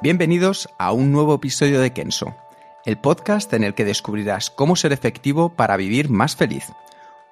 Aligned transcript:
Bienvenidos 0.00 0.68
a 0.78 0.92
un 0.92 1.10
nuevo 1.10 1.34
episodio 1.34 1.80
de 1.80 1.92
Kenso, 1.92 2.36
el 2.84 2.98
podcast 2.98 3.52
en 3.52 3.64
el 3.64 3.74
que 3.74 3.84
descubrirás 3.84 4.48
cómo 4.48 4.76
ser 4.76 4.92
efectivo 4.92 5.48
para 5.48 5.76
vivir 5.76 6.08
más 6.08 6.36
feliz. 6.36 6.70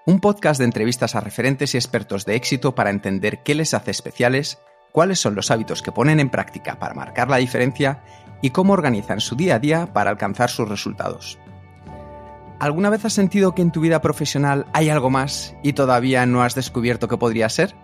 Un 0.04 0.18
podcast 0.18 0.58
de 0.58 0.64
entrevistas 0.64 1.14
a 1.14 1.20
referentes 1.20 1.74
y 1.74 1.76
expertos 1.76 2.24
de 2.26 2.34
éxito 2.34 2.74
para 2.74 2.90
entender 2.90 3.44
qué 3.44 3.54
les 3.54 3.72
hace 3.72 3.92
especiales, 3.92 4.58
cuáles 4.90 5.20
son 5.20 5.36
los 5.36 5.52
hábitos 5.52 5.80
que 5.80 5.92
ponen 5.92 6.18
en 6.18 6.28
práctica 6.28 6.80
para 6.80 6.94
marcar 6.94 7.30
la 7.30 7.36
diferencia 7.36 8.02
y 8.42 8.50
cómo 8.50 8.72
organizan 8.72 9.20
su 9.20 9.36
día 9.36 9.54
a 9.54 9.58
día 9.60 9.92
para 9.92 10.10
alcanzar 10.10 10.50
sus 10.50 10.68
resultados. 10.68 11.38
¿Alguna 12.58 12.90
vez 12.90 13.04
has 13.04 13.12
sentido 13.12 13.54
que 13.54 13.62
en 13.62 13.70
tu 13.70 13.80
vida 13.80 14.02
profesional 14.02 14.66
hay 14.72 14.90
algo 14.90 15.08
más 15.08 15.54
y 15.62 15.74
todavía 15.74 16.26
no 16.26 16.42
has 16.42 16.56
descubierto 16.56 17.06
qué 17.06 17.16
podría 17.16 17.48
ser? 17.48 17.76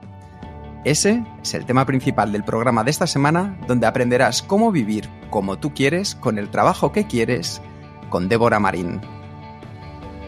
Ese 0.84 1.22
es 1.40 1.54
el 1.54 1.64
tema 1.64 1.86
principal 1.86 2.32
del 2.32 2.42
programa 2.42 2.82
de 2.82 2.90
esta 2.90 3.06
semana, 3.06 3.56
donde 3.68 3.86
aprenderás 3.86 4.42
cómo 4.42 4.72
vivir 4.72 5.08
como 5.30 5.56
tú 5.56 5.72
quieres, 5.72 6.16
con 6.16 6.38
el 6.38 6.50
trabajo 6.50 6.90
que 6.90 7.06
quieres, 7.06 7.62
con 8.08 8.28
Débora 8.28 8.58
Marín. 8.58 9.00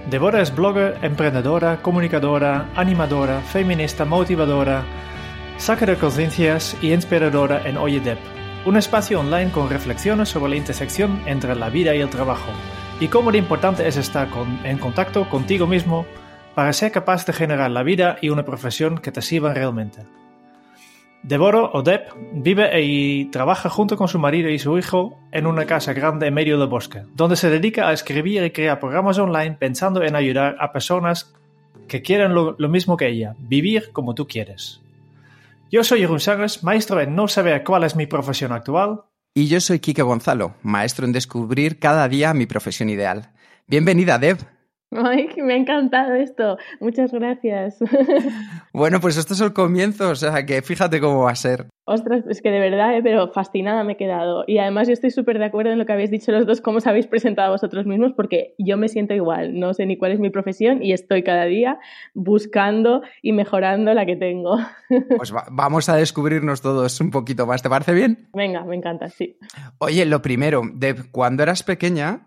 Débora 0.08 0.40
es 0.40 0.54
blogger, 0.54 0.98
emprendedora, 1.02 1.82
comunicadora, 1.82 2.70
animadora, 2.76 3.40
feminista, 3.40 4.04
motivadora, 4.04 4.84
saca 5.56 5.86
de 5.86 5.96
conciencias 5.96 6.76
y 6.80 6.92
inspiradora 6.92 7.68
en 7.68 7.76
Oye 7.76 7.98
Deb, 7.98 8.18
un 8.64 8.76
espacio 8.76 9.18
online 9.18 9.50
con 9.50 9.68
reflexiones 9.68 10.28
sobre 10.28 10.50
la 10.50 10.56
intersección 10.56 11.20
entre 11.26 11.56
la 11.56 11.68
vida 11.68 11.96
y 11.96 12.00
el 12.00 12.10
trabajo, 12.10 12.52
y 13.00 13.08
cómo 13.08 13.32
de 13.32 13.38
importante 13.38 13.88
es 13.88 13.96
estar 13.96 14.28
en 14.62 14.78
contacto 14.78 15.28
contigo 15.28 15.66
mismo 15.66 16.06
para 16.54 16.72
ser 16.72 16.92
capaz 16.92 17.26
de 17.26 17.32
generar 17.32 17.72
la 17.72 17.82
vida 17.82 18.18
y 18.22 18.28
una 18.28 18.44
profesión 18.44 18.98
que 18.98 19.10
te 19.10 19.20
sirvan 19.20 19.56
realmente. 19.56 20.23
Deborah 21.24 21.70
Odep 21.72 22.10
vive 22.34 22.82
y 22.82 23.24
trabaja 23.30 23.70
junto 23.70 23.96
con 23.96 24.08
su 24.08 24.18
marido 24.18 24.50
y 24.50 24.58
su 24.58 24.76
hijo 24.76 25.18
en 25.32 25.46
una 25.46 25.64
casa 25.64 25.94
grande 25.94 26.26
en 26.26 26.34
medio 26.34 26.58
del 26.58 26.68
bosque, 26.68 27.04
donde 27.14 27.36
se 27.36 27.48
dedica 27.48 27.88
a 27.88 27.94
escribir 27.94 28.44
y 28.44 28.50
crear 28.50 28.78
programas 28.78 29.18
online 29.18 29.56
pensando 29.58 30.02
en 30.02 30.16
ayudar 30.16 30.56
a 30.60 30.70
personas 30.70 31.34
que 31.88 32.02
quieren 32.02 32.34
lo, 32.34 32.56
mismo 32.68 32.98
que 32.98 33.08
ella, 33.08 33.34
vivir 33.38 33.90
como 33.92 34.14
tú 34.14 34.28
quieres. 34.28 34.82
Yo 35.70 35.82
soy 35.82 36.00
Jeroen 36.00 36.20
Sánchez, 36.20 36.62
maestro 36.62 37.00
en 37.00 37.16
no 37.16 37.26
saber 37.26 37.64
cuál 37.64 37.84
es 37.84 37.96
mi 37.96 38.06
profesión 38.06 38.52
actual. 38.52 39.04
Y 39.32 39.46
yo 39.46 39.62
soy 39.62 39.78
Kike 39.78 40.02
Gonzalo, 40.02 40.56
maestro 40.62 41.06
en 41.06 41.12
descubrir 41.12 41.78
cada 41.78 42.06
día 42.06 42.34
mi 42.34 42.44
profesión 42.44 42.90
ideal. 42.90 43.32
Bienvenida, 43.66 44.18
Deb. 44.18 44.53
Ay, 44.94 45.28
me 45.36 45.54
ha 45.54 45.56
encantado 45.56 46.14
esto. 46.14 46.56
Muchas 46.80 47.12
gracias. 47.12 47.78
Bueno, 48.72 48.98
pues 49.00 49.16
esto 49.16 49.34
es 49.34 49.40
el 49.40 49.52
comienzo, 49.52 50.10
o 50.10 50.14
sea 50.16 50.44
que 50.44 50.60
fíjate 50.60 51.00
cómo 51.00 51.22
va 51.22 51.30
a 51.30 51.36
ser. 51.36 51.68
Ostras, 51.84 52.24
es 52.28 52.42
que 52.42 52.50
de 52.50 52.58
verdad, 52.58 52.96
eh, 52.96 53.02
pero 53.04 53.30
fascinada 53.30 53.84
me 53.84 53.92
he 53.92 53.96
quedado. 53.96 54.42
Y 54.48 54.58
además 54.58 54.88
yo 54.88 54.94
estoy 54.94 55.12
súper 55.12 55.38
de 55.38 55.44
acuerdo 55.44 55.70
en 55.70 55.78
lo 55.78 55.86
que 55.86 55.92
habéis 55.92 56.10
dicho 56.10 56.32
los 56.32 56.44
dos, 56.44 56.60
cómo 56.60 56.78
os 56.78 56.86
habéis 56.88 57.06
presentado 57.06 57.52
vosotros 57.52 57.86
mismos, 57.86 58.14
porque 58.16 58.56
yo 58.58 58.76
me 58.76 58.88
siento 58.88 59.14
igual. 59.14 59.60
No 59.60 59.74
sé 59.74 59.86
ni 59.86 59.96
cuál 59.96 60.10
es 60.10 60.18
mi 60.18 60.30
profesión 60.30 60.82
y 60.82 60.92
estoy 60.92 61.22
cada 61.22 61.44
día 61.44 61.78
buscando 62.14 63.02
y 63.22 63.30
mejorando 63.30 63.94
la 63.94 64.06
que 64.06 64.16
tengo. 64.16 64.58
Pues 65.16 65.32
vamos 65.52 65.88
a 65.88 65.96
descubrirnos 65.96 66.60
todos 66.60 67.00
un 67.00 67.12
poquito 67.12 67.46
más. 67.46 67.62
¿Te 67.62 67.68
parece 67.68 67.94
bien? 67.94 68.28
Venga, 68.34 68.64
me 68.64 68.74
encanta, 68.74 69.08
sí. 69.08 69.38
Oye, 69.78 70.04
lo 70.04 70.20
primero, 70.20 70.62
Deb, 70.74 71.10
cuando 71.12 71.44
eras 71.44 71.62
pequeña, 71.62 72.26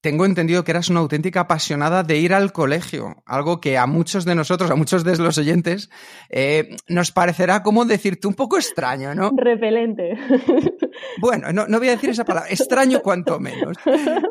tengo 0.00 0.24
entendido 0.24 0.64
que 0.64 0.70
eras 0.70 0.88
una 0.88 1.00
auténtica 1.00 1.40
apasionada 1.40 2.02
de 2.02 2.18
ir 2.18 2.32
al 2.32 2.52
colegio, 2.52 3.16
algo 3.26 3.60
que 3.60 3.76
a 3.76 3.86
muchos 3.86 4.24
de 4.24 4.34
nosotros, 4.34 4.70
a 4.70 4.76
muchos 4.76 5.04
de 5.04 5.16
los 5.18 5.36
oyentes, 5.38 5.90
eh, 6.30 6.70
nos 6.88 7.12
parecerá, 7.12 7.62
como 7.62 7.84
decirte, 7.84 8.26
un 8.26 8.34
poco 8.34 8.56
extraño, 8.56 9.14
¿no? 9.14 9.30
Repelente. 9.36 10.14
Bueno, 11.20 11.52
no, 11.52 11.78
voy 11.78 11.88
a 11.88 11.92
decir 11.92 12.10
esa 12.10 12.24
palabra, 12.24 12.50
extraño 12.50 13.00
cuanto 13.00 13.38
menos. 13.40 13.76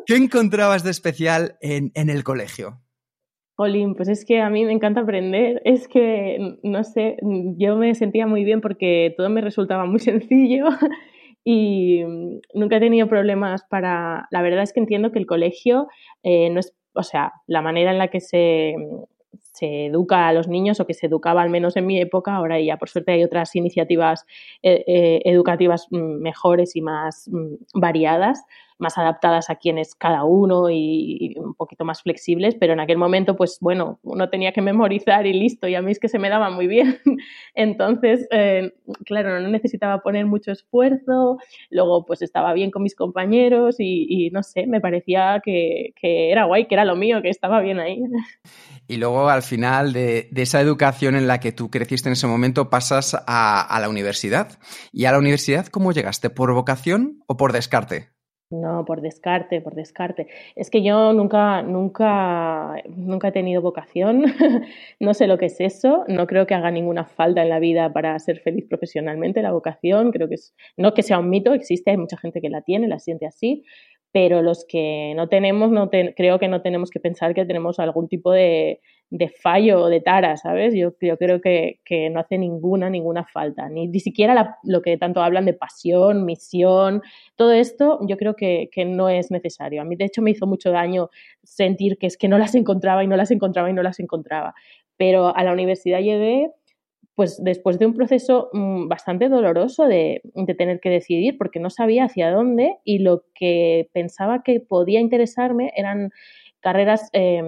¿Qué 0.06 0.16
encontrabas 0.16 0.84
de 0.84 0.92
especial 0.92 1.58
en, 1.62 1.92
en 1.96 2.10
el 2.10 2.24
colegio? 2.24 2.82
Olin, 3.56 3.96
pues 3.96 4.08
es 4.08 4.24
que 4.24 4.40
a 4.40 4.50
mí 4.50 4.66
me 4.66 4.72
encanta 4.72 5.02
aprender, 5.02 5.62
es 5.66 5.88
que, 5.88 6.58
no 6.64 6.84
sé, 6.84 7.18
yo 7.58 7.76
me 7.76 7.94
sentía 7.96 8.28
muy 8.28 8.44
bien 8.44 8.62
porque 8.62 9.14
todo 9.18 9.30
me 9.30 9.42
resultaba 9.42 9.86
muy 9.86 10.00
sencillo 10.00 10.66
y 11.44 12.04
mm, 12.04 12.40
nunca 12.54 12.78
he 12.78 12.80
tenido 12.80 13.08
problemas 13.08 13.64
para... 13.70 14.28
La 14.32 14.42
verdad 14.42 14.64
es 14.64 14.74
que 14.74 14.80
entiendo 14.80 15.12
que 15.12 15.20
el 15.20 15.26
colegio 15.26 15.88
eh, 16.24 16.50
no 16.50 16.60
es, 16.60 16.74
o 16.94 17.04
sea, 17.04 17.34
la 17.48 17.62
manera 17.62 17.92
en 17.92 17.98
la 17.98 18.10
que 18.10 18.20
se, 18.20 18.76
se 19.60 19.88
educa 19.88 20.28
a 20.28 20.34
los 20.34 20.48
niños 20.48 20.80
o 20.80 20.86
que 20.86 20.94
se 20.94 21.08
educaba 21.08 21.42
al 21.42 21.50
menos 21.50 21.76
en 21.76 21.86
mi 21.86 22.00
época, 22.00 22.36
ahora 22.36 22.60
ya 22.60 22.78
por 22.78 22.90
suerte 22.90 23.12
hay 23.12 23.24
otras 23.24 23.56
iniciativas 23.56 24.26
eh, 24.64 24.84
eh, 24.88 25.22
educativas 25.26 25.88
mm, 25.92 26.22
mejores 26.22 26.76
y 26.76 26.82
más 26.82 27.30
mm, 27.32 27.56
variadas, 27.74 28.44
más 28.80 28.98
adaptadas 28.98 29.50
a 29.50 29.56
quién 29.56 29.78
es 29.78 29.94
cada 29.94 30.24
uno 30.24 30.70
y, 30.70 31.36
un 31.38 31.54
poquito 31.54 31.86
más 31.86 32.02
flexibles, 32.02 32.56
pero 32.56 32.74
en 32.74 32.80
aquel 32.80 32.98
momento, 32.98 33.36
pues 33.36 33.58
bueno, 33.62 34.00
uno 34.04 34.30
tenía 34.30 34.54
que 34.54 34.62
memorizar 34.62 35.28
y 35.28 35.34
listo, 35.34 35.68
y 35.68 35.76
a 35.76 35.82
mí 35.82 35.92
es 35.92 36.00
que 36.00 36.08
se 36.08 36.18
me 36.18 36.30
daba 36.30 36.50
muy 36.50 36.68
bien. 36.68 36.98
Entonces, 37.56 38.28
eh, 38.32 38.74
claro, 39.06 39.40
no 39.40 39.50
necesitaba 39.50 40.02
poner 40.02 40.26
mucho 40.26 40.52
esfuerzo, 40.52 41.38
luego 41.70 42.06
pues 42.06 42.22
estaba 42.22 42.54
bien 42.54 42.72
con 42.72 42.84
mis 42.84 42.96
compañeros 42.96 43.76
y, 43.80 44.30
no 44.32 44.44
sé, 44.44 44.66
me 44.66 44.82
parecía 44.82 45.42
que, 45.44 45.94
era 46.02 46.46
guay, 46.46 46.68
que 46.68 46.76
era 46.76 46.86
lo 46.86 46.96
mío, 46.96 47.22
que 47.22 47.30
estaba 47.30 47.60
bien 47.62 47.80
ahí. 47.80 48.02
Y 48.88 48.98
luego 48.98 49.30
al 49.30 49.44
final 49.44 49.94
de, 49.94 50.30
esa 50.36 50.62
educación 50.62 51.16
en 51.16 51.28
la 51.28 51.40
que 51.40 51.52
tú 51.52 51.70
creciste 51.70 52.10
en 52.10 52.14
ese 52.14 52.28
momento 52.28 52.70
pasas 52.70 53.14
a, 53.28 53.62
a 53.62 53.80
la 53.82 53.90
universidad. 53.90 54.58
¿Y 54.92 55.06
a 55.06 55.12
la 55.12 55.20
universidad 55.20 55.68
cómo 55.68 55.92
llegaste? 55.92 56.30
¿Por 56.30 56.54
vocación 56.54 57.22
o 57.28 57.36
por 57.36 57.52
descarte? 57.52 58.19
No, 58.52 58.84
por 58.84 59.02
descarte, 59.02 59.62
por 59.62 59.76
descarte. 59.76 60.28
Es 60.56 60.72
que 60.72 60.82
yo 60.82 61.14
nunca, 61.14 61.62
nunca, 61.62 62.82
nunca 62.90 63.28
he 63.28 63.32
tenido 63.32 63.62
vocación, 63.62 64.24
no 65.00 65.14
sé 65.14 65.28
lo 65.28 65.38
que 65.38 65.46
es 65.46 65.62
eso, 65.62 66.04
no 66.08 66.26
creo 66.26 66.48
que 66.48 66.56
haga 66.56 66.72
ninguna 66.72 67.06
falta 67.06 67.44
en 67.44 67.50
la 67.50 67.60
vida 67.60 67.94
para 67.94 68.18
ser 68.18 68.40
feliz 68.40 68.66
profesionalmente 68.68 69.44
la 69.44 69.52
vocación, 69.52 70.12
creo 70.12 70.28
que 70.28 70.34
es, 70.36 70.56
no 70.78 70.96
que 70.96 71.04
sea 71.04 71.20
un 71.20 71.30
mito, 71.30 71.54
existe, 71.54 71.92
hay 71.92 71.98
mucha 71.98 72.18
gente 72.18 72.42
que 72.42 72.50
la 72.50 72.64
tiene, 72.64 72.88
la 72.88 72.98
siente 72.98 73.28
así, 73.28 73.66
pero 74.12 74.42
los 74.42 74.66
que 74.68 75.14
no 75.16 75.30
tenemos, 75.30 75.70
no 75.70 75.90
creo 75.90 76.40
que 76.40 76.48
no 76.48 76.62
tenemos 76.62 76.90
que 76.90 77.00
pensar 77.00 77.36
que 77.36 77.46
tenemos 77.46 77.80
algún 77.80 78.08
tipo 78.08 78.32
de, 78.32 78.82
fallo 79.42 79.82
o 79.82 79.88
de 79.88 80.02
tara, 80.02 80.36
¿sabes? 80.38 80.74
Yo, 80.74 80.94
yo 81.00 81.18
creo 81.18 81.42
que, 81.42 81.80
no 82.12 82.20
hace 82.20 82.40
ninguna, 82.40 82.90
ninguna 82.90 83.26
falta, 83.26 83.70
ni, 83.70 83.88
ni 83.88 84.00
siquiera 84.00 84.58
lo 84.64 84.82
que 84.82 84.98
tanto 84.98 85.22
hablan 85.22 85.46
de 85.46 85.54
pasión, 85.54 86.26
misión, 86.26 87.04
todo 87.36 87.52
esto 87.52 88.00
yo 88.08 88.18
creo 88.18 88.36
que, 88.36 88.70
que, 88.72 88.86
no 88.86 89.10
es 89.10 89.30
necesario. 89.30 89.82
A 89.82 89.86
mí, 89.86 89.96
de 89.96 90.06
hecho, 90.06 90.22
me 90.24 90.32
hizo 90.32 90.48
mucho 90.48 90.72
daño 90.72 91.10
sentir 91.44 91.98
que 92.00 92.08
es 92.08 92.18
que 92.18 92.28
no 92.28 92.40
las 92.40 92.56
encontraba 92.56 93.04
y 93.04 93.08
no 93.08 93.16
las 93.16 93.30
encontraba 93.32 93.70
y 93.70 93.74
no 93.74 93.84
las 93.84 94.00
encontraba. 94.00 94.56
Pero 94.98 95.36
a 95.36 95.44
la 95.44 95.54
universidad 95.54 96.00
llegué, 96.00 96.52
pues 97.20 97.44
después 97.44 97.78
de 97.80 97.86
un 97.86 97.96
proceso 97.96 98.50
mm, 98.54 98.88
bastante 98.88 99.28
doloroso 99.28 99.86
de, 99.86 100.22
tener 100.58 100.80
que 100.80 100.90
decidir, 100.90 101.38
porque 101.38 101.60
no 101.60 101.70
sabía 101.70 102.06
hacia 102.06 102.32
dónde 102.32 102.78
y 102.86 103.00
lo 103.00 103.26
que 103.36 103.90
pensaba 103.92 104.42
que 104.42 104.62
podía 104.62 105.02
interesarme 105.02 105.74
eran 105.76 106.12
carreras 106.62 107.10
eh, 107.12 107.44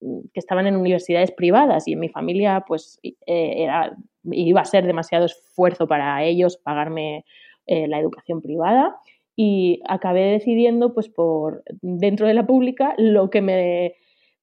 que 0.00 0.38
estaban 0.38 0.68
en 0.68 0.76
universidades 0.76 1.32
privadas 1.32 1.88
y 1.88 1.94
en 1.94 1.98
mi 1.98 2.10
familia 2.10 2.62
pues 2.64 3.00
eh, 3.02 3.14
era, 3.26 3.96
iba 4.30 4.60
a 4.60 4.66
ser 4.66 4.86
demasiado 4.86 5.24
esfuerzo 5.26 5.88
para 5.88 6.22
ellos 6.22 6.56
pagarme 6.58 7.24
eh, 7.66 7.88
la 7.88 7.98
educación 7.98 8.40
privada 8.40 8.94
y 9.34 9.80
acabé 9.88 10.30
decidiendo 10.30 10.94
pues 10.94 11.08
por 11.08 11.64
dentro 11.80 12.28
de 12.28 12.34
la 12.34 12.46
pública 12.46 12.94
lo 12.98 13.30
que 13.30 13.40
me 13.40 13.96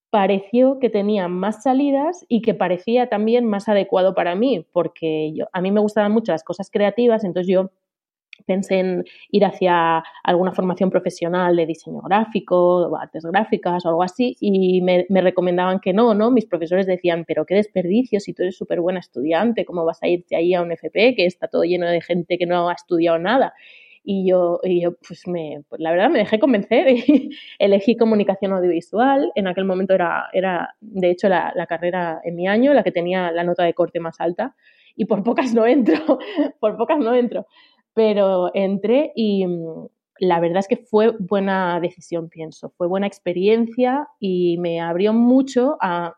pareció 0.09 0.79
que 0.79 0.89
tenía 0.89 1.27
más 1.27 1.63
salidas 1.63 2.25
y 2.27 2.41
que 2.41 2.53
parecía 2.53 3.09
también 3.09 3.45
más 3.45 3.69
adecuado 3.69 4.15
para 4.15 4.35
mí 4.35 4.65
porque 4.71 5.31
yo, 5.33 5.45
a 5.53 5.61
mí 5.61 5.71
me 5.71 5.81
gustaban 5.81 6.11
mucho 6.11 6.31
las 6.31 6.43
cosas 6.43 6.69
creativas 6.71 7.23
entonces 7.23 7.51
yo 7.51 7.69
pensé 8.45 8.79
en 8.79 9.05
ir 9.31 9.45
hacia 9.45 10.03
alguna 10.23 10.51
formación 10.53 10.89
profesional 10.89 11.55
de 11.55 11.65
diseño 11.65 12.01
gráfico, 12.01 12.95
artes 12.97 13.23
gráficas 13.25 13.85
o 13.85 13.89
algo 13.89 14.03
así, 14.03 14.35
y 14.39 14.81
me, 14.81 15.05
recomendaban 15.09 15.79
que 15.79 15.93
no, 15.93 16.13
¿no? 16.13 16.31
Mis 16.31 16.45
profesores 16.45 16.87
decían, 16.87 17.25
pero 17.27 17.45
qué 17.45 17.55
desperdicio, 17.55 18.19
si 18.19 18.33
tú 18.33 18.43
eres 18.43 18.57
súper 18.57 18.81
buena 18.81 18.99
estudiante, 18.99 19.65
¿cómo 19.65 19.85
vas 19.85 20.01
a 20.01 20.07
irte 20.07 20.35
ahí 20.35 20.53
a 20.53 20.61
un 20.61 20.71
FP 20.71 21.15
que 21.15 21.25
está 21.25 21.47
todo 21.47 21.63
lleno 21.63 21.87
de 21.87 22.01
gente 22.01 22.37
que 22.37 22.45
no 22.45 22.69
ha 22.69 22.73
estudiado 22.73 23.19
nada? 23.19 23.53
Y 24.03 24.27
yo, 24.27 24.59
y 24.63 24.81
yo 24.81 24.95
pues, 25.07 25.27
me, 25.27 25.63
pues 25.69 25.81
la 25.81 25.91
verdad 25.91 26.09
me 26.09 26.19
dejé 26.19 26.39
convencer 26.39 26.89
y 26.89 27.29
elegí 27.59 27.95
comunicación 27.95 28.53
audiovisual. 28.53 29.31
En 29.35 29.47
aquel 29.47 29.65
momento 29.65 29.93
era, 29.93 30.29
era 30.33 30.75
de 30.81 31.11
hecho, 31.11 31.29
la, 31.29 31.51
la 31.55 31.67
carrera 31.67 32.21
en 32.23 32.35
mi 32.35 32.47
año, 32.47 32.73
la 32.73 32.83
que 32.83 32.91
tenía 32.91 33.31
la 33.31 33.43
nota 33.43 33.63
de 33.63 33.73
corte 33.73 33.99
más 33.99 34.19
alta 34.19 34.55
y 34.95 35.05
por 35.05 35.23
pocas 35.23 35.53
no 35.53 35.65
entro, 35.65 36.19
por 36.59 36.77
pocas 36.77 36.99
no 36.99 37.13
entro 37.13 37.45
pero 37.99 38.49
entré 38.53 39.11
y 39.13 39.45
mm, 39.45 39.87
la 40.19 40.39
verdad 40.39 40.59
es 40.59 40.69
que 40.69 40.77
fue 40.77 41.11
buena 41.19 41.81
decisión, 41.81 42.29
pienso, 42.29 42.69
fue 42.77 42.87
buena 42.87 43.07
experiencia 43.07 44.07
y 44.21 44.57
me 44.57 44.79
abrió 44.79 45.11
mucho 45.11 45.77
a, 45.81 46.15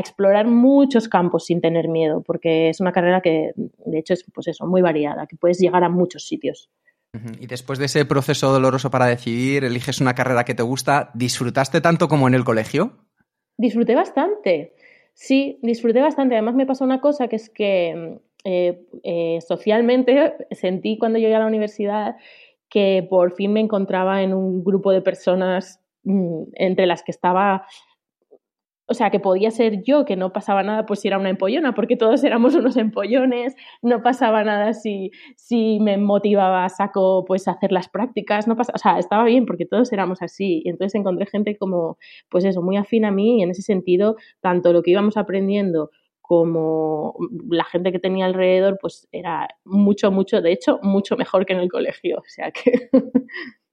explorar 0.00 0.46
muchos 0.46 1.08
campos 1.08 1.46
sin 1.46 1.60
tener 1.60 1.88
miedo, 1.88 2.22
porque 2.22 2.68
es 2.68 2.80
una 2.80 2.92
carrera 2.92 3.20
que, 3.20 3.52
de 3.56 3.98
hecho, 3.98 4.14
es 4.14 4.24
pues 4.32 4.48
eso, 4.48 4.66
muy 4.66 4.82
variada, 4.82 5.26
que 5.26 5.36
puedes 5.36 5.58
llegar 5.58 5.84
a 5.84 5.88
muchos 5.88 6.26
sitios. 6.26 6.70
Y 7.38 7.46
después 7.46 7.78
de 7.78 7.84
ese 7.84 8.04
proceso 8.04 8.52
doloroso 8.52 8.90
para 8.90 9.06
decidir, 9.06 9.62
eliges 9.62 10.00
una 10.00 10.14
carrera 10.14 10.44
que 10.44 10.54
te 10.54 10.64
gusta, 10.64 11.12
¿disfrutaste 11.14 11.80
tanto 11.80 12.08
como 12.08 12.26
en 12.26 12.34
el 12.34 12.42
colegio? 12.42 12.92
Disfruté 13.56 13.94
bastante, 13.94 14.74
sí, 15.12 15.60
disfruté 15.62 16.00
bastante. 16.00 16.34
Además 16.34 16.56
me 16.56 16.66
pasó 16.66 16.84
una 16.84 17.00
cosa 17.00 17.28
que 17.28 17.36
es 17.36 17.50
que 17.50 17.94
mm, 17.94 18.24
eh, 18.44 18.86
eh, 19.04 19.38
socialmente 19.46 20.34
sentí 20.50 20.98
cuando 20.98 21.20
llegué 21.20 21.36
a 21.36 21.38
la 21.38 21.46
universidad 21.46 22.16
que 22.68 23.06
por 23.08 23.36
fin 23.36 23.52
me 23.52 23.60
encontraba 23.60 24.22
en 24.22 24.34
un 24.34 24.64
grupo 24.64 24.90
de 24.90 25.00
personas 25.00 25.80
mm, 26.02 26.42
entre 26.54 26.86
las 26.86 27.04
que 27.04 27.12
estaba 27.12 27.64
o 28.94 28.96
sea, 28.96 29.10
que 29.10 29.18
podía 29.18 29.50
ser 29.50 29.82
yo, 29.82 30.04
que 30.04 30.14
no 30.14 30.32
pasaba 30.32 30.62
nada 30.62 30.86
pues 30.86 31.00
si 31.00 31.08
era 31.08 31.18
una 31.18 31.30
empollona, 31.30 31.74
porque 31.74 31.96
todos 31.96 32.22
éramos 32.22 32.54
unos 32.54 32.76
empollones, 32.76 33.56
no 33.82 34.02
pasaba 34.02 34.44
nada 34.44 34.72
si, 34.72 35.10
si 35.36 35.80
me 35.80 35.98
motivaba 35.98 36.64
a 36.64 36.68
saco 36.68 37.24
pues 37.26 37.48
hacer 37.48 37.72
las 37.72 37.88
prácticas, 37.88 38.46
no 38.46 38.56
pasa, 38.56 38.72
o 38.74 38.78
sea, 38.78 39.00
estaba 39.00 39.24
bien 39.24 39.46
porque 39.46 39.66
todos 39.66 39.92
éramos 39.92 40.22
así. 40.22 40.62
Y 40.64 40.68
entonces 40.68 40.94
encontré 40.94 41.26
gente 41.26 41.56
como, 41.58 41.98
pues 42.28 42.44
eso, 42.44 42.62
muy 42.62 42.76
afín 42.76 43.04
a 43.04 43.10
mí 43.10 43.40
y 43.40 43.42
en 43.42 43.50
ese 43.50 43.62
sentido, 43.62 44.16
tanto 44.40 44.72
lo 44.72 44.82
que 44.82 44.92
íbamos 44.92 45.16
aprendiendo 45.16 45.90
como 46.22 47.16
la 47.50 47.64
gente 47.64 47.92
que 47.92 47.98
tenía 47.98 48.26
alrededor, 48.26 48.78
pues 48.80 49.08
era 49.12 49.48
mucho, 49.64 50.10
mucho, 50.10 50.40
de 50.40 50.52
hecho, 50.52 50.78
mucho 50.82 51.16
mejor 51.16 51.44
que 51.44 51.52
en 51.52 51.58
el 51.60 51.70
colegio. 51.70 52.18
O 52.18 52.24
sea 52.26 52.50
que. 52.50 52.88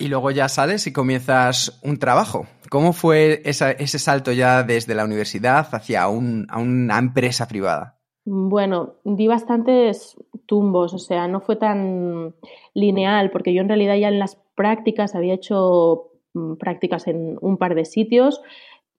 y 0.00 0.08
luego 0.08 0.30
ya 0.30 0.48
sales 0.48 0.86
y 0.86 0.92
comienzas 0.92 1.80
un 1.84 1.98
trabajo. 1.98 2.46
¿Cómo 2.70 2.92
fue 2.92 3.42
ese 3.44 3.98
salto 3.98 4.32
ya 4.32 4.62
desde 4.62 4.94
la 4.94 5.04
universidad 5.04 5.68
hacia 5.72 6.08
una 6.08 6.98
empresa 6.98 7.46
privada? 7.46 7.98
Bueno, 8.24 8.94
di 9.04 9.26
bastantes 9.26 10.16
tumbos, 10.46 10.94
o 10.94 10.98
sea, 10.98 11.28
no 11.28 11.40
fue 11.40 11.56
tan 11.56 12.34
lineal, 12.74 13.30
porque 13.30 13.52
yo 13.54 13.60
en 13.60 13.68
realidad 13.68 13.96
ya 13.96 14.08
en 14.08 14.18
las 14.18 14.36
prácticas 14.54 15.14
había 15.14 15.34
hecho 15.34 16.10
mm, 16.34 16.54
prácticas 16.54 17.06
en 17.06 17.38
un 17.40 17.56
par 17.56 17.74
de 17.74 17.84
sitios, 17.84 18.40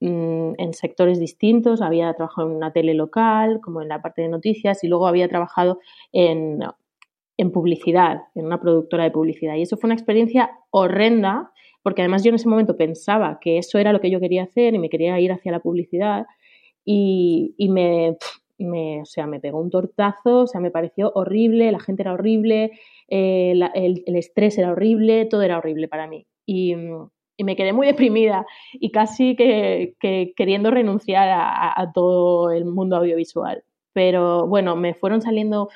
Mm, 0.04 0.54
en 0.58 0.74
sectores 0.74 1.20
distintos, 1.20 1.80
había 1.80 2.12
trabajado 2.16 2.50
en 2.50 2.56
una 2.56 2.74
tele 2.74 2.96
local, 2.96 3.62
como 3.62 3.84
en 3.84 3.88
la 3.88 4.02
parte 4.02 4.24
de 4.24 4.30
noticias, 4.30 4.84
y 4.84 4.88
luego 4.88 5.08
había 5.08 5.30
trabajado 5.30 5.78
en, 6.12 6.64
en 7.42 7.52
publicidad, 7.52 8.22
en 8.36 8.46
una 8.46 8.60
productora 8.60 9.04
de 9.04 9.12
publicidad. 9.12 9.56
Y 9.56 9.64
eso 9.64 9.78
fue 9.78 9.88
una 9.88 9.96
experiencia 9.96 10.52
horrenda, 10.70 11.52
porque 11.82 12.02
además 12.02 12.24
yo 12.24 12.30
en 12.30 12.36
ese 12.36 12.48
momento 12.48 12.78
pensaba 12.78 13.40
que 13.42 13.58
eso 13.58 13.80
era 13.80 13.94
lo 13.94 14.00
que 14.00 14.12
yo 14.12 14.20
quería 14.20 14.44
hacer 14.44 14.76
y 14.76 14.80
me 14.80 14.90
quería 14.90 15.20
ir 15.20 15.32
hacia 15.32 15.52
la 15.52 15.60
publicidad 15.60 16.28
y, 16.86 17.56
y 17.58 17.70
me, 17.70 18.18
me, 18.60 19.02
o 19.02 19.06
sea, 19.06 19.26
me 19.26 19.40
pegó 19.40 19.60
un 19.60 19.72
tortazo, 19.72 20.42
o 20.42 20.48
sea, 20.48 20.62
me 20.62 20.70
pareció 20.70 21.12
horrible, 21.16 21.72
la 21.72 21.80
gente 21.80 22.04
era 22.04 22.14
horrible, 22.14 22.74
eh, 23.08 23.54
el, 23.74 24.04
el, 24.06 24.16
estrés 24.16 24.58
era 24.60 24.72
horrible, 24.72 25.26
todo 25.26 25.42
era 25.42 25.58
horrible 25.58 25.88
para 25.88 26.06
mí. 26.08 26.28
Y, 26.46 26.76
y 27.38 27.44
me 27.44 27.56
quedé 27.56 27.74
muy 27.74 27.88
deprimida 27.88 28.46
y 28.74 28.92
casi 28.92 29.36
que, 29.36 29.96
queriendo 30.36 30.70
renunciar 30.70 31.28
a, 31.32 31.92
todo 31.92 32.52
el 32.52 32.66
mundo 32.66 32.98
audiovisual. 32.98 33.64
Pero 33.94 34.48
bueno, 34.48 34.76
me 34.76 34.94
fueron 34.94 35.22
saliendo 35.22 35.70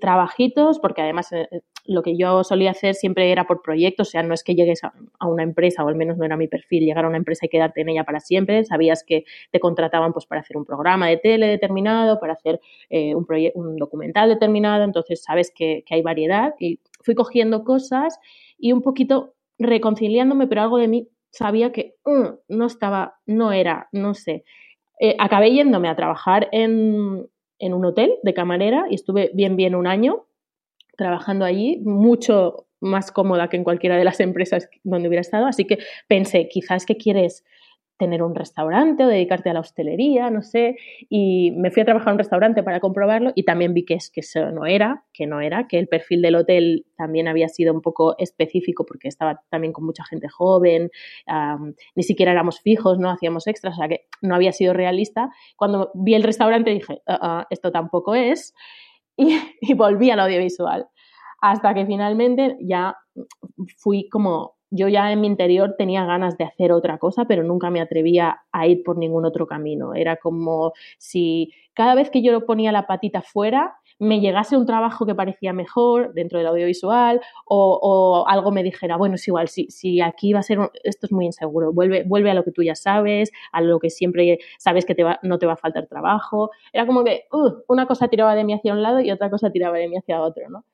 trabajitos, 0.00 0.78
porque 0.78 1.02
además 1.02 1.32
eh, 1.32 1.48
eh, 1.50 1.60
lo 1.84 2.02
que 2.02 2.16
yo 2.16 2.44
solía 2.44 2.70
hacer 2.70 2.94
siempre 2.94 3.32
era 3.32 3.46
por 3.46 3.62
proyectos, 3.62 4.08
o 4.08 4.10
sea, 4.10 4.22
no 4.22 4.34
es 4.34 4.44
que 4.44 4.54
llegues 4.54 4.84
a, 4.84 4.92
una 5.26 5.42
empresa, 5.42 5.84
o 5.84 5.88
al 5.88 5.96
menos 5.96 6.16
no 6.18 6.24
era 6.24 6.36
mi 6.36 6.48
perfil, 6.48 6.84
llegar 6.84 7.04
a 7.04 7.08
una 7.08 7.16
empresa 7.16 7.46
y 7.46 7.48
quedarte 7.48 7.80
en 7.80 7.88
ella 7.88 8.04
para 8.04 8.20
siempre, 8.20 8.64
sabías 8.64 9.04
que 9.04 9.24
te 9.50 9.60
contrataban 9.60 10.12
pues 10.12 10.26
para 10.26 10.40
hacer 10.40 10.56
un 10.56 10.64
programa 10.64 11.08
de 11.08 11.16
tele 11.16 11.46
determinado, 11.46 12.20
para 12.20 12.34
hacer 12.34 12.60
eh, 12.90 13.14
un, 13.14 13.76
documental 13.76 14.28
determinado, 14.28 14.84
entonces 14.84 15.22
sabes 15.22 15.52
que, 15.54 15.82
que 15.86 15.94
hay 15.94 16.02
variedad 16.02 16.54
y 16.58 16.80
fui 17.00 17.14
cogiendo 17.14 17.64
cosas 17.64 18.18
y 18.58 18.72
un 18.72 18.82
poquito 18.82 19.34
reconciliándome, 19.58 20.46
pero 20.46 20.62
algo 20.62 20.78
de 20.78 20.88
mí 20.88 21.08
sabía 21.30 21.72
que 21.72 21.96
mm, 22.04 22.56
no 22.56 22.66
estaba, 22.66 23.18
no 23.26 23.52
era, 23.52 23.88
no 23.92 24.14
sé. 24.14 24.44
Acabé 25.18 25.50
yéndome 25.52 25.88
a 25.88 25.96
trabajar 25.96 26.50
en, 26.52 27.26
en 27.60 27.74
un 27.74 27.84
hotel 27.84 28.14
de 28.22 28.34
camarera 28.34 28.86
y 28.90 28.94
estuve 28.96 29.30
bien, 29.34 29.56
bien 29.56 29.74
un 29.74 29.86
año 29.86 30.26
trabajando 30.96 31.44
allí, 31.44 31.78
mucho 31.84 32.66
más 32.80 33.12
cómoda 33.12 33.48
que 33.48 33.56
en 33.56 33.64
cualquiera 33.64 33.96
de 33.96 34.04
las 34.04 34.20
empresas 34.20 34.68
donde 34.82 35.08
hubiera 35.08 35.20
estado. 35.20 35.46
Así 35.46 35.66
que 35.66 35.78
pensé, 36.08 36.48
quizás 36.48 36.86
que 36.86 36.96
quieres 36.96 37.44
tener 38.00 38.22
un 38.22 38.34
restaurante 38.34 39.04
o 39.04 39.08
dedicarte 39.08 39.50
a 39.50 39.52
la 39.52 39.60
hostelería, 39.60 40.30
no 40.30 40.40
sé, 40.40 40.76
y 41.10 41.50
me 41.50 41.70
fui 41.70 41.82
a 41.82 41.84
trabajar 41.84 42.08
a 42.08 42.12
un 42.12 42.18
restaurante 42.18 42.62
para 42.62 42.80
comprobarlo 42.80 43.30
y 43.34 43.44
también 43.44 43.74
vi 43.74 43.84
que, 43.84 43.92
es, 43.92 44.10
que 44.10 44.20
eso 44.20 44.50
no 44.52 44.64
era, 44.64 45.04
que 45.12 45.26
no 45.26 45.42
era, 45.42 45.68
que 45.68 45.78
el 45.78 45.86
perfil 45.86 46.22
del 46.22 46.36
hotel 46.36 46.86
también 46.96 47.28
había 47.28 47.48
sido 47.48 47.74
un 47.74 47.82
poco 47.82 48.16
específico 48.16 48.86
porque 48.86 49.08
estaba 49.08 49.42
también 49.50 49.74
con 49.74 49.84
mucha 49.84 50.02
gente 50.02 50.28
joven, 50.30 50.90
ni 51.94 52.02
siquiera 52.02 52.32
éramos 52.32 52.62
fijos, 52.62 52.98
no 52.98 53.10
hacíamos 53.10 53.46
extras, 53.46 53.74
o 53.74 53.76
sea 53.76 53.88
que 53.88 54.06
no 54.22 54.34
había 54.34 54.52
sido 54.52 54.72
realista. 54.72 55.28
Cuando 55.56 55.90
vi 55.92 56.14
el 56.14 56.22
restaurante 56.22 56.70
dije, 56.70 57.02
ah, 57.06 57.18
ah, 57.20 57.46
esto 57.50 57.70
tampoco 57.70 58.14
es, 58.14 58.54
y 59.14 59.28
volví 59.76 60.10
al 60.10 60.20
audiovisual, 60.20 60.86
hasta 61.42 61.74
que 61.74 61.84
finalmente 61.84 62.56
ya 62.62 62.96
fui 63.76 64.08
como 64.08 64.59
yo 64.70 64.88
ya 64.88 65.12
en 65.12 65.20
mi 65.20 65.26
interior 65.26 65.74
tenía 65.76 66.04
ganas 66.04 66.38
de 66.38 66.44
hacer 66.44 66.72
otra 66.72 66.98
cosa, 66.98 67.24
pero 67.24 67.42
nunca 67.42 67.70
me 67.70 67.80
atrevía 67.80 68.42
a 68.52 68.66
ir 68.66 68.82
por 68.84 68.96
ningún 68.96 69.24
otro 69.24 69.46
camino. 69.46 69.94
Era 69.94 70.16
como 70.16 70.72
si 70.98 71.52
cada 71.74 71.94
vez 71.94 72.10
que 72.10 72.22
yo 72.22 72.46
ponía 72.46 72.72
la 72.72 72.86
patita 72.86 73.22
fuera, 73.22 73.76
me 73.98 74.20
llegase 74.20 74.56
un 74.56 74.64
trabajo 74.66 75.04
que 75.04 75.14
parecía 75.14 75.52
mejor 75.52 76.14
dentro 76.14 76.38
del 76.38 76.48
audiovisual 76.48 77.20
o, 77.44 78.24
algo 78.26 78.50
me 78.50 78.62
dijera, 78.62 78.96
bueno, 78.96 79.16
es 79.16 79.28
igual, 79.28 79.48
si, 79.48 79.66
si 79.70 80.00
aquí 80.00 80.32
va 80.32 80.40
a 80.40 80.42
ser, 80.42 80.58
esto 80.84 81.06
es 81.06 81.12
muy 81.12 81.26
inseguro, 81.26 81.72
vuelve, 81.72 82.04
vuelve 82.04 82.30
a 82.30 82.34
lo 82.34 82.42
que 82.42 82.50
tú 82.50 82.62
ya 82.62 82.74
sabes, 82.74 83.30
a 83.52 83.60
lo 83.60 83.78
que 83.78 83.90
siempre 83.90 84.38
sabes 84.58 84.86
que 84.86 84.94
te 84.94 85.04
va, 85.04 85.18
no 85.22 85.38
te 85.38 85.46
va 85.46 85.52
a 85.52 85.56
faltar 85.56 85.86
trabajo. 85.86 86.50
Era 86.72 86.86
como 86.86 87.04
que 87.04 87.24
uh, 87.32 87.62
una 87.68 87.86
cosa 87.86 88.08
tiraba 88.08 88.34
de 88.34 88.44
mí 88.44 88.54
hacia 88.54 88.72
un 88.72 88.82
lado 88.82 89.00
y 89.00 89.10
otra 89.10 89.28
cosa 89.30 89.50
tiraba 89.50 89.76
de 89.76 89.88
mí 89.88 89.96
hacia 89.98 90.22
otro, 90.22 90.48
¿no? 90.48 90.64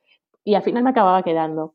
Y 0.45 0.55
al 0.55 0.63
final 0.63 0.83
me 0.83 0.91
acababa 0.91 1.21
quedando 1.23 1.73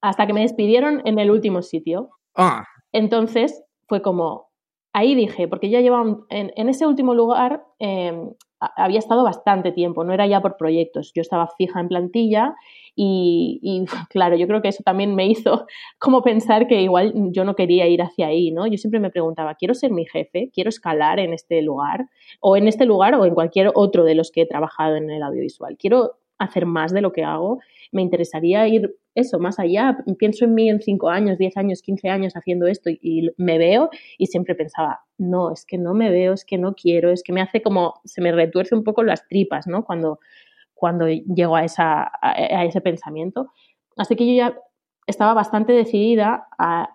hasta 0.00 0.26
que 0.26 0.32
me 0.32 0.42
despidieron 0.42 1.02
en 1.04 1.18
el 1.18 1.30
último 1.30 1.62
sitio. 1.62 2.10
Ah. 2.34 2.64
Entonces 2.92 3.64
fue 3.88 4.02
como, 4.02 4.48
ahí 4.92 5.14
dije, 5.14 5.48
porque 5.48 5.70
ya 5.70 5.80
llevaba, 5.80 6.18
en, 6.30 6.68
ese 6.68 6.86
último 6.86 7.14
lugar 7.14 7.64
em, 7.78 8.30
había 8.58 8.98
estado 8.98 9.22
bastante 9.22 9.72
tiempo, 9.72 10.04
no 10.04 10.12
era 10.12 10.26
ya 10.26 10.40
por 10.40 10.56
proyectos, 10.56 11.12
yo 11.14 11.20
estaba 11.20 11.48
fija 11.58 11.80
en 11.80 11.88
plantilla 11.88 12.54
y, 12.94 13.84
claro, 14.10 14.36
yo 14.36 14.46
creo 14.46 14.62
que 14.62 14.68
eso 14.68 14.82
también 14.82 15.14
me 15.14 15.26
hizo 15.26 15.66
como 15.98 16.22
pensar 16.22 16.66
que 16.66 16.80
igual 16.80 17.12
yo 17.32 17.44
no 17.44 17.54
quería 17.54 17.86
ir 17.86 18.02
hacia 18.02 18.28
ahí, 18.28 18.50
¿no? 18.50 18.66
Yo 18.66 18.78
siempre 18.78 19.00
me 19.00 19.10
preguntaba, 19.10 19.54
¿quiero 19.54 19.74
ser 19.74 19.92
mi 19.92 20.06
jefe? 20.06 20.50
¿Quiero 20.52 20.70
escalar 20.70 21.20
en 21.20 21.34
este 21.34 21.60
lugar? 21.62 22.06
O 22.40 22.56
en 22.56 22.68
este 22.68 22.86
lugar 22.86 23.14
o 23.14 23.24
en 23.24 23.34
cualquier 23.34 23.70
otro 23.74 24.04
de 24.04 24.14
los 24.14 24.30
que 24.30 24.42
he 24.42 24.46
trabajado 24.46 24.96
en 24.96 25.10
el 25.10 25.22
audiovisual. 25.22 25.76
¿Quiero 25.78 26.12
hacer 26.38 26.66
más 26.66 26.92
de 26.92 27.00
lo 27.00 27.12
que 27.12 27.24
hago? 27.24 27.60
Me 27.92 28.02
interesaría 28.02 28.66
ir 28.68 28.96
eso, 29.16 29.38
más 29.38 29.58
allá. 29.58 29.96
Pienso 30.18 30.44
en 30.44 30.54
mí 30.54 30.68
en 30.68 30.80
5 30.80 31.08
años, 31.08 31.38
10 31.38 31.56
años, 31.56 31.82
15 31.82 32.10
años 32.10 32.34
haciendo 32.34 32.66
esto 32.66 32.90
y, 32.90 33.30
me 33.38 33.58
veo 33.58 33.90
y 34.18 34.26
siempre 34.26 34.54
pensaba, 34.54 35.00
no, 35.18 35.52
es 35.52 35.64
que 35.64 35.78
no 35.78 35.94
me 35.94 36.10
veo, 36.10 36.34
es 36.34 36.44
que 36.44 36.58
no 36.58 36.74
quiero, 36.74 37.10
es 37.10 37.22
que 37.22 37.32
me 37.32 37.40
hace 37.40 37.62
como, 37.62 37.94
se 38.04 38.20
me 38.20 38.30
retuerce 38.30 38.74
un 38.74 38.84
poco 38.84 39.02
las 39.02 39.26
tripas, 39.26 39.66
¿no? 39.66 39.84
Cuando, 39.84 40.20
cuando 40.74 41.08
llego 41.08 41.56
a, 41.56 41.64
esa, 41.64 42.12
a, 42.20 42.64
ese 42.64 42.82
pensamiento. 42.82 43.50
Así 43.96 44.14
que 44.16 44.26
yo 44.26 44.34
ya 44.34 44.58
estaba 45.06 45.32
bastante 45.32 45.72
decidida 45.72 46.46
a, 46.58 46.92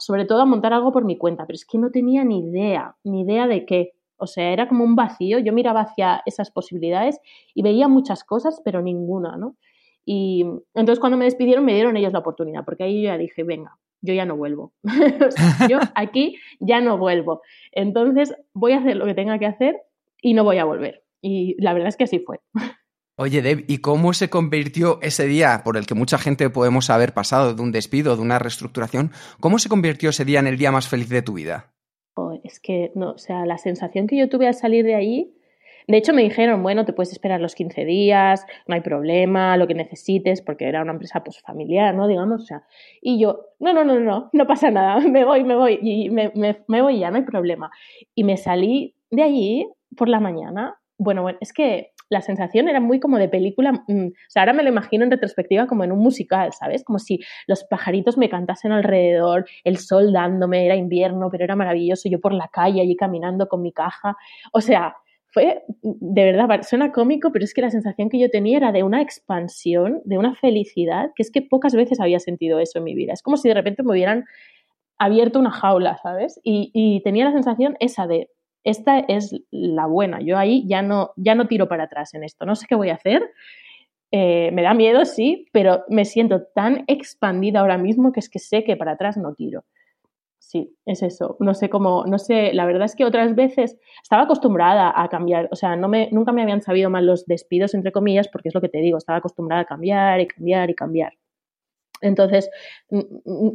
sobre 0.00 0.24
todo 0.24 0.42
a 0.42 0.46
montar 0.46 0.72
algo 0.72 0.92
por 0.92 1.04
mi 1.04 1.16
cuenta, 1.16 1.46
pero 1.46 1.54
es 1.54 1.64
que 1.64 1.78
no 1.78 1.90
tenía 1.90 2.24
ni 2.24 2.40
idea, 2.40 2.96
ni 3.04 3.20
idea 3.22 3.46
de 3.46 3.64
qué. 3.64 3.92
O 4.18 4.26
sea, 4.26 4.50
era 4.52 4.68
como 4.68 4.84
un 4.84 4.96
vacío. 4.96 5.38
Yo 5.38 5.52
miraba 5.52 5.82
hacia 5.82 6.22
esas 6.26 6.50
posibilidades 6.50 7.18
y 7.54 7.62
veía 7.62 7.88
muchas 7.88 8.24
cosas, 8.24 8.60
pero 8.64 8.82
ninguna, 8.82 9.36
¿no? 9.36 9.56
Y 10.04 10.46
entonces 10.74 11.00
cuando 11.00 11.18
me 11.18 11.26
despidieron 11.26 11.64
me 11.64 11.74
dieron 11.74 11.96
ellos 11.96 12.12
la 12.12 12.20
oportunidad, 12.20 12.64
porque 12.64 12.84
ahí 12.84 13.02
yo 13.02 13.08
ya 13.08 13.18
dije, 13.18 13.42
venga, 13.42 13.76
yo 14.00 14.14
ya 14.14 14.24
no 14.24 14.36
vuelvo. 14.36 14.72
yo 15.68 15.78
aquí 15.94 16.36
ya 16.60 16.80
no 16.80 16.98
vuelvo. 16.98 17.42
Entonces 17.72 18.34
voy 18.54 18.72
a 18.72 18.78
hacer 18.78 18.96
lo 18.96 19.04
que 19.04 19.14
tenga 19.14 19.38
que 19.38 19.46
hacer 19.46 19.76
y 20.22 20.34
no 20.34 20.44
voy 20.44 20.58
a 20.58 20.64
volver. 20.64 21.04
Y 21.20 21.60
la 21.62 21.72
verdad 21.72 21.88
es 21.88 21.96
que 21.96 22.04
así 22.04 22.20
fue. 22.20 22.40
Oye, 23.16 23.42
Deb, 23.42 23.64
¿y 23.66 23.78
cómo 23.78 24.12
se 24.12 24.30
convirtió 24.30 25.00
ese 25.02 25.26
día 25.26 25.62
por 25.64 25.76
el 25.76 25.86
que 25.86 25.94
mucha 25.94 26.18
gente 26.18 26.50
podemos 26.50 26.88
haber 26.88 27.12
pasado 27.12 27.52
de 27.52 27.60
un 27.60 27.72
despido, 27.72 28.14
de 28.14 28.22
una 28.22 28.38
reestructuración? 28.38 29.10
¿Cómo 29.40 29.58
se 29.58 29.68
convirtió 29.68 30.10
ese 30.10 30.24
día 30.24 30.38
en 30.38 30.46
el 30.46 30.56
día 30.56 30.70
más 30.70 30.88
feliz 30.88 31.08
de 31.08 31.22
tu 31.22 31.32
vida? 31.32 31.74
Oh, 32.20 32.36
es 32.42 32.58
que, 32.58 32.90
no, 32.96 33.12
o 33.12 33.18
sea, 33.18 33.46
la 33.46 33.58
sensación 33.58 34.08
que 34.08 34.16
yo 34.16 34.28
tuve 34.28 34.48
al 34.48 34.54
salir 34.54 34.84
de 34.84 34.96
ahí, 34.96 35.32
de 35.86 35.96
hecho 35.96 36.12
me 36.12 36.22
dijeron, 36.22 36.64
bueno, 36.64 36.84
te 36.84 36.92
puedes 36.92 37.12
esperar 37.12 37.40
los 37.40 37.54
15 37.54 37.84
días, 37.84 38.44
no 38.66 38.74
hay 38.74 38.80
problema, 38.80 39.56
lo 39.56 39.68
que 39.68 39.74
necesites, 39.74 40.42
porque 40.42 40.66
era 40.66 40.82
una 40.82 40.90
empresa 40.90 41.22
pues 41.22 41.40
familiar, 41.40 41.94
¿no? 41.94 42.08
Digamos, 42.08 42.42
o 42.42 42.44
sea, 42.44 42.64
y 43.00 43.20
yo, 43.20 43.46
no, 43.60 43.72
no, 43.72 43.84
no, 43.84 44.00
no, 44.00 44.30
no 44.32 44.46
pasa 44.48 44.72
nada, 44.72 44.98
me 45.08 45.24
voy, 45.24 45.44
me 45.44 45.54
voy, 45.54 45.78
y 45.80 46.10
me, 46.10 46.32
me, 46.34 46.64
me 46.66 46.82
voy 46.82 46.98
ya, 46.98 47.12
no 47.12 47.18
hay 47.18 47.22
problema. 47.22 47.70
Y 48.16 48.24
me 48.24 48.36
salí 48.36 48.96
de 49.12 49.22
allí 49.22 49.68
por 49.96 50.08
la 50.08 50.18
mañana, 50.18 50.76
bueno, 50.96 51.22
bueno, 51.22 51.38
es 51.40 51.52
que 51.52 51.92
la 52.08 52.20
sensación 52.22 52.68
era 52.68 52.80
muy 52.80 53.00
como 53.00 53.18
de 53.18 53.28
película, 53.28 53.72
mm, 53.86 54.06
o 54.06 54.30
sea, 54.30 54.42
ahora 54.42 54.52
me 54.52 54.62
lo 54.62 54.68
imagino 54.70 55.04
en 55.04 55.10
retrospectiva 55.10 55.66
como 55.66 55.84
en 55.84 55.92
un 55.92 55.98
musical, 55.98 56.52
¿sabes? 56.52 56.84
Como 56.84 56.98
si 56.98 57.20
los 57.46 57.64
pajaritos 57.64 58.16
me 58.18 58.28
cantasen 58.28 58.72
alrededor, 58.72 59.46
el 59.64 59.78
sol 59.78 60.12
dándome, 60.12 60.66
era 60.66 60.76
invierno, 60.76 61.28
pero 61.30 61.44
era 61.44 61.56
maravilloso, 61.56 62.08
yo 62.08 62.20
por 62.20 62.32
la 62.32 62.48
calle 62.48 62.80
allí 62.80 62.96
caminando 62.96 63.48
con 63.48 63.62
mi 63.62 63.72
caja, 63.72 64.16
o 64.52 64.60
sea, 64.60 64.94
fue, 65.30 65.62
de 65.82 66.24
verdad, 66.24 66.62
suena 66.62 66.90
cómico, 66.90 67.30
pero 67.30 67.44
es 67.44 67.52
que 67.52 67.60
la 67.60 67.70
sensación 67.70 68.08
que 68.08 68.18
yo 68.18 68.30
tenía 68.30 68.56
era 68.56 68.72
de 68.72 68.82
una 68.82 69.02
expansión, 69.02 70.00
de 70.04 70.16
una 70.16 70.34
felicidad, 70.34 71.10
que 71.14 71.22
es 71.22 71.30
que 71.30 71.42
pocas 71.42 71.74
veces 71.74 72.00
había 72.00 72.18
sentido 72.18 72.58
eso 72.60 72.78
en 72.78 72.84
mi 72.84 72.94
vida. 72.94 73.12
Es 73.12 73.22
como 73.22 73.36
si 73.36 73.48
de 73.48 73.54
repente 73.54 73.82
me 73.82 73.92
hubieran 73.92 74.24
abierto 74.98 75.38
una 75.38 75.50
jaula, 75.50 75.98
¿sabes? 76.02 76.40
Y 76.42 77.02
tenía 77.04 77.26
la 77.26 77.32
sensación 77.32 77.76
esa 77.78 78.06
de, 78.06 78.30
esta 78.68 78.98
es 78.98 79.34
la 79.50 79.86
buena. 79.86 80.20
Yo 80.20 80.38
ahí 80.38 80.64
ya 80.66 80.82
no, 80.82 81.12
ya 81.16 81.34
no 81.34 81.46
tiro 81.46 81.68
para 81.68 81.84
atrás 81.84 82.14
en 82.14 82.24
esto. 82.24 82.46
No 82.46 82.54
sé 82.54 82.66
qué 82.68 82.74
voy 82.74 82.90
a 82.90 82.94
hacer. 82.94 83.22
Eh, 84.10 84.50
me 84.52 84.62
da 84.62 84.74
miedo, 84.74 85.04
sí, 85.04 85.46
pero 85.52 85.84
me 85.88 86.04
siento 86.04 86.44
tan 86.54 86.84
expandida 86.86 87.60
ahora 87.60 87.78
mismo 87.78 88.12
que 88.12 88.20
es 88.20 88.30
que 88.30 88.38
sé 88.38 88.64
que 88.64 88.76
para 88.76 88.92
atrás 88.92 89.16
no 89.16 89.34
tiro. 89.34 89.64
Sí, 90.38 90.74
es 90.86 91.02
eso. 91.02 91.36
No 91.40 91.52
sé 91.52 91.68
cómo, 91.68 92.04
no 92.06 92.18
sé, 92.18 92.54
la 92.54 92.64
verdad 92.64 92.84
es 92.84 92.96
que 92.96 93.04
otras 93.04 93.34
veces 93.34 93.76
estaba 94.02 94.22
acostumbrada 94.22 94.92
a 94.96 95.08
cambiar, 95.08 95.48
o 95.50 95.56
sea, 95.56 95.76
no 95.76 95.88
me, 95.88 96.08
nunca 96.10 96.32
me 96.32 96.42
habían 96.42 96.62
sabido 96.62 96.88
mal 96.88 97.04
los 97.04 97.26
despidos, 97.26 97.74
entre 97.74 97.92
comillas, 97.92 98.28
porque 98.28 98.48
es 98.48 98.54
lo 98.54 98.62
que 98.62 98.70
te 98.70 98.78
digo, 98.78 98.96
estaba 98.96 99.18
acostumbrada 99.18 99.62
a 99.62 99.66
cambiar 99.66 100.20
y 100.20 100.26
cambiar 100.26 100.70
y 100.70 100.74
cambiar. 100.74 101.12
Entonces, 102.00 102.48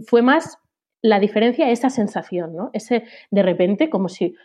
fue 0.06 0.22
más 0.22 0.60
la 1.02 1.20
diferencia, 1.20 1.70
esa 1.70 1.90
sensación, 1.90 2.56
¿no? 2.56 2.70
Ese 2.74 3.04
de 3.32 3.44
repente, 3.44 3.90
como 3.90 4.08
si, 4.08 4.36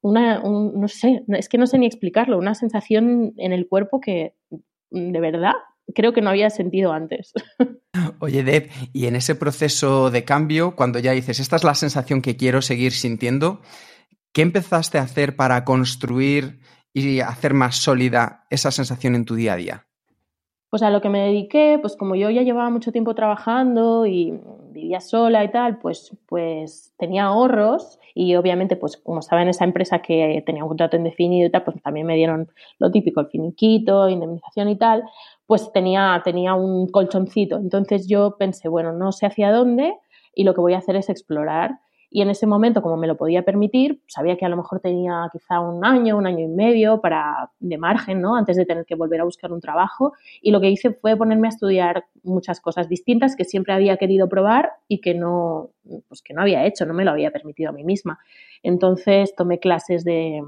una, 0.00 0.40
no 0.40 0.88
sé, 0.88 1.24
es 1.28 1.48
que 1.48 1.58
no 1.58 1.66
sé 1.66 1.78
ni 1.78 1.86
explicarlo, 1.86 2.38
una 2.38 2.54
sensación 2.54 3.34
en 3.36 3.52
el 3.52 3.68
cuerpo 3.68 4.00
que 4.00 4.34
de 4.90 5.20
verdad 5.20 5.52
creo 5.94 6.12
que 6.12 6.20
no 6.20 6.30
había 6.30 6.50
sentido 6.50 6.92
antes. 6.92 7.32
Oye, 8.20 8.42
Deb, 8.42 8.70
y 8.92 9.06
en 9.06 9.16
ese 9.16 9.34
proceso 9.34 10.10
de 10.10 10.24
cambio, 10.24 10.76
cuando 10.76 10.98
ya 10.98 11.12
dices, 11.12 11.40
esta 11.40 11.56
es 11.56 11.64
la 11.64 11.74
sensación 11.74 12.22
que 12.22 12.36
quiero 12.36 12.62
seguir 12.62 12.92
sintiendo, 12.92 13.60
¿qué 14.32 14.42
empezaste 14.42 14.98
a 14.98 15.02
hacer 15.02 15.36
para 15.36 15.64
construir 15.64 16.60
y 16.92 17.20
hacer 17.20 17.54
más 17.54 17.76
sólida 17.76 18.46
esa 18.50 18.70
sensación 18.70 19.14
en 19.14 19.24
tu 19.24 19.34
día 19.34 19.54
a 19.54 19.56
día? 19.56 19.86
Pues 20.70 20.82
a 20.82 20.90
lo 20.90 21.00
que 21.00 21.08
me 21.08 21.20
dediqué, 21.20 21.78
pues 21.80 21.96
como 21.96 22.16
yo 22.16 22.30
ya 22.30 22.42
llevaba 22.42 22.70
mucho 22.70 22.90
tiempo 22.90 23.14
trabajando 23.14 24.06
y 24.06 24.40
vivía 24.74 25.00
sola 25.00 25.44
y 25.44 25.50
tal, 25.50 25.78
pues, 25.78 26.14
pues 26.26 26.92
tenía 26.98 27.24
ahorros 27.24 27.98
y 28.14 28.34
obviamente 28.36 28.76
pues 28.76 28.96
como 28.96 29.20
estaba 29.20 29.42
en 29.42 29.48
esa 29.48 29.64
empresa 29.64 30.00
que 30.00 30.42
tenía 30.44 30.62
un 30.62 30.68
contrato 30.68 30.96
indefinido 30.96 31.48
y 31.48 31.50
tal, 31.50 31.64
pues 31.64 31.82
también 31.82 32.06
me 32.06 32.16
dieron 32.16 32.48
lo 32.78 32.90
típico, 32.90 33.20
el 33.20 33.28
finiquito, 33.28 34.08
indemnización 34.08 34.68
y 34.68 34.76
tal, 34.76 35.04
pues 35.46 35.72
tenía, 35.72 36.20
tenía 36.24 36.54
un 36.54 36.88
colchoncito. 36.88 37.56
Entonces 37.56 38.06
yo 38.06 38.36
pensé, 38.38 38.68
bueno, 38.68 38.92
no 38.92 39.12
sé 39.12 39.26
hacia 39.26 39.52
dónde 39.52 39.94
y 40.34 40.44
lo 40.44 40.54
que 40.54 40.60
voy 40.60 40.74
a 40.74 40.78
hacer 40.78 40.96
es 40.96 41.08
explorar 41.08 41.78
y 42.14 42.22
en 42.22 42.30
ese 42.30 42.46
momento, 42.46 42.80
como 42.80 42.96
me 42.96 43.08
lo 43.08 43.16
podía 43.16 43.42
permitir, 43.42 44.00
sabía 44.06 44.36
que 44.36 44.44
a 44.44 44.48
lo 44.48 44.56
mejor 44.56 44.78
tenía 44.78 45.28
quizá 45.32 45.58
un 45.58 45.84
año, 45.84 46.16
un 46.16 46.28
año 46.28 46.44
y 46.44 46.46
medio 46.46 47.00
para, 47.00 47.50
de 47.58 47.76
margen, 47.76 48.20
¿no? 48.20 48.36
Antes 48.36 48.56
de 48.56 48.64
tener 48.64 48.86
que 48.86 48.94
volver 48.94 49.20
a 49.20 49.24
buscar 49.24 49.52
un 49.52 49.60
trabajo. 49.60 50.12
Y 50.40 50.52
lo 50.52 50.60
que 50.60 50.70
hice 50.70 50.92
fue 50.92 51.16
ponerme 51.16 51.48
a 51.48 51.50
estudiar 51.50 52.04
muchas 52.22 52.60
cosas 52.60 52.88
distintas 52.88 53.34
que 53.34 53.44
siempre 53.44 53.72
había 53.72 53.96
querido 53.96 54.28
probar 54.28 54.74
y 54.86 55.00
que 55.00 55.12
no, 55.12 55.70
pues 56.06 56.22
que 56.22 56.34
no 56.34 56.42
había 56.42 56.64
hecho, 56.64 56.86
no 56.86 56.94
me 56.94 57.04
lo 57.04 57.10
había 57.10 57.32
permitido 57.32 57.70
a 57.70 57.72
mí 57.72 57.82
misma. 57.82 58.20
Entonces 58.62 59.34
tomé 59.34 59.58
clases 59.58 60.04
de, 60.04 60.40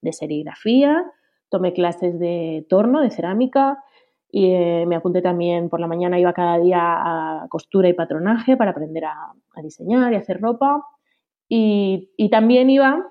de 0.00 0.12
serigrafía, 0.12 1.04
tomé 1.48 1.74
clases 1.74 2.18
de 2.18 2.66
torno, 2.68 3.02
de 3.02 3.10
cerámica, 3.12 3.84
y 4.30 4.52
eh, 4.52 4.84
me 4.86 4.96
apunté 4.96 5.22
también 5.22 5.68
por 5.68 5.80
la 5.80 5.86
mañana, 5.86 6.18
iba 6.18 6.32
cada 6.32 6.58
día 6.58 6.80
a 6.80 7.46
costura 7.48 7.88
y 7.88 7.94
patronaje 7.94 8.56
para 8.56 8.72
aprender 8.72 9.04
a, 9.06 9.32
diseñar 9.62 10.12
y 10.12 10.16
hacer 10.16 10.40
ropa. 10.40 10.84
Y, 11.48 12.28
también 12.30 12.70
iba 12.70 13.04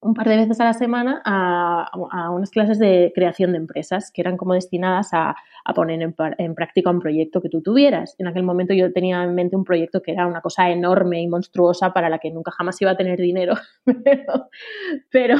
un 0.00 0.12
par 0.12 0.28
de 0.28 0.36
veces 0.36 0.60
a 0.60 0.64
la 0.64 0.74
semana 0.74 1.22
a, 1.24 2.30
unas 2.30 2.50
clases 2.50 2.78
de 2.78 3.10
creación 3.14 3.52
de 3.52 3.58
empresas 3.58 4.12
que 4.12 4.20
eran 4.20 4.36
como 4.36 4.52
destinadas 4.52 5.08
a, 5.14 5.34
poner 5.74 6.02
en, 6.02 6.14
en, 6.38 6.54
práctica 6.54 6.90
un 6.90 7.00
proyecto 7.00 7.40
que 7.40 7.48
tú 7.48 7.62
tuvieras. 7.62 8.14
En 8.18 8.26
aquel 8.26 8.42
momento 8.42 8.74
yo 8.74 8.92
tenía 8.92 9.24
en 9.24 9.34
mente 9.34 9.56
un 9.56 9.64
proyecto 9.64 10.02
que 10.02 10.12
era 10.12 10.26
una 10.26 10.42
cosa 10.42 10.70
enorme 10.70 11.22
y 11.22 11.26
monstruosa 11.26 11.94
para 11.94 12.10
la 12.10 12.18
que 12.18 12.30
nunca 12.30 12.52
jamás 12.52 12.80
iba 12.82 12.90
a 12.90 12.96
tener 12.96 13.18
dinero, 13.18 13.54
pero 15.10 15.36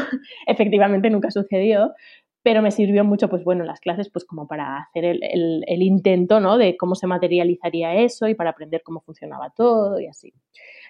efectivamente 0.46 1.10
nunca 1.10 1.30
sucedió 1.30 1.92
pero 2.44 2.60
me 2.60 2.70
sirvió 2.70 3.04
mucho, 3.04 3.30
pues 3.30 3.42
bueno, 3.42 3.64
las 3.64 3.80
clases, 3.80 4.10
pues 4.10 4.26
como 4.26 4.46
para 4.46 4.76
hacer 4.76 5.06
el, 5.06 5.64
el, 5.66 5.82
intento, 5.82 6.40
¿no? 6.40 6.58
De 6.58 6.76
cómo 6.76 6.94
se 6.94 7.06
materializaría 7.06 7.94
eso 7.94 8.28
y 8.28 8.34
para 8.34 8.50
aprender 8.50 8.82
cómo 8.84 9.00
funcionaba 9.00 9.48
todo 9.56 9.98
y 9.98 10.06
así. 10.06 10.34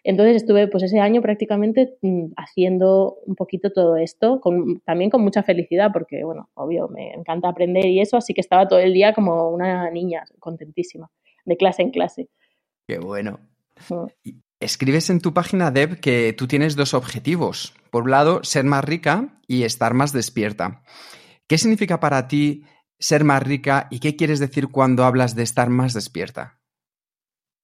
Entonces 0.02 0.34
estuve, 0.34 0.66
pues 0.66 0.82
ese 0.82 0.98
año 0.98 1.22
prácticamente 1.22 1.96
mm, 2.02 2.32
haciendo 2.36 3.18
un 3.24 3.36
poquito 3.36 3.70
todo 3.70 3.96
esto, 3.96 4.40
con, 4.40 4.80
también 4.80 5.10
con 5.10 5.22
mucha 5.22 5.44
felicidad, 5.44 5.92
porque, 5.92 6.24
bueno, 6.24 6.50
obvio, 6.54 6.88
me 6.88 7.14
encanta 7.14 7.48
aprender 7.48 7.86
y 7.86 8.00
eso, 8.00 8.16
así 8.16 8.34
que 8.34 8.40
estaba 8.40 8.66
todo 8.66 8.80
el 8.80 8.92
día 8.92 9.14
como 9.14 9.48
una 9.50 9.88
niña, 9.92 10.24
contentísima, 10.40 11.08
de 11.44 11.56
clase 11.56 11.82
en 11.82 11.90
clase. 11.92 12.28
Qué 12.88 12.98
bueno. 12.98 13.38
Escribes 14.58 15.08
en 15.08 15.20
tu 15.20 15.32
página, 15.32 15.70
Deb, 15.70 16.00
que 16.00 16.32
tú 16.32 16.48
tienes 16.48 16.74
dos 16.74 16.94
objetivos. 16.94 17.74
Por 17.92 18.02
un 18.02 18.10
lado, 18.10 18.42
ser 18.42 18.64
más 18.64 18.84
rica 18.84 19.38
y 19.46 19.62
estar 19.62 19.94
más 19.94 20.12
despierta. 20.12 20.82
¿Qué 21.48 21.58
significa 21.58 22.00
para 22.00 22.26
ti 22.26 22.64
ser 22.98 23.24
más 23.24 23.42
rica 23.42 23.88
y 23.90 24.00
qué 24.00 24.16
quieres 24.16 24.40
decir 24.40 24.68
cuando 24.70 25.04
hablas 25.04 25.34
de 25.34 25.42
estar 25.42 25.68
más 25.68 25.92
despierta? 25.92 26.58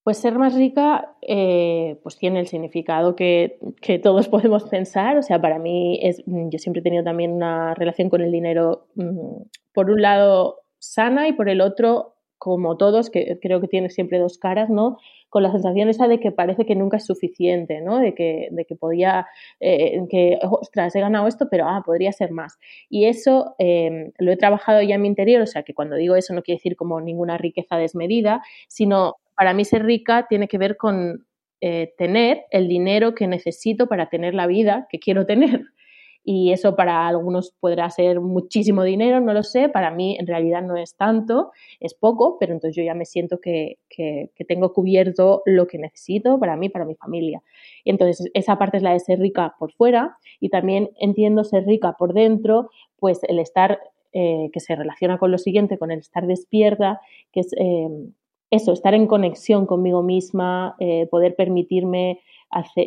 Pues 0.02 0.18
ser 0.18 0.38
más 0.38 0.54
rica 0.54 1.16
eh, 1.22 1.98
pues 2.02 2.16
tiene 2.16 2.40
el 2.40 2.46
significado 2.46 3.14
que, 3.14 3.58
que, 3.80 3.98
todos 3.98 4.28
podemos 4.34 4.64
pensar. 4.64 5.16
O 5.16 5.22
sea, 5.22 5.40
para 5.40 5.58
mí 5.58 5.98
es, 6.02 6.22
yo 6.26 6.58
siempre 6.58 6.80
he 6.80 6.82
tenido 6.82 7.04
también 7.04 7.32
una 7.32 7.74
relación 7.74 8.10
con 8.10 8.20
el 8.22 8.32
dinero, 8.32 8.88
mm, 8.94 9.42
por 9.72 9.90
un 9.90 10.02
lado 10.02 10.62
sana 10.78 11.28
y 11.28 11.32
por 11.32 11.48
el 11.48 11.60
otro, 11.60 12.16
como 12.40 12.78
todos, 12.78 13.10
que 13.10 13.38
creo 13.40 13.60
que 13.60 13.68
tiene 13.68 13.90
siempre 13.90 14.18
dos 14.18 14.38
caras, 14.38 14.70
¿no? 14.70 14.96
con 15.30 15.44
la 15.44 15.52
sensación 15.52 15.88
esa 15.88 16.08
de 16.08 16.18
que 16.20 16.32
parece 16.32 16.66
que 16.66 16.74
nunca 16.74 16.96
es 16.96 17.06
suficiente, 17.06 17.80
¿no? 17.80 17.98
De 18.00 18.14
que, 18.14 18.48
de 18.50 18.64
que 18.64 18.74
podía, 18.74 19.28
eh, 19.60 20.00
que, 20.10 20.38
ostras, 20.42 20.94
he 20.96 21.00
ganado 21.00 21.28
esto, 21.28 21.46
pero, 21.48 21.66
ah, 21.68 21.82
podría 21.86 22.12
ser 22.12 22.32
más. 22.32 22.58
Y 22.90 23.04
eso 23.04 23.54
em, 23.58 24.10
lo 24.18 24.32
he 24.32 24.36
trabajado 24.36 24.82
ya 24.82 24.96
en 24.96 25.02
mi 25.02 25.08
interior, 25.08 25.40
o 25.40 25.46
sea, 25.46 25.62
que 25.62 25.72
cuando 25.72 25.94
digo 25.96 26.16
eso 26.16 26.34
no 26.34 26.42
quiere 26.42 26.56
decir 26.58 26.76
como 26.76 27.00
ninguna 27.00 27.38
riqueza 27.38 27.76
desmedida, 27.76 28.42
sino 28.68 29.16
para 29.36 29.54
mí 29.54 29.64
ser 29.64 29.84
rica 29.84 30.26
tiene 30.28 30.48
que 30.48 30.58
ver 30.58 30.76
con 30.76 31.26
eh, 31.60 31.94
tener 31.96 32.42
el 32.50 32.68
dinero 32.68 33.14
que 33.14 33.28
necesito 33.28 33.86
para 33.86 34.08
tener 34.08 34.34
la 34.34 34.46
vida 34.48 34.88
que 34.90 34.98
quiero 34.98 35.26
tener 35.26 35.62
y 36.22 36.52
eso 36.52 36.76
para 36.76 37.08
algunos 37.08 37.52
podrá 37.60 37.88
ser 37.90 38.20
muchísimo 38.20 38.82
dinero, 38.84 39.20
no 39.20 39.32
lo 39.32 39.42
sé, 39.42 39.68
para 39.68 39.90
mí 39.90 40.16
en 40.18 40.26
realidad 40.26 40.62
no 40.62 40.76
es 40.76 40.94
tanto, 40.94 41.50
es 41.80 41.94
poco, 41.94 42.36
pero 42.38 42.52
entonces 42.52 42.76
yo 42.76 42.82
ya 42.82 42.94
me 42.94 43.06
siento 43.06 43.40
que, 43.40 43.78
que, 43.88 44.30
tengo 44.46 44.72
cubierto 44.72 45.42
lo 45.46 45.66
que 45.66 45.78
necesito 45.78 46.38
para 46.38 46.56
mí, 46.56 46.68
para 46.68 46.84
mi 46.84 46.94
familia. 46.94 47.42
Y 47.84 47.90
entonces 47.90 48.30
esa 48.34 48.58
parte 48.58 48.78
es 48.78 48.82
la 48.82 48.92
de 48.92 49.00
ser 49.00 49.18
rica 49.18 49.54
por 49.58 49.72
fuera 49.72 50.16
y 50.40 50.48
también 50.48 50.90
entiendo 50.98 51.44
ser 51.44 51.64
rica 51.66 51.94
por 51.98 52.12
dentro, 52.12 52.70
pues 52.98 53.20
el 53.28 53.38
estar, 53.38 53.78
eh, 54.12 54.50
que 54.52 54.60
se 54.60 54.74
relaciona 54.74 55.18
con 55.18 55.30
lo 55.30 55.38
siguiente, 55.38 55.78
con 55.78 55.90
el 55.90 56.00
estar 56.00 56.26
despierta, 56.26 57.00
que 57.32 57.40
es... 57.40 57.52
Eh, 57.58 57.88
eso, 58.50 58.72
estar 58.72 58.94
en 58.94 59.06
conexión 59.06 59.64
conmigo 59.64 60.02
misma, 60.02 60.74
eh, 60.80 61.06
poder 61.08 61.36
permitirme 61.36 62.20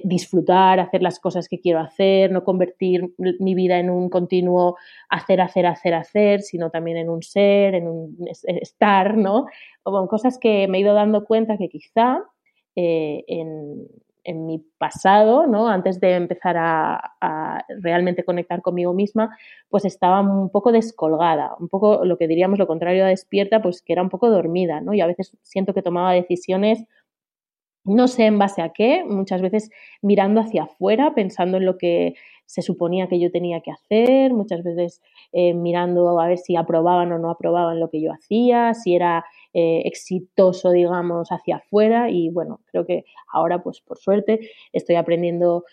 disfrutar, 0.03 0.79
hacer 0.79 1.01
las 1.01 1.19
cosas 1.19 1.47
que 1.47 1.59
quiero 1.59 1.79
hacer, 1.79 2.31
no 2.31 2.43
convertir 2.43 3.13
mi 3.17 3.55
vida 3.55 3.79
en 3.79 3.89
un 3.89 4.09
continuo 4.09 4.75
hacer, 5.09 5.41
hacer, 5.41 5.65
hacer, 5.65 5.93
hacer, 5.93 6.41
sino 6.41 6.69
también 6.69 6.97
en 6.97 7.09
un 7.09 7.21
ser, 7.21 7.75
en 7.75 7.87
un 7.87 8.17
estar, 8.45 9.17
¿no? 9.17 9.45
O 9.83 10.07
cosas 10.07 10.37
que 10.37 10.67
me 10.67 10.77
he 10.77 10.81
ido 10.81 10.93
dando 10.93 11.23
cuenta 11.25 11.57
que 11.57 11.69
quizá 11.69 12.23
eh, 12.75 13.23
en, 13.27 13.87
en 14.23 14.45
mi 14.45 14.59
pasado, 14.77 15.47
¿no? 15.47 15.67
Antes 15.67 15.99
de 15.99 16.13
empezar 16.15 16.55
a, 16.57 17.65
realmente 17.81 18.23
conectar 18.23 18.61
conmigo 18.61 18.93
misma, 18.93 19.37
pues 19.69 19.85
estaba 19.85 20.21
un 20.21 20.49
poco 20.49 20.71
descolgada, 20.71 21.55
un 21.59 21.69
poco 21.69 22.05
lo 22.05 22.17
que 22.17 22.27
diríamos 22.27 22.59
lo 22.59 22.67
contrario 22.67 23.05
a 23.05 23.07
despierta, 23.07 23.61
pues 23.61 23.81
que 23.81 23.93
era 23.93 24.01
un 24.01 24.09
poco 24.09 24.29
dormida, 24.29 24.81
¿no? 24.81 24.93
Y 24.93 25.01
a 25.01 25.07
veces 25.07 25.37
siento 25.41 25.73
que 25.73 25.81
tomaba 25.81 26.13
decisiones 26.13 26.85
no 27.85 28.07
sé 28.07 28.25
en 28.25 28.39
base 28.39 28.61
a 28.61 28.69
qué, 28.69 29.03
muchas 29.05 29.41
veces 29.41 29.69
mirando 30.01 30.41
hacia 30.41 30.63
afuera, 30.63 31.13
pensando 31.13 31.57
en 31.57 31.65
lo 31.65 31.77
que 31.77 32.15
se 32.45 32.61
suponía 32.61 33.07
que 33.07 33.19
yo 33.19 33.31
tenía 33.31 33.61
que 33.61 33.71
hacer, 33.71 34.33
muchas 34.33 34.63
veces 34.63 35.01
eh, 35.31 35.53
mirando 35.53 36.19
a 36.19 36.27
ver 36.27 36.37
si 36.37 36.55
aprobaban 36.55 37.11
o 37.11 37.19
no 37.19 37.29
aprobaban 37.29 37.79
lo 37.79 37.89
que 37.89 38.01
yo 38.01 38.11
hacía, 38.11 38.73
si 38.73 38.95
era 38.95 39.25
eh, 39.53 39.81
exitoso, 39.85 40.71
digamos, 40.71 41.29
hacia 41.29 41.57
afuera. 41.57 42.09
Y 42.09 42.29
bueno, 42.29 42.61
creo 42.65 42.85
que 42.85 43.05
ahora, 43.31 43.63
pues 43.63 43.81
por 43.81 43.97
suerte, 43.97 44.51
estoy 44.71 44.95
aprendiendo 44.95 45.63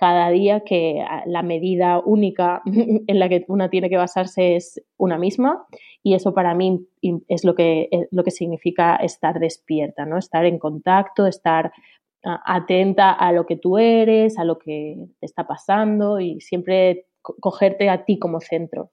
cada 0.00 0.30
día 0.30 0.60
que 0.60 1.04
ah, 1.06 1.22
la 1.26 1.42
medida 1.42 1.98
única 1.98 2.62
en 2.64 3.18
la 3.18 3.28
que 3.28 3.44
una 3.48 3.68
tiene 3.68 3.90
que 3.90 3.98
basarse 3.98 4.56
es 4.56 4.82
una 4.96 5.18
misma 5.18 5.66
y 6.02 6.14
eso 6.14 6.32
para 6.32 6.54
mí 6.54 6.88
es 7.28 7.44
lo 7.44 7.54
que, 7.54 7.88
es 7.90 8.08
lo 8.10 8.24
que 8.24 8.30
significa 8.30 8.96
estar 8.96 9.38
despierta, 9.38 10.06
¿no? 10.06 10.16
Estar 10.16 10.46
en 10.46 10.58
contacto, 10.58 11.26
estar 11.26 11.70
ah, 12.24 12.42
atenta 12.46 13.12
a 13.12 13.30
lo 13.32 13.44
que 13.44 13.56
tú 13.56 13.76
eres, 13.76 14.38
a 14.38 14.44
lo 14.44 14.58
que 14.58 14.96
te 15.20 15.26
está 15.26 15.46
pasando 15.46 16.18
y 16.18 16.40
siempre 16.40 17.06
cogerte 17.20 17.90
a 17.90 18.06
ti 18.06 18.18
como 18.18 18.40
centro. 18.40 18.92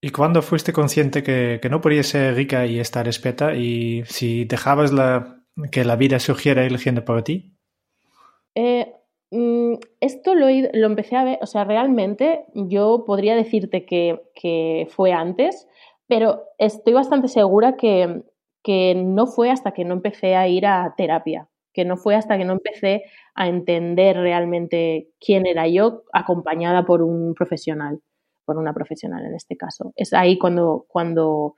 ¿Y 0.00 0.10
cuándo 0.10 0.40
fuiste 0.40 0.72
consciente 0.72 1.24
que, 1.24 1.58
que 1.60 1.68
no 1.68 1.80
podías 1.80 2.06
ser 2.06 2.36
rica 2.36 2.64
y 2.66 2.78
estar 2.78 3.04
despierta 3.04 3.56
y 3.56 4.04
si 4.06 4.44
dejabas 4.44 4.92
la, 4.92 5.42
que 5.72 5.84
la 5.84 5.96
vida 5.96 6.20
surgiera 6.20 6.64
eligiendo 6.64 7.04
por 7.04 7.22
ti? 7.22 7.56
Eh, 8.54 8.92
esto 9.30 10.34
lo, 10.34 10.46
lo, 10.48 10.86
empecé 10.86 11.16
a 11.16 11.24
ver, 11.24 11.38
o 11.40 11.46
sea, 11.46 11.64
realmente 11.64 12.46
yo 12.54 13.04
podría 13.06 13.36
decirte 13.36 13.84
que, 13.84 14.88
fue 14.90 15.12
antes, 15.12 15.68
pero 16.08 16.44
estoy 16.58 16.94
bastante 16.94 17.28
segura 17.28 17.76
que, 17.76 18.24
no 18.96 19.26
fue 19.26 19.50
hasta 19.50 19.72
que 19.72 19.84
no 19.84 19.94
empecé 19.94 20.34
a 20.34 20.48
ir 20.48 20.66
a 20.66 20.94
terapia, 20.96 21.48
que 21.72 21.84
no 21.84 21.96
fue 21.96 22.16
hasta 22.16 22.36
que 22.38 22.44
no 22.44 22.54
empecé 22.54 23.04
a 23.34 23.48
entender 23.48 24.16
realmente 24.16 25.10
quién 25.20 25.46
era 25.46 25.68
yo 25.68 26.02
acompañada 26.12 26.84
por 26.84 27.02
un 27.02 27.34
profesional, 27.34 28.00
por 28.44 28.58
una 28.58 28.74
profesional 28.74 29.24
en 29.24 29.34
este 29.34 29.56
caso. 29.56 29.92
Es 29.94 30.12
ahí 30.12 30.38
cuando, 30.38 30.86
cuando, 30.88 31.54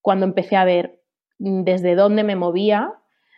cuando 0.00 0.26
empecé 0.26 0.56
a 0.56 0.64
ver 0.64 1.00
desde 1.38 1.94
dónde 1.94 2.24
me 2.24 2.34
movía, 2.34 2.92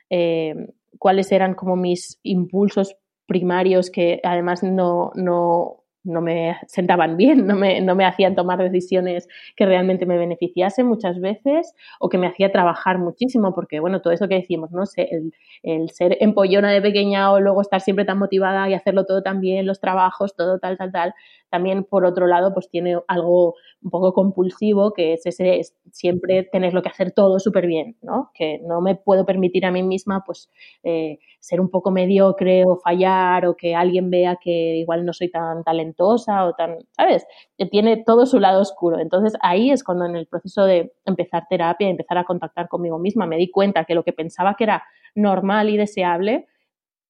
eh, 0.09 0.73
cuáles 0.99 1.31
eran 1.33 1.55
como 1.55 1.77
mis 1.77 2.19
impulsos 2.23 2.97
primarios 3.27 3.91
que 3.91 4.21
además 4.23 4.63
no, 4.63 5.11
no, 5.15 5.85
no 6.07 6.21
me 6.21 6.57
sentaban 6.69 7.17
bien, 7.17 7.47
no 7.47 7.57
me, 7.57 7.81
no 7.81 7.95
me, 7.95 8.05
hacían 8.05 8.35
tomar 8.35 8.59
decisiones 8.59 9.29
que 9.57 9.67
realmente 9.67 10.07
me 10.07 10.17
beneficiasen 10.17 10.87
muchas 10.87 11.21
veces 11.21 11.75
o 11.99 12.09
que 12.09 12.17
me 12.17 12.29
hacía 12.29 12.53
trabajar 12.53 12.99
muchísimo, 12.99 13.55
porque 13.55 13.81
bueno, 13.81 14.01
todo 14.01 14.13
eso 14.13 14.29
que 14.29 14.37
decimos, 14.37 14.71
¿no? 14.71 14.85
el, 14.97 15.33
el, 15.63 15.91
ser 15.91 16.17
empollona 16.21 16.71
de 16.71 16.81
pequeña 16.81 17.33
o 17.33 17.41
luego 17.41 17.61
estar 17.61 17.81
siempre 17.81 18.05
tan 18.05 18.19
motivada 18.19 18.69
y 18.71 18.75
hacerlo 18.75 19.05
todo 19.05 19.23
tan 19.23 19.41
bien, 19.41 19.67
los 19.67 19.81
trabajos, 19.81 20.37
todo 20.37 20.59
tal, 20.59 20.79
tal, 20.79 20.93
tal, 20.93 21.15
también 21.51 21.85
por 21.85 22.05
otro 22.05 22.27
lado 22.27 22.55
pues 22.55 22.71
tiene 22.71 22.99
algo 23.09 23.55
un 23.87 23.91
poco 23.91 24.13
compulsivo 24.13 24.93
que 24.93 25.13
es 25.13 25.25
ese 25.27 25.61
siempre 25.93 26.43
tenerlo 26.43 26.83
que 26.83 26.89
hacer 26.89 27.13
todo 27.13 27.39
súper 27.39 27.69
bien, 27.69 27.97
¿no? 28.03 28.33
Que 28.35 28.59
no 28.67 28.81
me 28.81 28.97
puedo 28.97 29.25
permitir 29.25 29.65
a 29.65 29.71
mí 29.71 29.85
misma 29.85 30.25
pues 30.27 30.51
eh, 30.83 31.21
ser 31.39 31.61
un 31.61 31.71
poco 31.71 31.93
mediocre 31.93 32.65
o 32.67 32.79
fallar 32.79 33.47
o 33.47 33.57
que 33.57 33.77
alguien 33.77 34.11
vea 34.11 34.39
que 34.43 34.79
igual 34.79 35.07
no 35.07 35.13
soy 35.13 35.31
tan 35.31 35.63
talentosa 35.63 36.47
o 36.47 36.55
tan, 36.55 36.79
¿sabes? 36.91 37.25
Que 37.57 37.67
tiene 37.67 38.03
todo 38.05 38.27
su 38.27 38.41
lado 38.41 38.61
oscuro. 38.61 38.99
Entonces 38.99 39.35
ahí 39.41 39.71
es 39.71 39.85
cuando 39.85 40.05
en 40.05 40.17
el 40.17 40.27
proceso 40.27 40.65
de 40.65 40.93
empezar 41.05 41.47
terapia, 41.49 41.89
empezar 41.89 42.19
a 42.19 42.25
contactar 42.25 42.69
conmigo 42.69 42.99
misma, 42.99 43.27
me 43.27 43.37
di 43.37 43.53
cuenta 43.53 43.85
que 43.85 43.95
lo 43.95 44.03
que 44.03 44.13
pensaba 44.13 44.57
que 44.59 44.65
era 44.65 44.83
normal 45.15 45.71
y 45.71 45.77
deseable, 45.77 46.49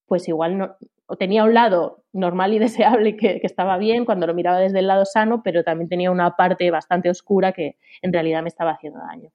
pues 0.07 0.29
igual 0.29 0.59
no, 0.59 0.77
tenía 1.19 1.45
un 1.45 1.55
lado 1.55 2.05
normal 2.13 2.55
y 2.55 2.59
deseable 2.61 3.17
que, 3.17 3.41
estaba 3.43 3.79
bien 3.79 4.05
cuando 4.05 4.27
lo 4.27 4.35
miraba 4.35 4.59
desde 4.59 4.81
el 4.81 4.87
lado 4.87 5.05
sano, 5.05 5.43
pero 5.43 5.63
también 5.63 5.89
tenía 5.89 6.11
una 6.11 6.37
parte 6.37 6.71
bastante 6.71 7.11
oscura 7.11 7.53
que 7.53 7.77
en 8.03 8.13
realidad 8.13 8.43
me 8.43 8.49
estaba 8.49 8.73
haciendo 8.73 8.99
daño. 9.01 9.31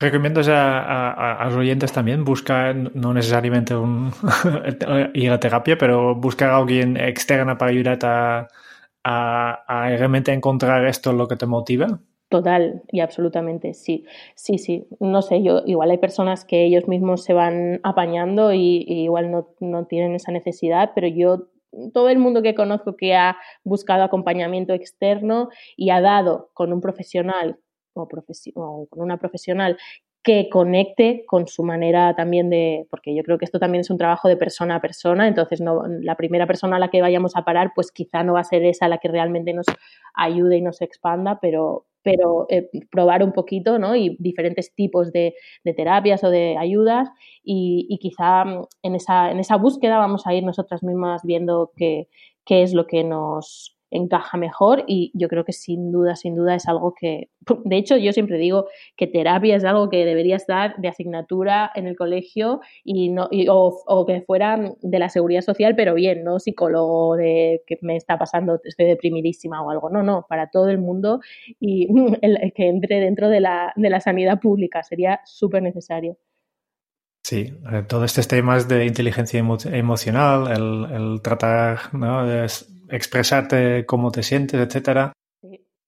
Recomiendo 0.00 0.40
a, 0.48 1.44
los 1.44 1.54
oyentes 1.54 1.92
también 1.92 2.24
buscar, 2.24 2.74
no 2.74 3.14
necesariamente 3.14 3.76
un, 3.76 4.10
ir 5.14 5.30
a 5.30 5.38
terapia, 5.38 5.78
pero 5.78 6.16
buscar 6.16 6.50
a 6.50 6.56
alguien 6.56 6.96
externa 6.96 7.56
para 7.56 7.70
ayudarte 7.70 8.06
a, 8.06 8.48
a, 9.04 9.88
realmente 9.90 10.32
encontrar 10.32 10.84
esto 10.86 11.12
lo 11.12 11.28
que 11.28 11.36
te 11.36 11.46
motiva. 11.46 12.00
Total 12.32 12.82
y 12.90 13.00
absolutamente, 13.00 13.74
sí, 13.74 14.06
sí, 14.34 14.56
sí. 14.56 14.86
No 15.00 15.20
sé, 15.20 15.42
yo 15.42 15.60
igual 15.66 15.90
hay 15.90 15.98
personas 15.98 16.46
que 16.46 16.64
ellos 16.64 16.88
mismos 16.88 17.24
se 17.24 17.34
van 17.34 17.78
apañando 17.82 18.54
y, 18.54 18.86
igual 18.88 19.30
no, 19.30 19.50
no, 19.60 19.84
tienen 19.84 20.14
esa 20.14 20.32
necesidad, 20.32 20.92
pero 20.94 21.08
yo, 21.08 21.48
todo 21.92 22.08
el 22.08 22.18
mundo 22.18 22.40
que 22.42 22.54
conozco 22.54 22.96
que 22.96 23.14
ha 23.14 23.36
buscado 23.64 24.02
acompañamiento 24.02 24.72
externo 24.72 25.50
y 25.76 25.90
ha 25.90 26.00
dado 26.00 26.50
con 26.54 26.72
un 26.72 26.80
profesional 26.80 27.58
o, 27.92 28.08
o 28.54 28.86
con 28.88 29.02
una 29.02 29.18
profesional 29.18 29.76
que 30.22 30.48
conecte 30.48 31.24
con 31.26 31.48
su 31.48 31.64
manera 31.64 32.14
también 32.14 32.48
de, 32.48 32.86
porque 32.90 33.14
yo 33.14 33.24
creo 33.24 33.38
que 33.38 33.44
esto 33.44 33.58
también 33.58 33.80
es 33.80 33.90
un 33.90 33.98
trabajo 33.98 34.28
de 34.28 34.36
persona 34.36 34.76
a 34.76 34.80
persona, 34.80 35.26
entonces 35.26 35.60
no, 35.60 35.82
la 35.86 36.16
primera 36.16 36.46
persona 36.46 36.76
a 36.76 36.78
la 36.78 36.90
que 36.90 37.00
vayamos 37.00 37.36
a 37.36 37.44
parar, 37.44 37.72
pues 37.74 37.90
quizá 37.90 38.22
no 38.22 38.34
va 38.34 38.40
a 38.40 38.44
ser 38.44 38.64
esa 38.64 38.88
la 38.88 38.98
que 38.98 39.08
realmente 39.08 39.52
nos 39.52 39.66
ayude 40.14 40.58
y 40.58 40.62
nos 40.62 40.80
expanda, 40.80 41.40
pero, 41.40 41.86
pero 42.02 42.46
eh, 42.48 42.68
probar 42.90 43.22
un 43.22 43.32
poquito, 43.32 43.78
¿no? 43.78 43.96
Y 43.96 44.16
diferentes 44.18 44.74
tipos 44.74 45.12
de, 45.12 45.34
terapias 45.76 46.24
o 46.24 46.30
de 46.30 46.56
ayudas 46.58 47.08
y, 47.42 47.98
quizá 48.00 48.44
mm, 48.44 48.64
en 48.82 48.94
esa, 48.94 49.30
en 49.30 49.38
esa 49.38 49.56
búsqueda 49.56 49.98
vamos 49.98 50.26
a 50.26 50.34
ir 50.34 50.44
nosotras 50.44 50.82
mismas 50.82 51.22
viendo 51.24 51.72
qué, 51.76 52.08
qué 52.44 52.62
es 52.62 52.72
lo 52.74 52.86
que 52.86 53.04
nos, 53.04 53.71
encaja 53.92 54.36
mejor 54.36 54.84
y 54.86 55.12
yo 55.14 55.28
creo 55.28 55.44
que 55.44 55.52
sin 55.52 55.92
duda, 55.92 56.16
sin 56.16 56.34
duda 56.34 56.54
es 56.54 56.66
algo 56.66 56.94
que, 56.98 57.28
de 57.64 57.76
hecho 57.76 57.96
yo 57.96 58.12
siempre 58.12 58.38
digo 58.38 58.66
que 58.96 59.06
terapia 59.06 59.56
es 59.56 59.64
algo 59.64 59.88
que 59.90 60.04
deberías 60.04 60.46
dar 60.46 60.76
de 60.78 60.88
asignatura 60.88 61.70
en 61.74 61.86
el 61.86 61.96
colegio 61.96 62.60
y 62.84 63.10
no, 63.10 63.28
o, 63.48 64.06
que 64.06 64.22
fuera 64.22 64.74
de 64.80 64.98
la 64.98 65.08
seguridad 65.08 65.42
social, 65.42 65.76
pero 65.76 65.94
bien, 65.94 66.24
no 66.24 66.38
psicólogo 66.38 67.16
de 67.16 67.62
que 67.66 67.78
me 67.82 67.96
está 67.96 68.18
pasando, 68.18 68.60
estoy 68.64 68.86
deprimidísima 68.86 69.62
o 69.62 69.70
algo, 69.70 69.90
no, 69.90 70.02
no, 70.02 70.26
para 70.28 70.50
todo 70.50 70.68
el 70.68 70.78
mundo 70.78 71.20
y 71.60 71.88
el, 72.22 72.52
que 72.54 72.68
entre 72.68 73.00
dentro 73.00 73.28
de 73.28 73.40
la, 73.40 73.72
de 73.76 73.90
la 73.90 74.00
sanidad 74.00 74.40
pública 74.40 74.82
sería 74.82 75.20
súper 75.24 75.62
necesario. 75.62 76.16
Sí, 77.22 77.54
eh, 77.72 77.84
todos 77.86 78.04
estos 78.04 78.26
temas 78.26 78.66
de 78.66 78.84
inteligencia 78.84 79.38
emocional, 79.38 80.50
el, 80.50 81.22
tratar 81.22 81.94
¿no? 81.94 82.26
Expresarte 82.92 83.86
cómo 83.86 84.12
te 84.12 84.22
sientes, 84.22 84.60
etcétera. 84.60 85.12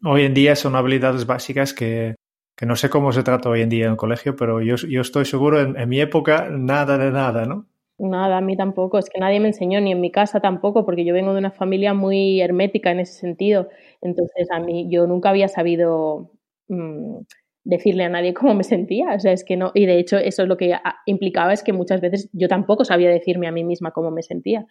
Hoy 0.03 0.25
en 0.25 0.35
día 0.35 0.57
son 0.57 0.75
habilidades 0.75 1.27
básicas 1.27 1.73
que, 1.73 2.14
que, 2.57 2.67
no 2.67 2.77
sé 2.77 2.90
cómo 2.90 3.12
se 3.12 3.23
trata 3.23 3.49
hoy 3.49 3.62
en 3.62 3.69
día 3.69 3.85
en 3.85 3.93
el 3.93 3.97
colegio, 3.97 4.37
pero 4.37 4.61
yo, 4.61 4.77
yo 4.77 5.01
estoy 5.01 5.25
seguro, 5.25 5.61
en, 5.61 5.79
en, 5.79 5.88
mi 5.88 6.01
época, 6.01 6.49
nada 6.51 6.99
de 6.99 7.11
nada, 7.11 7.45
¿no? 7.47 7.67
Nada, 7.99 8.38
a 8.38 8.40
mí 8.40 8.57
tampoco, 8.57 8.99
es 8.99 9.09
que 9.09 9.21
nadie 9.21 9.38
me 9.38 9.49
enseñó, 9.49 9.81
ni 9.81 9.93
en 9.93 10.01
mi 10.01 10.11
casa 10.11 10.40
tampoco, 10.40 10.85
porque 10.85 11.05
yo 11.05 11.14
vengo 11.14 11.33
de 11.33 11.38
una 11.38 11.53
familia 11.53 11.95
muy 11.95 12.40
hermética 12.40 12.90
en 12.90 13.01
ese 13.01 13.12
sentido. 13.12 13.69
Entonces, 14.03 14.49
a 14.51 14.59
mí, 14.59 14.88
yo 14.90 15.07
nunca 15.07 15.31
había 15.31 15.49
sabido 15.49 16.33
mmm, 16.69 17.19
decirle 17.64 18.05
a 18.05 18.09
nadie 18.09 18.35
cómo 18.35 18.55
me 18.55 18.64
sentía, 18.64 19.14
o 19.14 19.21
sea, 19.21 19.33
es 19.33 19.45
que 19.45 19.57
no, 19.57 19.73
y 19.75 19.87
de 19.87 19.99
hecho 19.99 20.19
eso 20.19 20.43
es 20.43 20.49
lo 20.49 20.57
que 20.57 20.77
implicaba 21.07 21.53
es 21.53 21.62
que 21.62 21.73
muchas 21.73 22.01
veces 22.01 22.29
yo 22.33 22.49
tampoco 22.49 22.85
sabía 22.85 23.11
decirme 23.11 23.47
a 23.47 23.53
mí 23.53 23.64
misma 23.64 23.90
cómo 23.93 24.11
me 24.11 24.23
sentía. 24.23 24.67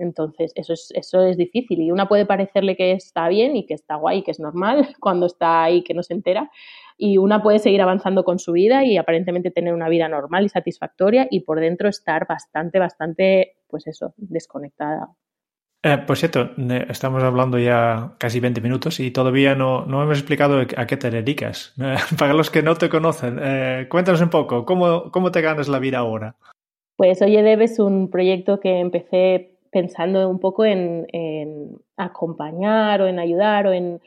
Entonces, 0.00 0.52
eso 0.54 0.72
es, 0.72 0.92
eso 0.94 1.22
es 1.22 1.36
difícil 1.36 1.80
y 1.80 1.90
una 1.90 2.08
puede 2.08 2.26
parecerle 2.26 2.76
que 2.76 2.92
está 2.92 3.28
bien 3.28 3.56
y 3.56 3.66
que 3.66 3.74
está 3.74 3.96
guay, 3.96 4.22
que 4.22 4.30
es 4.30 4.40
normal 4.40 4.88
cuando 5.00 5.26
está 5.26 5.64
ahí, 5.64 5.82
que 5.82 5.94
no 5.94 6.02
se 6.02 6.14
entera, 6.14 6.50
y 6.98 7.18
una 7.18 7.42
puede 7.42 7.58
seguir 7.58 7.82
avanzando 7.82 8.24
con 8.24 8.38
su 8.38 8.52
vida 8.52 8.84
y 8.84 8.96
aparentemente 8.96 9.50
tener 9.50 9.74
una 9.74 9.88
vida 9.88 10.08
normal 10.08 10.46
y 10.46 10.48
satisfactoria 10.48 11.26
y 11.30 11.40
por 11.40 11.60
dentro 11.60 11.88
estar 11.88 12.26
bastante, 12.26 12.78
bastante, 12.78 13.56
pues 13.68 13.86
eso, 13.86 14.14
desconectada. 14.16 15.10
Eh, 15.82 15.98
por 15.98 16.16
cierto, 16.16 16.50
estamos 16.88 17.22
hablando 17.22 17.58
ya 17.58 18.14
casi 18.18 18.40
20 18.40 18.60
minutos 18.60 18.98
y 18.98 19.10
todavía 19.12 19.54
no, 19.54 19.86
no 19.86 20.02
hemos 20.02 20.18
explicado 20.18 20.60
a 20.60 20.86
qué 20.86 20.96
te 20.96 21.10
dedicas. 21.10 21.74
Para 22.18 22.32
los 22.32 22.50
que 22.50 22.62
no 22.62 22.74
te 22.74 22.88
conocen, 22.88 23.38
eh, 23.40 23.86
cuéntanos 23.88 24.20
un 24.20 24.30
poco, 24.30 24.64
¿cómo, 24.64 25.12
¿cómo 25.12 25.30
te 25.30 25.42
ganas 25.42 25.68
la 25.68 25.78
vida 25.78 25.98
ahora? 25.98 26.34
Pues 26.96 27.20
Oye 27.20 27.62
es 27.62 27.78
un 27.78 28.10
proyecto 28.10 28.58
que 28.58 28.80
empecé 28.80 29.55
pensando 29.76 30.26
un 30.30 30.40
poco 30.40 30.64
en, 30.64 31.06
acompañar 31.98 33.02
o 33.02 33.08
en 33.08 33.18
ayudar 33.18 33.66
o 33.66 33.74
en 33.74 34.00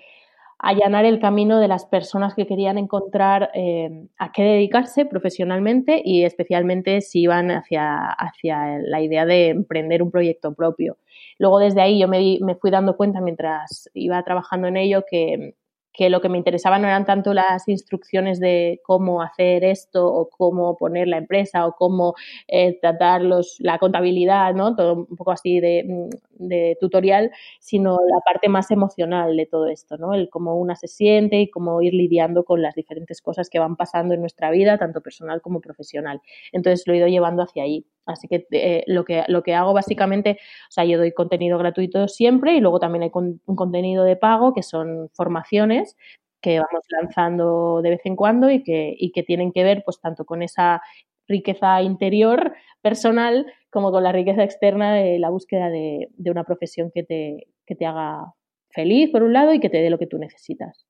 allanar 0.57 1.05
el 1.05 1.19
camino 1.19 1.59
de 1.59 1.67
las 1.67 1.85
personas 1.85 2.33
que 2.33 2.47
querían 2.47 2.79
encontrar 2.79 3.51
eh, 3.53 4.07
a 4.17 4.31
qué 4.31 4.41
dedicarse 4.41 5.05
profesionalmente 5.05 6.01
y 6.03 6.23
especialmente 6.23 7.01
si 7.01 7.21
iban 7.21 7.51
hacia, 7.51 8.07
hacia 8.07 8.79
la 8.79 8.99
idea 8.99 9.27
de 9.27 9.49
emprender 9.49 10.01
un 10.01 10.09
proyecto 10.09 10.55
propio. 10.55 10.97
Luego 11.37 11.59
desde 11.59 11.81
ahí 11.81 11.99
yo 11.99 12.07
me, 12.07 12.39
me 12.41 12.55
fui 12.55 12.71
dando 12.71 12.97
cuenta 12.97 13.21
mientras 13.21 13.91
iba 13.93 14.23
trabajando 14.23 14.67
en 14.67 14.77
ello 14.77 15.03
que 15.07 15.53
que 15.93 16.09
lo 16.09 16.21
que 16.21 16.29
me 16.29 16.37
interesaba 16.37 16.79
no 16.79 16.87
eran 16.87 17.05
tanto 17.05 17.33
las 17.33 17.67
instrucciones 17.67 18.39
de 18.39 18.79
cómo 18.85 19.21
hacer 19.21 19.63
esto 19.63 20.07
o 20.07 20.29
cómo 20.29 20.77
poner 20.77 21.07
la 21.07 21.17
empresa 21.17 21.65
o 21.65 21.73
cómo 21.75 22.13
eh, 22.47 22.79
tratar 22.79 23.21
los, 23.21 23.57
la 23.59 23.79
contabilidad, 23.79 24.53
¿no? 24.53 24.75
Todo 24.75 25.07
un 25.09 25.15
poco 25.15 25.31
así 25.31 25.59
de, 25.59 26.09
de, 26.35 26.77
tutorial, 26.79 27.31
sino 27.59 27.99
la 28.07 28.19
parte 28.19 28.49
más 28.49 28.71
emocional 28.71 29.35
de 29.35 29.45
todo 29.45 29.67
esto, 29.67 29.97
¿no? 29.97 30.13
El 30.13 30.29
cómo 30.29 30.55
una 30.55 30.75
se 30.75 30.87
siente 30.87 31.41
y 31.41 31.49
cómo 31.49 31.81
ir 31.81 31.93
lidiando 31.93 32.43
con 32.45 32.61
las 32.61 32.75
diferentes 32.75 33.21
cosas 33.21 33.49
que 33.49 33.59
van 33.59 33.75
pasando 33.75 34.13
en 34.13 34.21
nuestra 34.21 34.51
vida, 34.51 34.77
tanto 34.77 35.01
personal 35.01 35.41
como 35.41 35.61
profesional. 35.61 36.21
Entonces 36.51 36.87
lo 36.87 36.93
he 36.93 36.97
ido 36.97 37.07
llevando 37.07 37.43
hacia 37.43 37.63
ahí. 37.63 37.85
Así 38.05 38.27
que 38.27 38.47
eh, 38.51 38.83
lo 38.87 39.05
que 39.05 39.23
lo 39.27 39.43
que 39.43 39.53
hago 39.53 39.73
básicamente, 39.73 40.39
o 40.41 40.71
sea, 40.71 40.85
yo 40.85 40.97
doy 40.97 41.11
contenido 41.11 41.57
gratuito 41.57 42.07
siempre 42.07 42.53
y 42.53 42.59
luego 42.59 42.79
también 42.79 43.03
hay 43.03 43.11
un 43.13 43.55
contenido 43.55 44.03
de 44.03 44.15
pago 44.15 44.53
que 44.53 44.63
son 44.63 45.09
formaciones 45.13 45.95
que 46.41 46.59
vamos 46.59 46.83
lanzando 46.89 47.81
de 47.81 47.91
vez 47.91 48.01
en 48.05 48.15
cuando 48.15 48.49
y 48.49 48.63
que, 48.63 48.95
y 48.97 49.11
que 49.11 49.23
tienen 49.23 49.51
que 49.51 49.63
ver 49.63 49.83
pues 49.85 49.99
tanto 49.99 50.25
con 50.25 50.41
esa 50.41 50.81
riqueza 51.27 51.81
interior 51.81 52.53
personal 52.81 53.45
como 53.69 53.91
con 53.91 54.03
la 54.03 54.11
riqueza 54.11 54.43
externa 54.43 54.93
de 54.93 55.19
la 55.19 55.29
búsqueda 55.29 55.69
de, 55.69 56.07
de 56.13 56.31
una 56.31 56.43
profesión 56.43 56.91
que 56.93 57.03
te, 57.03 57.47
que 57.65 57.75
te 57.75 57.85
haga 57.85 58.33
feliz 58.71 59.09
por 59.11 59.23
un 59.23 59.33
lado 59.33 59.53
y 59.53 59.59
que 59.59 59.69
te 59.69 59.81
dé 59.81 59.89
lo 59.89 59.99
que 59.99 60.07
tú 60.07 60.17
necesitas. 60.17 60.85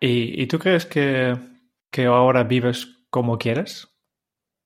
¿Y, 0.00 0.40
y 0.40 0.46
tú 0.46 0.58
crees 0.58 0.86
que, 0.86 1.36
que 1.90 2.06
ahora 2.06 2.44
vives 2.44 3.04
como 3.10 3.38
quieres? 3.38 3.91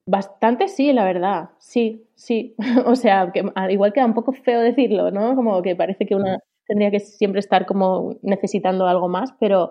Bastante 0.09 0.69
sí, 0.69 0.93
la 0.93 1.05
verdad, 1.05 1.51
sí, 1.59 2.07
sí. 2.15 2.55
o 2.87 2.95
sea, 2.95 3.33
que 3.33 3.45
igual 3.71 3.93
queda 3.93 4.07
un 4.07 4.15
poco 4.15 4.33
feo 4.33 4.61
decirlo, 4.61 5.11
¿no? 5.11 5.35
Como 5.35 5.61
que 5.63 5.75
parece 5.75 6.07
que 6.07 6.15
una 6.15 6.39
tendría 6.67 6.91
que 6.91 7.01
siempre 7.01 7.41
estar 7.41 7.67
como 7.67 8.17
necesitando 8.23 8.87
algo 8.87 9.09
más, 9.09 9.33
pero 9.41 9.71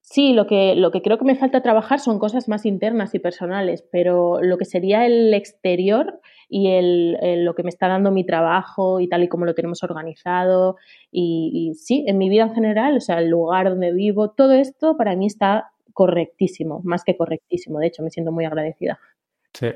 sí, 0.00 0.32
lo 0.32 0.46
que, 0.46 0.74
lo 0.74 0.90
que 0.90 1.02
creo 1.02 1.18
que 1.18 1.24
me 1.24 1.36
falta 1.36 1.62
trabajar 1.62 2.00
son 2.00 2.18
cosas 2.18 2.48
más 2.48 2.66
internas 2.66 3.14
y 3.14 3.18
personales, 3.18 3.84
pero 3.92 4.40
lo 4.42 4.58
que 4.58 4.64
sería 4.64 5.06
el 5.06 5.32
exterior 5.34 6.20
y 6.48 6.68
el, 6.72 7.44
lo 7.44 7.54
que 7.54 7.62
me 7.62 7.68
está 7.68 7.88
dando 7.88 8.10
mi 8.10 8.24
trabajo 8.24 9.00
y 9.00 9.08
tal 9.08 9.22
y 9.22 9.28
como 9.28 9.44
lo 9.44 9.54
tenemos 9.54 9.82
organizado 9.84 10.76
y, 11.12 11.70
y 11.70 11.74
sí, 11.74 12.04
en 12.08 12.18
mi 12.18 12.28
vida 12.28 12.42
en 12.44 12.54
general, 12.54 12.96
o 12.96 13.00
sea, 13.00 13.18
el 13.20 13.28
lugar 13.28 13.68
donde 13.70 13.92
vivo, 13.92 14.30
todo 14.30 14.52
esto 14.52 14.96
para 14.96 15.14
mí 15.16 15.26
está 15.26 15.70
correctísimo, 15.92 16.80
más 16.84 17.04
que 17.04 17.16
correctísimo. 17.16 17.78
De 17.78 17.86
hecho, 17.86 18.02
me 18.02 18.10
siento 18.10 18.32
muy 18.32 18.44
agradecida. 18.44 18.98
Sí, 19.52 19.66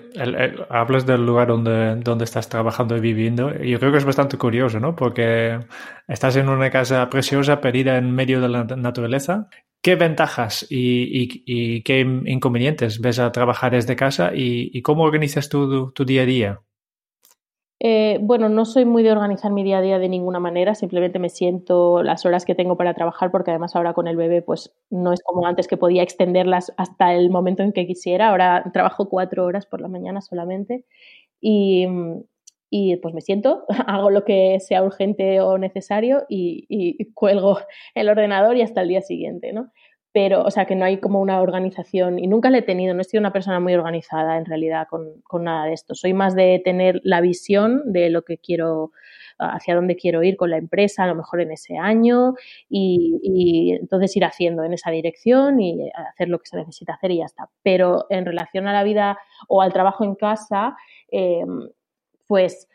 hablas 0.69 1.05
del 1.05 1.27
lugar 1.27 1.49
donde, 1.49 1.97
donde 1.97 2.25
estás 2.25 2.49
trabajando 2.49 2.97
y 2.97 3.01
viviendo. 3.01 3.53
Yo 3.53 3.81
creo 3.81 3.91
que 3.91 3.99
es 3.99 4.05
bastante 4.05 4.39
curioso, 4.39 4.79
¿no? 4.79 4.95
Porque 4.95 5.59
estás 6.07 6.37
en 6.37 6.49
una 6.49 6.71
casa 6.71 7.11
preciosa, 7.11 7.61
perdida 7.61 7.99
en 7.99 8.13
medio 8.13 8.41
de 8.41 8.49
la 8.49 8.65
naturaleza. 8.65 9.49
¿Qué 9.83 9.97
ventajas 9.97 10.65
y, 10.71 11.43
y, 11.45 11.83
qué 11.83 12.01
inconvenientes 12.01 13.01
ves 13.01 13.19
a 13.19 13.33
trabajar 13.33 13.73
desde 13.73 13.97
casa 13.97 14.31
y, 14.35 14.71
y 14.73 14.81
cómo 14.83 15.03
organizas 15.03 15.49
tu, 15.49 15.93
tu 15.93 16.05
día 16.05 16.23
a 16.23 16.27
día? 16.27 16.61
Eh, 17.87 18.17
bueno, 18.23 18.49
no 18.49 18.65
soy 18.65 18.87
muy 18.87 19.03
de 19.03 19.13
organizar 19.13 19.53
mi 19.53 19.63
día 19.63 19.77
a 19.79 19.83
día 19.83 19.99
de 19.99 20.09
ninguna 20.09 20.41
manera, 20.41 20.75
simplemente 20.75 21.19
me 21.19 21.29
siento 21.29 22.03
las 22.03 22.25
horas 22.25 22.47
que 22.47 22.55
tengo 22.55 22.79
para 22.79 22.95
trabajar 22.95 23.31
porque 23.31 23.51
además 23.51 23.77
ahora 23.77 23.93
con 23.93 24.09
el 24.09 24.17
bebé 24.17 24.41
pues 24.41 24.75
no 24.89 25.13
es 25.13 25.21
como 25.23 25.47
antes 25.47 25.69
que 25.69 25.77
podía 25.77 26.03
extenderlas 26.03 26.73
hasta 26.79 27.13
el 27.13 27.29
momento 27.29 27.63
en 27.63 27.73
que 27.75 27.87
quisiera, 27.87 28.31
ahora 28.31 28.65
trabajo 28.73 29.11
cuatro 29.11 29.45
horas 29.45 29.67
por 29.67 29.83
la 29.83 29.89
mañana 29.89 30.23
solamente 30.23 30.87
y, 31.43 31.87
y 32.71 32.97
pues 32.97 33.15
me 33.15 33.21
siento, 33.21 33.65
hago 33.87 34.09
lo 34.11 34.25
que 34.25 34.61
sea 34.61 34.83
urgente 34.83 35.41
o 35.43 35.59
necesario 35.59 36.25
y, 36.29 36.65
y 36.69 37.13
cuelgo 37.13 37.59
el 37.95 38.09
ordenador 38.09 38.57
y 38.57 38.63
hasta 38.63 38.81
el 38.81 38.89
día 38.89 39.03
siguiente, 39.03 39.53
¿no? 39.53 39.71
Pero, 40.15 40.45
o 40.45 40.51
sea, 40.53 40.65
que 40.65 40.77
no 40.77 40.85
hay 40.85 40.99
como 41.01 41.21
una 41.21 41.41
organización 41.41 42.21
y 42.21 42.29
nunca 42.29 42.49
la 42.49 42.59
he 42.59 42.63
tenido, 42.63 42.95
no 42.95 43.01
he 43.01 43.05
sido 43.05 43.21
una 43.21 43.33
persona 43.33 43.59
muy 43.59 43.75
organizada 43.75 44.39
en 44.39 44.45
realidad 44.45 44.87
con, 44.89 45.21
con, 45.25 45.43
nada 45.43 45.67
de 45.67 45.73
esto. 45.73 45.97
Soy 45.97 46.15
más 46.15 46.37
de 46.37 46.63
tener 46.65 47.01
la 47.03 47.21
visión 47.21 47.83
de 47.93 48.11
lo 48.11 48.23
que 48.23 48.39
quiero, 48.39 48.93
hacia 49.41 49.75
dónde 49.75 49.97
quiero 49.97 50.23
ir 50.23 50.37
con 50.37 50.51
la 50.51 50.57
empresa, 50.57 51.03
a 51.03 51.09
lo 51.09 51.17
mejor 51.17 51.41
en 51.41 51.51
ese 51.51 51.79
año, 51.79 52.35
y, 52.69 53.19
y 53.25 53.73
entonces 53.73 54.17
ir 54.17 54.25
haciendo 54.25 54.63
en 54.63 54.75
esa 54.75 54.93
dirección 54.93 55.61
y 55.61 55.91
hacer 55.93 56.29
lo 56.29 56.39
que 56.39 56.47
se 56.47 56.59
necesita 56.59 56.95
hacer 56.95 57.11
y 57.11 57.19
ya 57.19 57.25
está. 57.25 57.51
Pero 57.65 58.07
en 58.09 58.25
relación 58.25 58.69
a 58.69 58.73
la 58.73 58.85
vida 58.85 59.19
o 59.49 59.63
al 59.63 59.73
trabajo 59.73 60.05
en 60.05 60.15
casa, 60.15 60.77
eh, 61.11 61.45
pues 62.29 62.69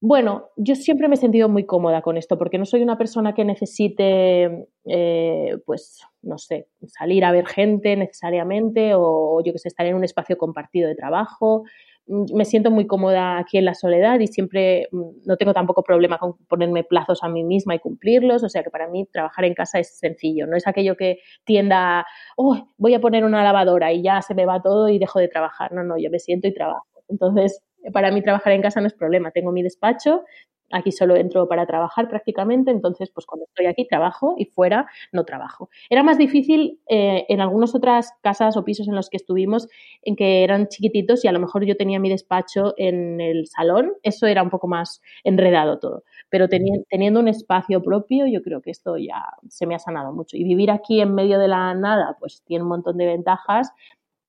bueno, 0.00 0.50
yo 0.56 0.74
siempre 0.74 1.08
me 1.08 1.14
he 1.14 1.18
sentido 1.18 1.48
muy 1.48 1.64
cómoda 1.64 2.02
con 2.02 2.16
esto 2.16 2.36
porque 2.36 2.58
no 2.58 2.66
soy 2.66 2.82
una 2.82 2.98
persona 2.98 3.34
que 3.34 3.44
necesite, 3.44 4.68
eh, 4.84 5.58
pues, 5.64 6.02
no 6.26 6.38
sé, 6.38 6.68
salir 6.86 7.24
a 7.24 7.32
ver 7.32 7.46
gente 7.46 7.96
necesariamente 7.96 8.92
o 8.94 9.42
yo 9.44 9.52
que 9.52 9.58
sé, 9.58 9.68
estar 9.68 9.86
en 9.86 9.94
un 9.94 10.04
espacio 10.04 10.36
compartido 10.36 10.88
de 10.88 10.94
trabajo. 10.94 11.64
Mm, 12.06 12.36
me 12.36 12.44
siento 12.44 12.70
muy 12.70 12.86
cómoda 12.86 13.38
aquí 13.38 13.58
en 13.58 13.64
la 13.64 13.74
soledad 13.74 14.20
y 14.20 14.26
siempre 14.26 14.88
mm, 14.92 15.26
no 15.26 15.36
tengo 15.36 15.52
tampoco 15.54 15.82
problema 15.82 16.18
con 16.18 16.36
ponerme 16.48 16.84
plazos 16.84 17.22
a 17.22 17.28
mí 17.28 17.44
misma 17.44 17.74
y 17.74 17.78
cumplirlos. 17.78 18.44
O 18.44 18.48
sea 18.48 18.62
que 18.62 18.70
para 18.70 18.88
mí 18.88 19.06
trabajar 19.06 19.44
en 19.44 19.54
casa 19.54 19.78
es 19.78 19.98
sencillo. 19.98 20.46
No 20.46 20.56
es 20.56 20.66
aquello 20.66 20.96
que 20.96 21.18
tienda, 21.44 22.06
oh, 22.36 22.68
voy 22.76 22.94
a 22.94 23.00
poner 23.00 23.24
una 23.24 23.42
lavadora 23.42 23.92
y 23.92 24.02
ya 24.02 24.22
se 24.22 24.34
me 24.34 24.46
va 24.46 24.62
todo 24.62 24.88
y 24.88 24.98
dejo 24.98 25.18
de 25.18 25.28
trabajar. 25.28 25.72
No, 25.72 25.82
no, 25.82 25.96
yo 25.98 26.10
me 26.10 26.18
siento 26.18 26.48
y 26.48 26.54
trabajo. 26.54 26.86
Entonces, 27.08 27.62
para 27.92 28.10
mí 28.10 28.22
trabajar 28.22 28.52
en 28.52 28.62
casa 28.62 28.80
no 28.80 28.86
es 28.86 28.94
problema. 28.94 29.30
Tengo 29.30 29.52
mi 29.52 29.62
despacho, 29.62 30.24
aquí 30.70 30.92
solo 30.92 31.16
entro 31.16 31.48
para 31.48 31.66
trabajar 31.66 32.08
prácticamente, 32.08 32.70
entonces 32.70 33.10
pues 33.10 33.26
cuando 33.26 33.44
estoy 33.44 33.66
aquí 33.66 33.86
trabajo 33.86 34.34
y 34.36 34.46
fuera 34.46 34.86
no 35.12 35.24
trabajo. 35.24 35.68
Era 35.90 36.02
más 36.02 36.18
difícil 36.18 36.80
eh, 36.88 37.24
en 37.28 37.40
algunas 37.40 37.74
otras 37.74 38.12
casas 38.22 38.56
o 38.56 38.64
pisos 38.64 38.88
en 38.88 38.94
los 38.94 39.08
que 39.08 39.16
estuvimos 39.16 39.68
en 40.02 40.16
que 40.16 40.44
eran 40.44 40.68
chiquititos 40.68 41.24
y 41.24 41.28
a 41.28 41.32
lo 41.32 41.40
mejor 41.40 41.64
yo 41.64 41.76
tenía 41.76 42.00
mi 42.00 42.08
despacho 42.08 42.74
en 42.76 43.20
el 43.20 43.46
salón, 43.46 43.92
eso 44.02 44.26
era 44.26 44.42
un 44.42 44.50
poco 44.50 44.68
más 44.68 45.00
enredado 45.24 45.78
todo, 45.78 46.04
pero 46.28 46.48
teniendo 46.48 47.20
un 47.20 47.28
espacio 47.28 47.82
propio 47.82 48.26
yo 48.26 48.42
creo 48.42 48.60
que 48.60 48.70
esto 48.70 48.96
ya 48.96 49.24
se 49.48 49.66
me 49.66 49.74
ha 49.74 49.78
sanado 49.78 50.12
mucho 50.12 50.36
y 50.36 50.44
vivir 50.44 50.70
aquí 50.70 51.00
en 51.00 51.14
medio 51.14 51.38
de 51.38 51.48
la 51.48 51.74
nada 51.74 52.16
pues 52.18 52.42
tiene 52.44 52.64
un 52.64 52.70
montón 52.70 52.96
de 52.96 53.06
ventajas. 53.06 53.70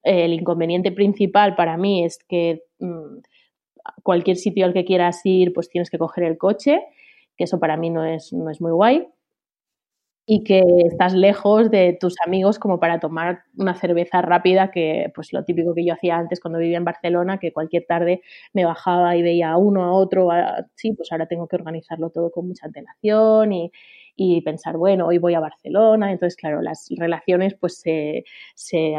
el 0.03 0.33
inconveniente 0.33 0.91
principal 0.91 1.55
para 1.55 1.77
mí 1.77 2.05
es 2.05 2.19
que... 2.27 2.63
Mm, 2.79 3.17
cualquier 4.03 4.37
sitio 4.37 4.65
al 4.65 4.73
que 4.73 4.85
quieras 4.85 5.21
ir, 5.25 5.53
pues 5.53 5.69
tienes 5.69 5.89
que 5.89 5.97
coger 5.97 6.23
el 6.25 6.37
coche, 6.37 6.81
que 7.37 7.45
eso 7.45 7.59
para 7.59 7.77
mí 7.77 7.89
no 7.89 8.05
es, 8.05 8.33
no 8.33 8.49
es 8.49 8.61
muy 8.61 8.71
guay. 8.71 9.07
Y 10.29 10.43
que 10.43 10.61
estás 10.85 11.13
lejos 11.13 11.71
de 11.71 11.97
tus 11.97 12.15
amigos 12.25 12.59
como 12.59 12.81
para 12.81 12.99
tomar 12.99 13.43
una 13.57 13.75
cerveza 13.75 14.21
rápida, 14.21 14.71
que 14.71 15.09
pues 15.15 15.31
lo 15.31 15.45
típico 15.45 15.73
que 15.73 15.85
yo 15.85 15.93
hacía 15.93 16.17
antes 16.17 16.41
cuando 16.41 16.59
vivía 16.59 16.77
en 16.77 16.83
Barcelona, 16.83 17.37
que 17.37 17.53
cualquier 17.53 17.85
tarde 17.87 18.21
me 18.51 18.65
bajaba 18.65 19.15
y 19.15 19.21
veía 19.21 19.51
a 19.51 19.57
uno, 19.57 19.85
a 19.85 19.93
otro, 19.93 20.29
sí, 20.75 20.91
pues 20.93 21.11
ahora 21.13 21.27
tengo 21.27 21.47
que 21.47 21.55
organizarlo 21.55 22.09
todo 22.09 22.29
con 22.31 22.45
mucha 22.47 22.65
antelación 22.65 23.53
y, 23.53 23.71
y 24.19 24.41
pensar, 24.41 24.77
bueno, 24.77 25.05
hoy 25.05 25.19
voy 25.19 25.35
a 25.35 25.39
Barcelona, 25.39 26.11
entonces, 26.11 26.35
claro, 26.35 26.59
las 26.63 26.87
relaciones 26.97 27.53
pues 27.53 27.79
se, 27.79 28.25
se, 28.55 28.95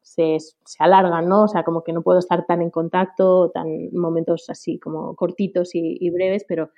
se, 0.00 0.38
alargan, 0.78 1.28
¿no? 1.28 1.44
O 1.44 1.48
sea, 1.48 1.62
como 1.62 1.84
que 1.84 1.92
no 1.92 2.02
puedo 2.02 2.18
estar 2.18 2.46
tan 2.46 2.62
en 2.62 2.70
contacto, 2.70 3.50
tan 3.50 3.92
momentos 3.92 4.48
así 4.48 4.78
como 4.78 5.14
cortitos 5.14 5.74
y, 5.74 6.08
breves, 6.08 6.46
pero, 6.48 6.70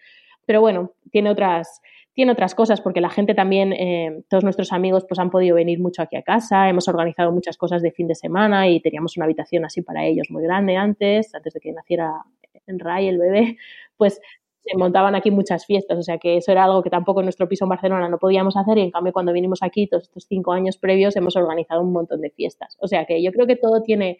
pero 0.44 0.60
bueno, 0.60 0.92
tiene 1.12 1.30
otras, 1.30 1.80
tiene 2.14 2.32
otras 2.32 2.56
cosas 2.56 2.80
porque 2.80 3.00
la 3.00 3.10
gente 3.10 3.32
también, 3.32 3.72
eh, 3.72 4.24
todos 4.28 4.42
nuestros 4.42 4.72
amigos 4.72 5.04
pues 5.08 5.20
han 5.20 5.30
podido 5.30 5.54
venir 5.54 5.78
mucho 5.78 6.02
aquí 6.02 6.16
a 6.16 6.22
casa, 6.22 6.68
hemos 6.68 6.88
organizado 6.88 7.30
muchas 7.30 7.56
cosas 7.56 7.80
de 7.80 7.92
fin 7.92 8.08
de 8.08 8.16
semana 8.16 8.68
y 8.68 8.80
teníamos 8.80 9.16
una 9.16 9.26
habitación 9.26 9.64
así 9.64 9.82
para 9.82 10.04
ellos 10.04 10.26
muy 10.30 10.42
grande 10.42 10.76
antes, 10.76 11.32
antes 11.32 11.54
de 11.54 11.60
que 11.60 11.72
naciera 11.72 12.24
en 12.66 12.80
Ray 12.80 13.08
el 13.08 13.18
bebé, 13.18 13.56
pues 13.96 14.20
se 14.64 14.76
montaban 14.76 15.14
aquí 15.14 15.30
muchas 15.30 15.66
fiestas, 15.66 15.98
o 15.98 16.02
sea 16.02 16.18
que 16.18 16.36
eso 16.36 16.52
era 16.52 16.64
algo 16.64 16.82
que 16.82 16.90
tampoco 16.90 17.20
en 17.20 17.26
nuestro 17.26 17.48
piso 17.48 17.64
en 17.64 17.70
Barcelona 17.70 18.08
no 18.08 18.18
podíamos 18.18 18.56
hacer 18.56 18.78
y 18.78 18.82
en 18.82 18.90
cambio 18.90 19.12
cuando 19.12 19.32
vinimos 19.32 19.62
aquí 19.62 19.86
todos 19.86 20.04
estos 20.04 20.26
cinco 20.28 20.52
años 20.52 20.76
previos 20.76 21.16
hemos 21.16 21.36
organizado 21.36 21.82
un 21.82 21.92
montón 21.92 22.20
de 22.20 22.30
fiestas. 22.30 22.76
O 22.80 22.86
sea 22.86 23.04
que 23.06 23.22
yo 23.22 23.32
creo 23.32 23.46
que 23.46 23.56
todo 23.56 23.82
tiene, 23.82 24.18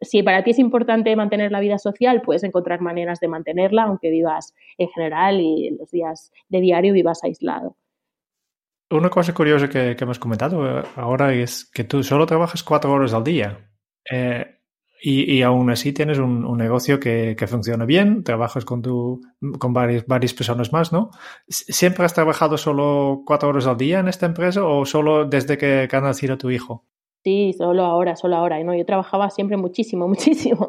si 0.00 0.22
para 0.22 0.44
ti 0.44 0.50
es 0.50 0.58
importante 0.58 1.14
mantener 1.16 1.50
la 1.50 1.60
vida 1.60 1.78
social, 1.78 2.22
puedes 2.22 2.44
encontrar 2.44 2.80
maneras 2.80 3.20
de 3.20 3.28
mantenerla 3.28 3.84
aunque 3.84 4.10
vivas 4.10 4.54
en 4.76 4.88
general 4.88 5.40
y 5.40 5.70
los 5.70 5.90
días 5.90 6.32
de 6.48 6.60
diario 6.60 6.92
vivas 6.92 7.24
aislado. 7.24 7.76
Una 8.90 9.10
cosa 9.10 9.34
curiosa 9.34 9.68
que, 9.68 9.96
hemos 10.00 10.18
comentado 10.18 10.80
eh, 10.80 10.82
ahora 10.96 11.34
es 11.34 11.70
que 11.70 11.84
tú 11.84 12.02
solo 12.02 12.24
trabajas 12.24 12.62
cuatro 12.62 12.90
horas 12.92 13.12
al 13.12 13.24
día. 13.24 13.68
Eh, 14.10 14.57
Y, 15.00 15.42
aún 15.42 15.70
así 15.70 15.92
tienes 15.92 16.18
un, 16.18 16.56
negocio 16.58 16.98
que, 16.98 17.36
funciona 17.46 17.84
bien, 17.84 18.24
trabajas 18.24 18.64
con, 18.64 18.82
tu, 18.82 19.20
con 19.58 19.72
varias, 19.72 20.06
varias 20.06 20.34
personas 20.34 20.72
más, 20.72 20.92
¿no? 20.92 21.10
¿Siempre 21.48 22.04
has 22.04 22.14
trabajado 22.14 22.58
solo 22.58 23.22
cuatro 23.24 23.48
horas 23.48 23.66
al 23.66 23.76
día 23.76 24.00
en 24.00 24.08
esta 24.08 24.26
empresa 24.26 24.64
o 24.64 24.84
solo 24.84 25.24
desde 25.24 25.56
que 25.56 25.88
ha 25.90 26.00
nacido 26.00 26.36
tu 26.36 26.50
hijo? 26.50 26.84
Sí, 27.24 27.52
solo 27.52 27.84
ahora, 27.84 28.16
solo 28.16 28.36
ahora. 28.36 28.62
No, 28.62 28.74
yo 28.74 28.86
trabajaba 28.86 29.30
siempre 29.30 29.56
muchísimo, 29.56 30.08
muchísimo, 30.08 30.68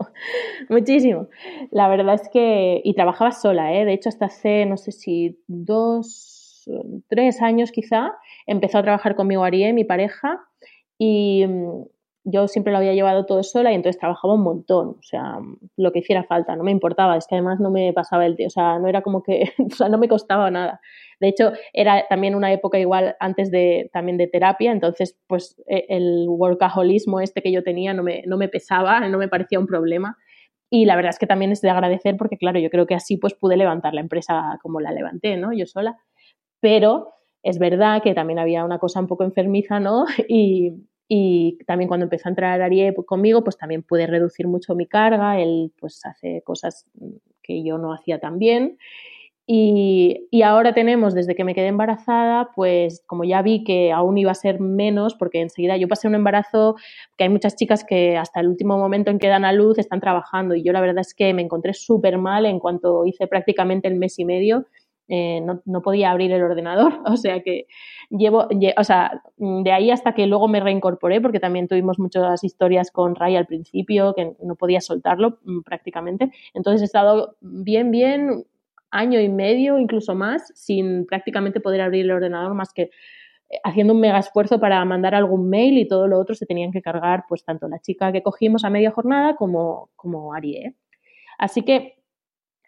muchísimo. 0.68 1.30
La 1.72 1.88
verdad 1.88 2.16
es 2.16 2.30
que, 2.30 2.82
y 2.84 2.94
trabajaba 2.94 3.32
sola, 3.32 3.74
¿eh? 3.74 3.86
De 3.86 3.94
hecho, 3.94 4.10
hasta 4.10 4.26
hace, 4.26 4.66
no 4.66 4.78
sé 4.78 4.92
si 4.92 5.40
dos, 5.48 6.68
tres 7.08 7.42
años 7.42 7.72
quizá, 7.72 8.12
empezó 8.46 8.80
a 8.80 8.84
trabajar 8.84 9.16
conmigo 9.16 9.44
Arié, 9.44 9.74
mi 9.74 9.84
pareja, 9.84 10.42
y, 10.98 11.46
yo 12.24 12.48
siempre 12.48 12.72
lo 12.72 12.80
había 12.80 12.94
llevado 12.94 13.26
todo 13.26 13.44
sola 13.44 13.72
y 13.72 13.76
entonces 13.76 14.00
trabajaba 14.00 14.34
un 14.34 14.44
montón, 14.44 14.90
o 14.90 15.04
sea, 15.04 15.40
lo 15.78 15.92
que 15.92 16.00
hiciera 16.00 16.24
falta, 16.24 16.56
no 16.56 16.64
me 16.64 16.72
importaba, 16.72 17.18
es 17.18 17.28
que 17.28 17.36
además 17.36 17.60
no 17.60 17.72
me 17.72 17.94
pasaba 17.94 18.26
el 18.26 18.36
o 18.46 18.50
sea, 18.50 18.80
no 18.80 18.88
era 18.88 19.02
como 19.02 19.24
que, 19.24 19.52
o 19.72 19.76
sea, 19.76 19.90
no 19.90 19.98
me 19.98 20.08
costaba 20.08 20.52
nada. 20.52 20.82
De 21.20 21.28
hecho, 21.28 21.52
era 21.74 22.06
también 22.08 22.36
una 22.36 22.52
época 22.52 22.80
igual 22.80 23.16
antes 23.20 23.52
de 23.52 23.90
también 23.94 24.18
de 24.18 24.28
terapia, 24.28 24.72
entonces 24.72 25.18
pues 25.28 25.62
e, 25.68 25.86
el 25.90 26.26
workaholismo 26.28 27.20
este 27.20 27.42
que 27.42 27.52
yo 27.52 27.64
tenía 27.64 27.94
no 27.94 28.04
me, 28.04 28.24
no 28.26 28.38
me 28.38 28.50
pesaba, 28.50 29.00
no 29.08 29.18
me 29.18 29.28
parecía 29.28 29.60
un 29.60 29.68
problema. 29.68 30.18
Y 30.72 30.86
la 30.86 30.96
verdad 30.96 31.10
es 31.10 31.20
que 31.20 31.28
también 31.28 31.52
es 31.52 31.62
de 31.62 31.70
agradecer 31.72 32.16
porque, 32.16 32.38
claro, 32.38 32.60
yo 32.60 32.70
creo 32.70 32.86
que 32.86 32.94
así 32.96 33.18
pues 33.18 33.34
pude 33.34 33.58
levantar 33.58 33.94
la 33.94 34.02
empresa 34.02 34.60
como 34.62 34.80
la 34.80 34.92
levanté, 34.92 35.36
¿no? 35.36 35.52
Yo 35.52 35.66
sola. 35.66 35.98
Pero 36.62 37.14
es 37.44 37.58
verdad 37.58 38.04
que 38.04 38.14
también 38.14 38.40
había 38.40 38.64
una 38.66 38.80
cosa 38.80 39.00
un 39.00 39.08
poco 39.08 39.24
enfermiza, 39.24 39.80
¿no? 39.80 40.06
Y, 40.30 40.74
y 41.12 41.58
también 41.66 41.88
cuando 41.88 42.04
empezó 42.04 42.30
a 42.30 42.30
entrar 42.30 42.62
Ariel 42.62 42.94
conmigo, 43.04 43.44
pues 43.44 43.58
también 43.58 43.82
pude 43.82 44.06
reducir 44.06 44.48
mucho 44.48 44.76
mi 44.76 44.86
carga. 44.86 45.42
Él 45.42 45.74
pues 45.80 46.06
hace 46.06 46.44
cosas 46.44 46.86
que 47.42 47.64
yo 47.64 47.80
no 47.80 47.94
hacía 47.94 48.20
tan 48.20 48.38
bien. 48.38 48.78
Y, 49.48 50.28
y, 50.30 50.44
ahora 50.44 50.76
tenemos, 50.76 51.16
desde 51.16 51.34
que 51.34 51.44
me 51.44 51.56
quedé 51.56 51.66
embarazada, 51.66 52.52
pues 52.56 53.02
como 53.08 53.24
ya 53.24 53.42
vi 53.42 53.64
que 53.64 53.92
aún 53.92 54.20
iba 54.20 54.30
a 54.30 54.36
ser 54.36 54.60
menos, 54.60 55.16
porque 55.16 55.42
enseguida 55.42 55.76
yo 55.76 55.88
pasé 55.88 56.08
un 56.08 56.14
embarazo, 56.14 56.76
que 57.18 57.24
hay 57.24 57.32
muchas 57.32 57.56
chicas 57.56 57.84
que 57.84 58.16
hasta 58.16 58.42
el 58.42 58.48
último 58.48 58.78
momento 58.78 59.10
en 59.10 59.18
que 59.18 59.28
dan 59.28 59.46
a 59.46 59.52
luz 59.52 59.80
están 59.80 60.02
trabajando 60.02 60.54
y 60.54 60.62
yo 60.62 60.72
la 60.72 60.82
verdad 60.82 61.00
es 61.00 61.16
que 61.16 61.34
me 61.34 61.42
encontré 61.42 61.74
súper 61.74 62.20
mal 62.20 62.46
en 62.46 62.60
cuanto 62.60 63.08
hice 63.08 63.26
prácticamente 63.26 63.88
el 63.88 63.96
mes 63.96 64.20
y 64.20 64.26
medio 64.26 64.68
eh, 65.12 65.42
no, 65.42 65.82
podía 65.82 66.12
abrir 66.12 66.32
el 66.32 66.44
ordenador, 66.44 67.02
o 67.06 67.18
sea 67.18 67.42
que 67.42 67.66
llevo, 68.12 68.48
o 68.78 68.84
sea, 68.84 69.24
de 69.38 69.72
ahí 69.72 69.90
hasta 69.90 70.14
que 70.14 70.28
luego 70.28 70.48
me 70.48 70.60
reincorporé, 70.60 71.20
porque 71.20 71.40
también 71.40 71.68
tuvimos 71.68 71.98
muchas 71.98 72.44
historias 72.44 72.92
con 72.92 73.16
Ray 73.16 73.36
al 73.36 73.48
principio, 73.48 74.14
que 74.14 74.34
no 74.44 74.56
podía 74.56 74.82
soltarlo 74.82 75.40
mm, 75.44 75.62
prácticamente, 75.62 76.32
entonces 76.54 76.84
he 76.84 76.86
estado 76.86 77.36
bien, 77.42 77.90
bien, 77.90 78.46
año 78.92 79.20
y 79.20 79.30
medio, 79.30 79.80
incluso 79.80 80.14
más, 80.14 80.52
sin 80.56 81.06
prácticamente 81.06 81.60
poder 81.60 81.82
abrir 81.82 82.06
el 82.06 82.12
ordenador 82.12 82.54
más 82.54 82.72
que 82.72 82.84
eh, 83.50 83.60
haciendo 83.64 83.94
un 83.94 84.00
mega 84.00 84.20
esfuerzo 84.20 84.60
para 84.60 84.84
mandar 84.86 85.16
algún 85.16 85.50
mail 85.50 85.78
y 85.78 85.88
todo 85.88 86.08
lo 86.08 86.20
otro 86.20 86.36
se 86.36 86.46
tenían 86.46 86.72
que 86.72 86.82
cargar 86.82 87.26
pues 87.28 87.44
tanto 87.44 87.68
la 87.68 87.80
chica 87.80 88.12
que 88.12 88.24
cogimos 88.24 88.64
a 88.64 88.70
media 88.70 88.92
jornada 88.92 89.36
como, 89.36 89.90
como 89.96 90.34
Arie. 90.34 90.76
Así 91.38 91.64
que 91.64 91.99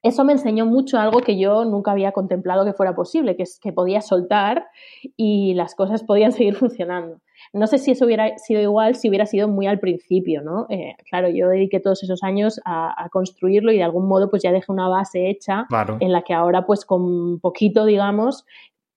eso 0.04 0.24
me 0.24 0.34
enseñó 0.34 0.66
mucho 0.66 0.98
algo 0.98 1.20
que 1.20 1.38
yo 1.38 1.64
nunca 1.66 1.92
había 1.92 2.12
contemplado 2.12 2.66
que 2.66 2.74
fuera 2.74 2.96
posible, 2.96 3.36
que 3.36 3.44
es 3.44 3.60
que 3.60 3.72
podía 3.72 4.02
soltar 4.02 4.68
y 5.16 5.54
las 5.54 5.76
cosas 5.76 6.04
podían 6.04 6.32
seguir 6.32 6.56
funcionando. 6.56 7.20
No 7.54 7.68
sé 7.68 7.78
si 7.78 7.92
eso 7.92 8.06
hubiera 8.06 8.38
sido 8.38 8.62
igual 8.62 8.96
si 8.96 9.10
hubiera 9.10 9.26
sido 9.26 9.48
muy 9.48 9.68
al 9.68 9.80
principio, 9.80 10.42
¿no? 10.42 10.68
Eh, 10.70 10.96
claro, 11.10 11.30
yo 11.30 11.50
dediqué 11.50 11.80
todos 11.80 12.04
esos 12.04 12.24
años 12.24 12.60
a, 12.66 13.10
construirlo 13.12 13.72
y 13.72 13.78
de 13.78 13.84
algún 13.84 14.08
modo 14.08 14.30
pues 14.30 14.44
ya 14.44 14.52
dejé 14.52 14.72
una 14.72 14.88
base 14.88 15.30
hecha 15.30 15.66
en 16.00 16.12
la 16.12 16.22
que 16.22 16.34
ahora 16.34 16.66
pues 16.66 16.86
con 16.86 17.40
poquito, 17.40 17.86
digamos, 17.86 18.46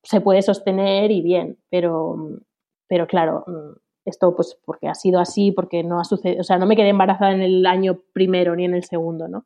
se 0.03 0.21
puede 0.21 0.43
sostener 0.43 1.11
y 1.11 1.23
bien, 1.23 1.59
pero, 1.71 2.17
pero 2.87 3.07
claro, 3.07 3.45
mm, 3.47 3.84
esto 4.05 4.35
pues 4.37 4.59
porque 4.65 4.89
ha 4.89 4.95
sido 4.95 5.21
así, 5.21 5.53
porque 5.53 5.83
no 5.83 6.01
ha 6.01 6.05
sucedido, 6.05 6.41
o 6.41 6.45
sea, 6.45 6.59
no 6.59 6.67
me 6.67 6.77
quedé 6.77 6.91
embarazada 6.91 7.33
en 7.33 7.43
el 7.43 7.67
año 7.67 8.01
primero 8.13 8.55
ni 8.57 8.65
en 8.65 8.75
el 8.75 8.85
segundo, 8.85 9.29
¿no? 9.29 9.45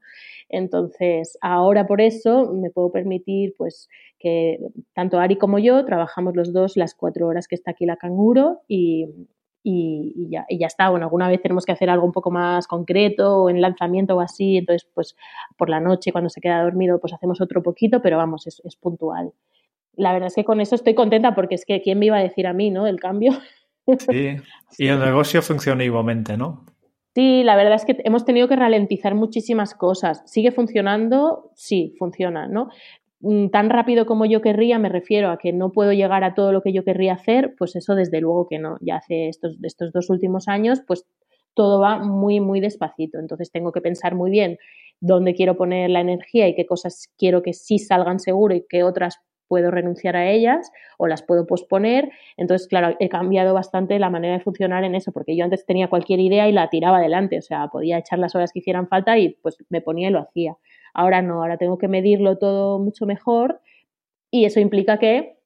Entonces, 0.48 1.38
ahora 1.42 1.86
por 1.86 2.00
eso 2.00 2.52
me 2.54 2.70
puedo 2.70 2.90
permitir 2.90 3.54
pues 3.56 3.88
que 4.18 4.58
tanto 4.94 5.20
Ari 5.20 5.36
como 5.36 5.58
yo 5.58 5.84
trabajamos 5.84 6.34
los 6.34 6.52
dos 6.52 6.76
las 6.76 6.94
cuatro 6.94 7.26
horas 7.26 7.48
que 7.48 7.54
está 7.54 7.72
aquí 7.72 7.84
la 7.86 7.96
canguro 7.96 8.60
y, 8.66 9.06
ya, 10.30 10.46
ya 10.48 10.66
está. 10.66 10.88
Bueno, 10.88 11.04
alguna 11.04 11.28
vez 11.28 11.42
tenemos 11.42 11.66
que 11.66 11.72
hacer 11.72 11.90
algo 11.90 12.06
un 12.06 12.12
poco 12.12 12.30
más 12.30 12.66
concreto 12.66 13.42
o 13.42 13.50
en 13.50 13.60
lanzamiento 13.60 14.16
o 14.16 14.20
así, 14.20 14.56
entonces 14.56 14.88
pues 14.94 15.14
por 15.58 15.68
la 15.68 15.80
noche 15.80 16.12
cuando 16.12 16.30
se 16.30 16.40
queda 16.40 16.62
dormido 16.62 16.98
pues 17.00 17.12
hacemos 17.12 17.40
otro 17.42 17.62
poquito, 17.62 18.00
pero 18.00 18.16
vamos, 18.16 18.46
es, 18.46 18.62
es 18.64 18.76
puntual. 18.76 19.32
La 19.94 20.12
verdad 20.12 20.28
es 20.28 20.36
que 20.36 20.44
con 20.44 20.60
eso 20.60 20.74
estoy 20.74 20.94
contenta 20.94 21.34
porque 21.34 21.56
es 21.56 21.66
que 21.66 21.82
quién 21.82 21.98
me 21.98 22.06
iba 22.06 22.16
a 22.16 22.22
decir 22.22 22.46
a 22.46 22.54
mí, 22.54 22.70
¿no? 22.70 22.86
El 22.86 23.00
cambio. 23.00 23.32
Sí, 23.98 24.36
y 24.78 24.86
el 24.88 25.00
negocio 25.00 25.42
funciona 25.42 25.84
igualmente, 25.84 26.36
¿no? 26.36 26.64
Sí, 27.14 27.42
la 27.42 27.56
verdad 27.56 27.74
es 27.74 27.84
que 27.84 27.96
hemos 28.04 28.24
tenido 28.24 28.46
que 28.46 28.56
ralentizar 28.56 29.14
muchísimas 29.14 29.74
cosas. 29.74 30.22
¿Sigue 30.26 30.52
funcionando? 30.52 31.50
Sí, 31.54 31.94
funciona, 31.98 32.46
¿no? 32.46 32.68
Mm, 33.20 33.48
tan 33.48 33.70
rápido 33.70 34.06
como 34.06 34.24
yo 34.26 34.40
querría, 34.40 34.78
me 34.78 34.88
refiero 34.88 35.30
a 35.30 35.38
que 35.38 35.52
no 35.52 35.72
puedo 35.72 35.92
llegar 35.92 36.22
a 36.22 36.34
todo 36.34 36.52
lo 36.52 36.62
que 36.62 36.72
yo 36.72 36.84
querría 36.84 37.14
hacer, 37.14 37.54
pues 37.58 37.74
eso 37.74 37.94
desde 37.94 38.20
luego 38.20 38.46
que 38.48 38.58
no. 38.58 38.76
Ya 38.80 38.96
hace 38.96 39.28
estos, 39.28 39.56
estos 39.62 39.92
dos 39.92 40.10
últimos 40.10 40.46
años, 40.46 40.80
pues 40.86 41.06
todo 41.54 41.80
va 41.80 41.98
muy, 41.98 42.38
muy 42.38 42.60
despacito. 42.60 43.18
Entonces 43.18 43.50
tengo 43.50 43.72
que 43.72 43.80
pensar 43.80 44.14
muy 44.14 44.30
bien 44.30 44.58
dónde 45.00 45.34
quiero 45.34 45.56
poner 45.56 45.90
la 45.90 46.00
energía 46.00 46.46
y 46.46 46.54
qué 46.54 46.66
cosas 46.66 47.08
quiero 47.18 47.42
que 47.42 47.52
sí 47.52 47.78
salgan 47.78 48.20
seguro 48.20 48.54
y 48.54 48.64
qué 48.68 48.84
otras 48.84 49.18
puedo 49.48 49.70
renunciar 49.70 50.16
a 50.16 50.30
ellas 50.30 50.70
o 50.98 51.06
las 51.06 51.22
puedo 51.22 51.46
posponer. 51.46 52.10
Entonces, 52.36 52.68
claro, 52.68 52.96
he 53.00 53.08
cambiado 53.08 53.54
bastante 53.54 53.98
la 53.98 54.10
manera 54.10 54.34
de 54.34 54.40
funcionar 54.40 54.84
en 54.84 54.94
eso, 54.94 55.12
porque 55.12 55.36
yo 55.36 55.44
antes 55.44 55.66
tenía 55.66 55.88
cualquier 55.88 56.20
idea 56.20 56.48
y 56.48 56.52
la 56.52 56.68
tiraba 56.68 56.98
adelante, 56.98 57.38
o 57.38 57.42
sea, 57.42 57.68
podía 57.68 57.98
echar 57.98 58.18
las 58.18 58.34
horas 58.34 58.52
que 58.52 58.60
hicieran 58.60 58.88
falta 58.88 59.18
y 59.18 59.30
pues 59.42 59.56
me 59.70 59.80
ponía 59.80 60.08
y 60.08 60.12
lo 60.12 60.20
hacía. 60.20 60.56
Ahora 60.94 61.22
no, 61.22 61.42
ahora 61.42 61.56
tengo 61.56 61.78
que 61.78 61.88
medirlo 61.88 62.38
todo 62.38 62.78
mucho 62.78 63.06
mejor 63.06 63.60
y 64.30 64.44
eso 64.44 64.60
implica 64.60 64.98
que 64.98 65.38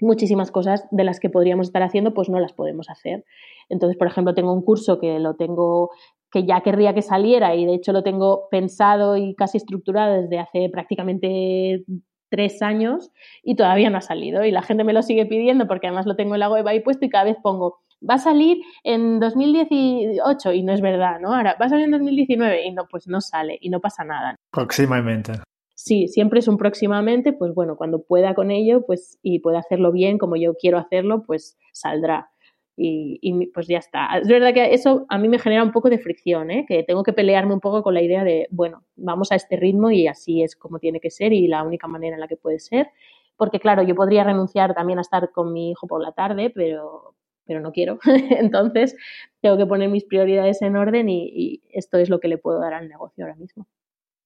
muchísimas 0.00 0.50
cosas 0.50 0.86
de 0.90 1.04
las 1.04 1.20
que 1.20 1.30
podríamos 1.30 1.68
estar 1.68 1.82
haciendo 1.82 2.14
pues 2.14 2.28
no 2.28 2.40
las 2.40 2.52
podemos 2.52 2.88
hacer. 2.90 3.24
Entonces, 3.68 3.96
por 3.96 4.06
ejemplo, 4.06 4.34
tengo 4.34 4.52
un 4.52 4.62
curso 4.62 4.98
que 4.98 5.18
lo 5.18 5.34
tengo 5.34 5.90
que 6.32 6.46
ya 6.46 6.60
querría 6.60 6.94
que 6.94 7.02
saliera 7.02 7.54
y 7.56 7.66
de 7.66 7.74
hecho 7.74 7.92
lo 7.92 8.02
tengo 8.02 8.48
pensado 8.50 9.16
y 9.16 9.34
casi 9.34 9.58
estructurado 9.58 10.22
desde 10.22 10.38
hace 10.38 10.68
prácticamente 10.70 11.84
tres 12.30 12.62
años 12.62 13.10
y 13.42 13.56
todavía 13.56 13.90
no 13.90 13.98
ha 13.98 14.02
salido. 14.02 14.44
Y 14.44 14.50
la 14.50 14.62
gente 14.62 14.84
me 14.84 14.94
lo 14.94 15.02
sigue 15.02 15.26
pidiendo 15.26 15.66
porque 15.66 15.88
además 15.88 16.06
lo 16.06 16.16
tengo 16.16 16.34
en 16.34 16.40
la 16.40 16.50
web 16.50 16.66
ahí 16.66 16.80
puesto 16.80 17.04
y 17.04 17.10
cada 17.10 17.24
vez 17.24 17.36
pongo, 17.42 17.80
va 18.08 18.14
a 18.14 18.18
salir 18.18 18.62
en 18.84 19.20
2018 19.20 20.52
y 20.52 20.62
no 20.62 20.72
es 20.72 20.80
verdad, 20.80 21.20
¿no? 21.20 21.34
Ahora, 21.34 21.56
va 21.60 21.66
a 21.66 21.68
salir 21.68 21.84
en 21.84 21.90
2019 21.92 22.64
y 22.64 22.72
no, 22.72 22.86
pues 22.90 23.06
no 23.06 23.20
sale 23.20 23.58
y 23.60 23.68
no 23.68 23.80
pasa 23.80 24.04
nada. 24.04 24.36
Próximamente. 24.50 25.32
Sí, 25.74 26.08
siempre 26.08 26.40
es 26.40 26.48
un 26.48 26.58
próximamente, 26.58 27.32
pues 27.32 27.54
bueno, 27.54 27.76
cuando 27.76 28.02
pueda 28.02 28.34
con 28.34 28.50
ello, 28.50 28.84
pues 28.86 29.18
y 29.22 29.38
pueda 29.38 29.60
hacerlo 29.60 29.92
bien 29.92 30.18
como 30.18 30.36
yo 30.36 30.54
quiero 30.54 30.78
hacerlo, 30.78 31.24
pues 31.26 31.58
saldrá 31.72 32.30
y, 32.76 33.46
pues 33.52 33.66
ya 33.68 33.78
está. 33.78 34.18
Es 34.18 34.28
verdad 34.28 34.54
que 34.54 34.72
eso 34.72 35.06
a 35.08 35.18
mí 35.18 35.28
me 35.28 35.38
genera 35.38 35.62
un 35.62 35.72
poco 35.72 35.90
de 35.90 35.98
fricción, 35.98 36.50
¿eh? 36.50 36.64
que 36.66 36.82
tengo 36.82 37.02
que 37.02 37.12
pelearme 37.12 37.54
un 37.54 37.60
poco 37.60 37.82
con 37.82 37.94
la 37.94 38.02
idea 38.02 38.24
de, 38.24 38.48
bueno, 38.50 38.84
vamos 38.96 39.32
a 39.32 39.36
este 39.36 39.56
ritmo 39.56 39.90
y 39.90 40.06
así 40.06 40.42
es 40.42 40.56
como 40.56 40.78
tiene 40.78 41.00
que 41.00 41.10
ser 41.10 41.32
y 41.32 41.46
la 41.46 41.62
única 41.62 41.88
manera 41.88 42.16
en 42.16 42.20
la 42.20 42.28
que 42.28 42.36
puede 42.36 42.58
ser. 42.58 42.88
Porque 43.36 43.60
claro, 43.60 43.82
yo 43.82 43.94
podría 43.94 44.24
renunciar 44.24 44.74
también 44.74 44.98
a 44.98 45.02
estar 45.02 45.30
con 45.32 45.52
mi 45.52 45.70
hijo 45.70 45.86
por 45.86 46.02
la 46.02 46.12
tarde, 46.12 46.50
pero, 46.50 47.14
pero 47.44 47.60
no 47.60 47.72
quiero. 47.72 47.98
Entonces, 48.30 48.96
tengo 49.40 49.56
que 49.58 49.66
poner 49.66 49.88
mis 49.90 50.04
prioridades 50.04 50.62
en 50.62 50.76
orden 50.76 51.08
y 51.08 51.62
esto 51.70 51.98
es 51.98 52.08
lo 52.08 52.20
que 52.20 52.28
le 52.28 52.38
puedo 52.38 52.60
dar 52.60 52.74
al 52.74 52.88
negocio 52.88 53.24
ahora 53.24 53.36
mismo. 53.36 53.66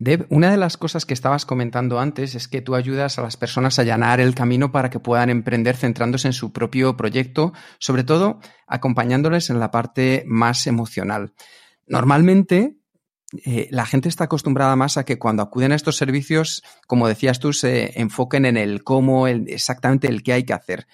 Deb, 0.04 0.26
una 0.28 0.50
de 0.50 0.58
las 0.58 0.76
cosas 0.76 1.06
que 1.06 1.14
estabas 1.14 1.46
comentando 1.46 1.98
antes 1.98 2.34
es 2.34 2.46
que 2.46 2.60
tú 2.60 2.74
ayudas 2.74 3.18
a 3.18 3.22
las 3.22 3.38
personas 3.38 3.78
a 3.78 3.82
allanar 3.82 4.20
el 4.20 4.34
camino 4.34 4.70
para 4.70 4.90
que 4.90 5.00
puedan 5.00 5.30
emprender 5.30 5.76
centrándose 5.76 6.28
en 6.28 6.34
su 6.34 6.52
propio 6.52 6.94
proyecto, 6.94 7.54
sobre 7.78 8.04
todo 8.04 8.38
acompañándoles 8.66 9.48
en 9.48 9.60
la 9.60 9.70
parte 9.70 10.22
más 10.26 10.66
emocional. 10.66 11.32
Normalmente, 11.86 12.76
eh, 13.46 13.68
la 13.70 13.86
gente 13.86 14.10
está 14.10 14.24
acostumbrada 14.24 14.76
más 14.76 14.98
a 14.98 15.06
que 15.06 15.18
cuando 15.18 15.42
acuden 15.42 15.72
a 15.72 15.76
estos 15.76 15.96
servicios, 15.96 16.62
como 16.86 17.08
decías 17.08 17.40
tú, 17.40 17.54
se 17.54 17.98
enfoquen 17.98 18.44
en 18.44 18.58
el 18.58 18.84
cómo, 18.84 19.26
exactamente 19.26 20.06
el 20.06 20.22
qué 20.22 20.34
hay 20.34 20.44
que 20.44 20.52
hacer. 20.52 20.86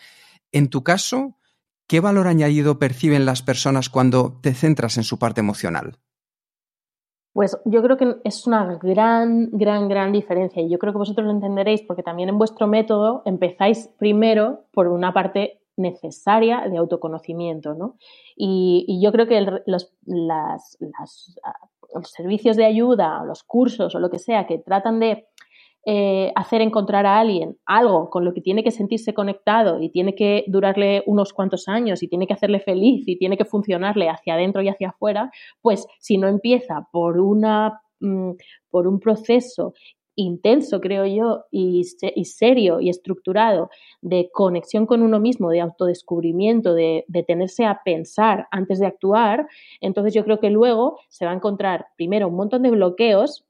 En 0.53 0.69
tu 0.69 0.85
caso, 0.85 1.37
¿qué 1.89 1.99
valor 1.99 2.29
añadido 2.29 2.79
perciben 2.79 3.27
las 3.27 3.43
personas 3.43 3.89
cuando 3.89 4.39
te 4.41 4.55
centras 4.55 4.99
en 4.99 5.03
su 5.03 5.19
parte 5.19 5.41
emocional? 5.41 5.99
Pues 7.33 7.57
yo 7.65 7.83
creo 7.83 7.97
que 7.97 8.17
es 8.25 8.47
una 8.47 8.79
gran, 8.83 9.51
gran, 9.53 9.89
gran 9.89 10.13
diferencia 10.13 10.63
y 10.63 10.69
yo 10.69 10.79
creo 10.79 10.93
que 10.93 10.99
vosotros 10.99 11.25
lo 11.27 11.33
entenderéis 11.33 11.83
porque 11.83 12.03
también 12.03 12.29
en 12.29 12.39
vuestro 12.39 12.67
método 12.67 13.23
empezáis 13.25 13.89
primero 13.99 14.65
por 14.73 14.89
una 14.89 15.13
parte 15.13 15.61
necesaria 15.77 16.69
de 16.69 16.77
autoconocimiento, 16.77 17.75
¿no? 17.75 17.97
Y, 18.37 19.01
yo 19.03 19.13
creo 19.13 19.27
que 19.27 19.41
las, 19.65 19.93
los 21.95 22.11
servicios 22.11 22.57
de 22.57 22.65
ayuda, 22.65 23.25
los 23.25 23.43
cursos 23.43 23.95
o 23.95 24.01
lo 24.01 24.11
que 24.11 24.19
sea 24.19 24.47
que 24.47 24.59
tratan 24.59 25.01
de 25.01 25.27
eh, 25.87 26.31
hacer 26.37 26.61
encontrar 26.61 27.07
a 27.07 27.19
alguien 27.19 27.57
algo 27.65 28.11
con 28.11 28.25
lo 28.25 28.35
que 28.35 28.43
tiene 28.43 28.63
que 28.63 28.71
sentirse 28.71 29.15
conectado 29.15 29.81
y 29.81 29.91
tiene 29.91 30.15
que 30.15 30.45
durarle 30.47 31.03
unos 31.07 31.33
cuantos 31.33 31.69
años 31.69 32.03
y 32.03 32.09
tiene 32.09 32.27
que 32.27 32.35
hacerle 32.35 32.61
feliz 32.61 33.09
y 33.09 33.17
tiene 33.17 33.39
que 33.39 33.47
funcionarle 33.47 34.11
hacia 34.11 34.35
adentro 34.35 34.61
y 34.63 34.69
hacia 34.69 34.91
afuera, 34.91 35.31
pues 35.63 35.87
si 35.99 36.19
no 36.19 36.29
empieza 36.29 36.87
por 36.93 37.19
una 37.19 37.81
mm, 38.01 38.33
por 38.71 38.87
un 38.87 39.01
proceso 39.01 39.73
intenso, 40.17 40.81
creo 40.81 41.07
yo, 41.07 41.45
y, 41.51 41.85
serio 42.25 42.81
y 42.81 42.91
estructurado 42.91 43.71
de 44.03 44.31
conexión 44.33 44.87
con 44.87 45.03
uno 45.03 45.19
mismo, 45.19 45.51
de 45.51 45.61
autodescubrimiento, 45.61 46.75
de, 46.75 47.05
de, 47.09 47.23
tenerse 47.23 47.65
a 47.65 47.81
pensar 47.85 48.47
antes 48.51 48.79
de 48.81 48.87
actuar, 48.87 49.47
entonces 49.81 50.13
yo 50.13 50.25
creo 50.25 50.39
que 50.41 50.51
luego 50.51 50.99
se 51.09 51.25
va 51.25 51.33
a 51.33 51.35
encontrar 51.35 51.87
primero 51.97 52.29
un 52.29 52.37
montón 52.37 52.63
de 52.63 52.71
bloqueos 52.71 53.47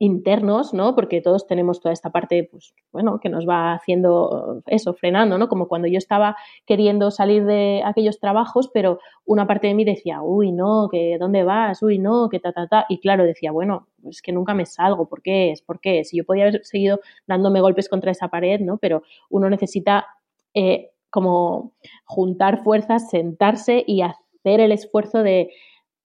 internos, 0.00 0.72
¿no? 0.72 0.94
Porque 0.94 1.20
todos 1.20 1.46
tenemos 1.46 1.80
toda 1.80 1.92
esta 1.92 2.10
parte, 2.10 2.48
pues, 2.50 2.74
bueno, 2.90 3.20
que 3.20 3.28
nos 3.28 3.46
va 3.46 3.74
haciendo 3.74 4.62
eso, 4.66 4.94
frenando, 4.94 5.36
¿no? 5.36 5.48
Como 5.48 5.68
cuando 5.68 5.88
yo 5.88 5.98
estaba 5.98 6.36
queriendo 6.64 7.10
salir 7.10 7.44
de 7.44 7.82
aquellos 7.84 8.18
trabajos, 8.18 8.70
pero 8.72 8.98
una 9.26 9.46
parte 9.46 9.66
de 9.66 9.74
mí 9.74 9.84
decía, 9.84 10.22
uy, 10.22 10.52
no, 10.52 10.88
que 10.90 11.18
dónde 11.20 11.44
vas, 11.44 11.82
uy, 11.82 11.98
no, 11.98 12.30
que 12.30 12.40
ta, 12.40 12.52
ta, 12.52 12.66
ta. 12.66 12.86
Y 12.88 12.98
claro, 12.98 13.24
decía, 13.24 13.52
bueno, 13.52 13.88
es 14.08 14.22
que 14.22 14.32
nunca 14.32 14.54
me 14.54 14.64
salgo, 14.64 15.06
¿por 15.06 15.20
qué 15.20 15.50
es? 15.52 15.60
¿Por 15.60 15.80
qué 15.80 16.00
es? 16.00 16.10
Yo 16.12 16.24
podía 16.24 16.44
haber 16.44 16.64
seguido 16.64 17.00
dándome 17.26 17.60
golpes 17.60 17.90
contra 17.90 18.10
esa 18.10 18.28
pared, 18.28 18.58
¿no? 18.60 18.78
Pero 18.78 19.02
uno 19.28 19.50
necesita 19.50 20.06
eh, 20.54 20.92
como 21.10 21.74
juntar 22.06 22.64
fuerzas, 22.64 23.10
sentarse 23.10 23.84
y 23.86 24.00
hacer 24.00 24.60
el 24.60 24.72
esfuerzo 24.72 25.22
de 25.22 25.50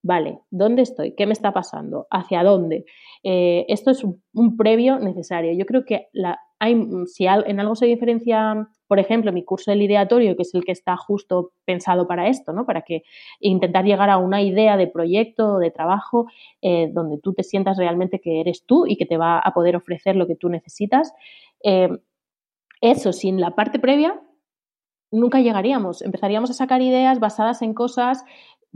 vale, 0.06 0.42
¿dónde 0.52 0.84
estoy? 0.84 1.16
¿Qué 1.16 1.26
me 1.26 1.34
está 1.34 1.52
pasando? 1.52 2.06
¿Hacia 2.12 2.44
dónde? 2.44 2.86
Eh, 3.24 3.66
esto 3.70 3.90
es 3.90 4.04
un, 4.04 4.56
previo 4.56 5.00
necesario. 5.00 5.52
Yo 5.54 5.66
creo 5.66 5.84
que 5.84 6.10
la, 6.14 6.40
hay, 6.60 6.80
si 7.08 7.26
en 7.26 7.60
algo 7.60 7.76
se 7.76 7.88
diferencia, 7.88 8.70
por 8.86 9.00
ejemplo, 9.00 9.34
mi 9.34 9.44
curso 9.44 9.72
del 9.72 9.82
ideatorio, 9.82 10.36
que 10.36 10.44
es 10.44 10.54
el 10.54 10.64
que 10.64 10.74
está 10.74 10.96
justo 10.96 11.54
pensado 11.66 12.08
para 12.08 12.28
esto, 12.28 12.54
¿no? 12.54 12.68
Para 12.68 12.84
que 12.84 13.02
intentar 13.40 13.84
llegar 13.84 14.12
a 14.12 14.20
una 14.20 14.44
idea 14.44 14.78
de 14.78 14.86
proyecto, 14.86 15.58
de 15.58 15.72
trabajo, 15.72 16.28
eh, 16.62 16.92
donde 16.94 17.18
tú 17.18 17.34
te 17.34 17.42
sientas 17.42 17.76
realmente 17.76 18.20
que 18.20 18.42
eres 18.42 18.64
tú 18.64 18.86
y 18.86 18.98
que 18.98 19.08
te 19.08 19.18
va 19.18 19.40
a 19.40 19.54
poder 19.56 19.76
ofrecer 19.76 20.16
lo 20.16 20.28
que 20.28 20.36
tú 20.36 20.50
necesitas. 20.50 21.14
Eh, 21.64 21.90
eso, 22.80 23.12
sin 23.12 23.42
la 23.42 23.56
parte 23.56 23.80
previa, 23.80 24.22
nunca 25.16 25.40
llegaríamos. 25.40 26.02
Empezaríamos 26.02 26.52
a 26.52 26.54
sacar 26.54 26.82
ideas 26.82 27.20
basadas 27.20 27.62
en 27.62 27.74
cosas 27.74 28.24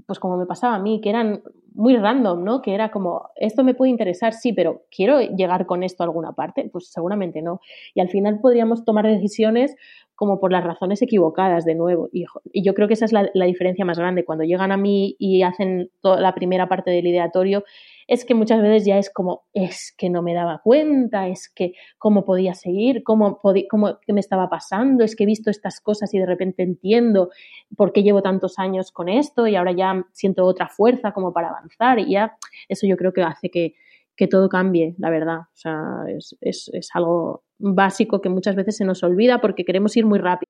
pues 0.06 0.20
como 0.20 0.38
me 0.38 0.46
pasaba 0.46 0.76
a 0.76 0.80
mí, 0.80 1.02
que 1.02 1.10
eran 1.10 1.42
muy 1.74 1.96
random, 1.96 2.44
¿no? 2.44 2.62
Que 2.62 2.74
era 2.74 2.92
como, 2.92 3.30
esto 3.36 3.64
me 3.64 3.74
puede 3.74 3.92
interesar, 3.92 4.34
sí, 4.34 4.54
pero 4.54 4.84
¿quiero 4.96 5.22
llegar 5.22 5.66
con 5.66 5.84
esto 5.84 6.04
a 6.04 6.08
alguna 6.08 6.34
parte? 6.34 6.70
Pues 6.72 6.92
seguramente 6.92 7.42
no. 7.42 7.62
Y 7.94 8.02
al 8.02 8.10
final 8.10 8.40
podríamos 8.42 8.84
tomar 8.84 9.08
decisiones 9.08 9.76
como 10.16 10.42
por 10.42 10.52
las 10.52 10.66
razones 10.66 11.02
equivocadas 11.02 11.64
de 11.64 11.76
nuevo. 11.76 12.10
Y, 12.12 12.26
yo 12.62 12.74
creo 12.74 12.90
que 12.90 12.96
esa 12.96 13.06
es 13.06 13.14
la, 13.14 13.46
diferencia 13.46 13.86
más 13.86 13.98
grande. 13.98 14.26
Cuando 14.26 14.44
llegan 14.44 14.74
a 14.74 14.78
mí 14.78 15.16
y 15.18 15.44
hacen 15.44 15.90
toda 16.02 16.20
la 16.20 16.36
primera 16.36 16.68
parte 16.68 16.92
del 16.92 17.08
ideatorio, 17.08 17.64
es 18.10 18.26
que 18.26 18.34
muchas 18.34 18.60
veces 18.60 18.86
ya 18.86 18.98
es 18.98 19.12
como, 19.12 19.44
es 19.54 19.94
que 19.96 20.10
no 20.10 20.24
me 20.24 20.34
daba 20.34 20.62
cuenta, 20.64 21.28
es 21.28 21.48
que 21.48 21.74
cómo 22.00 22.26
podía 22.26 22.56
seguir, 22.56 23.04
cómo, 23.04 23.40
cómo 23.70 24.00
qué 24.02 24.14
me 24.14 24.20
estaba 24.20 24.50
pasando, 24.50 25.04
es 25.04 25.16
que 25.16 25.26
he 25.26 25.28
visto 25.28 25.52
estas 25.52 25.80
cosas 25.80 26.12
y 26.16 26.18
de 26.18 26.26
repente 26.26 26.64
entiendo 26.64 27.30
por 27.78 27.94
qué 27.94 28.02
llevo 28.02 28.24
tantos 28.24 28.58
años 28.58 28.92
con 28.92 29.10
esto 29.10 29.46
y 29.46 29.56
ahora 29.56 29.74
ya 29.74 30.08
siento 30.12 30.44
otra 30.46 30.70
fuerza 30.70 31.12
como 31.12 31.34
para 31.34 31.50
avanzar 31.50 32.00
y 32.00 32.14
ya 32.14 32.36
eso 32.68 32.88
yo 32.88 32.98
creo 32.98 33.14
que 33.14 33.22
hace 33.22 33.52
que, 33.52 33.76
que 34.16 34.26
todo 34.26 34.50
cambie, 34.50 34.96
la 34.98 35.12
verdad. 35.12 35.42
O 35.42 35.58
sea, 35.58 36.06
es, 36.08 36.36
es, 36.42 36.72
es 36.74 36.90
algo 36.96 37.44
básico 37.60 38.22
que 38.22 38.30
muchas 38.30 38.56
veces 38.56 38.78
se 38.78 38.86
nos 38.86 39.04
olvida 39.04 39.40
porque 39.40 39.66
queremos 39.66 39.96
ir 39.96 40.08
muy 40.08 40.18
rápido. 40.18 40.50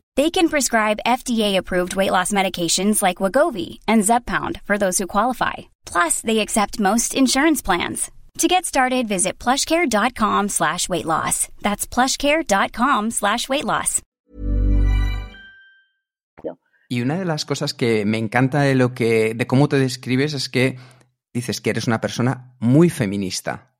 They 0.17 0.29
can 0.29 0.49
prescribe 0.49 0.99
FDA-approved 1.05 1.95
weight 1.95 2.11
loss 2.11 2.33
medications 2.33 3.01
like 3.01 3.23
Wagovi 3.23 3.79
and 3.87 4.03
Zepbound 4.03 4.61
for 4.63 4.77
those 4.77 4.97
who 4.97 5.07
qualify. 5.07 5.71
Plus, 5.85 6.19
they 6.21 6.39
accept 6.39 6.81
most 6.81 7.15
insurance 7.15 7.61
plans. 7.61 8.11
To 8.39 8.47
get 8.47 8.65
started, 8.65 9.07
visit 9.07 9.39
plushcare.com 9.39 10.49
slash 10.49 10.89
weight 10.89 11.05
loss. 11.05 11.47
That's 11.61 11.85
plushcare.com 11.87 13.11
slash 13.11 13.47
weight 13.47 13.65
loss. 13.65 14.01
Y 16.89 17.01
una 17.01 17.17
de 17.17 17.23
las 17.23 17.45
cosas 17.45 17.73
que 17.73 18.03
me 18.05 18.17
encanta 18.17 18.61
de 18.63 18.75
lo 18.75 18.93
que, 18.93 19.33
de 19.33 19.47
cómo 19.47 19.69
te 19.69 19.79
describes 19.79 20.33
es 20.33 20.49
que 20.49 20.77
dices 21.33 21.61
que 21.61 21.69
eres 21.69 21.87
una 21.87 22.01
persona 22.01 22.53
muy 22.59 22.89
feminista. 22.89 23.70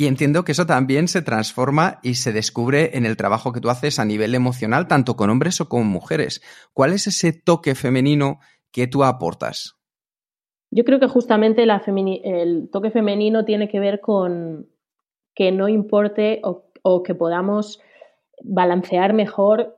Y 0.00 0.06
entiendo 0.06 0.44
que 0.44 0.52
eso 0.52 0.64
también 0.64 1.08
se 1.08 1.22
transforma 1.22 1.98
y 2.04 2.14
se 2.14 2.32
descubre 2.32 2.96
en 2.96 3.04
el 3.04 3.16
trabajo 3.16 3.52
que 3.52 3.60
tú 3.60 3.68
haces 3.68 3.98
a 3.98 4.04
nivel 4.04 4.36
emocional, 4.36 4.86
tanto 4.86 5.16
con 5.16 5.28
hombres 5.28 5.60
o 5.60 5.68
con 5.68 5.88
mujeres. 5.88 6.40
¿Cuál 6.72 6.92
es 6.92 7.08
ese 7.08 7.32
toque 7.32 7.74
femenino 7.74 8.38
que 8.70 8.86
tú 8.86 9.02
aportas? 9.02 9.74
Yo 10.70 10.84
creo 10.84 11.00
que 11.00 11.08
justamente 11.08 11.64
el 11.64 12.68
toque 12.70 12.92
femenino 12.92 13.44
tiene 13.44 13.68
que 13.68 13.80
ver 13.80 14.00
con 14.00 14.68
que 15.34 15.50
no 15.50 15.68
importe 15.68 16.42
o 16.42 17.02
que 17.02 17.16
podamos 17.16 17.80
balancear 18.44 19.14
mejor 19.14 19.77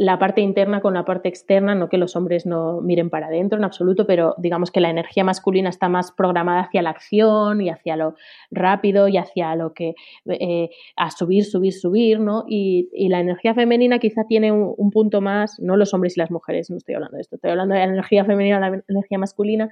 la 0.00 0.18
parte 0.18 0.40
interna 0.40 0.80
con 0.80 0.94
la 0.94 1.04
parte 1.04 1.28
externa, 1.28 1.74
no 1.74 1.90
que 1.90 1.98
los 1.98 2.16
hombres 2.16 2.46
no 2.46 2.80
miren 2.80 3.10
para 3.10 3.26
adentro 3.26 3.58
en 3.58 3.64
absoluto, 3.64 4.06
pero 4.06 4.34
digamos 4.38 4.70
que 4.70 4.80
la 4.80 4.88
energía 4.88 5.24
masculina 5.24 5.68
está 5.68 5.90
más 5.90 6.10
programada 6.10 6.62
hacia 6.62 6.80
la 6.80 6.88
acción 6.88 7.60
y 7.60 7.68
hacia 7.68 7.96
lo 7.96 8.14
rápido 8.50 9.08
y 9.08 9.18
hacia 9.18 9.54
lo 9.56 9.74
que 9.74 9.92
eh, 10.24 10.70
a 10.96 11.10
subir, 11.10 11.44
subir, 11.44 11.74
subir, 11.74 12.18
¿no? 12.18 12.46
Y, 12.48 12.88
la 13.10 13.20
energía 13.20 13.52
femenina 13.54 13.98
quizá 13.98 14.24
tiene 14.26 14.52
un, 14.52 14.90
punto 14.90 15.20
más, 15.20 15.60
no 15.60 15.76
los 15.76 15.92
hombres 15.92 16.16
y 16.16 16.20
las 16.20 16.30
mujeres, 16.30 16.70
no 16.70 16.78
estoy 16.78 16.94
hablando 16.94 17.16
de 17.16 17.22
esto, 17.22 17.36
estoy 17.36 17.50
hablando 17.50 17.74
de 17.74 17.80
la 17.80 17.92
energía 17.92 18.24
femenina, 18.24 18.58
la 18.58 18.82
energía 18.88 19.18
masculina, 19.18 19.68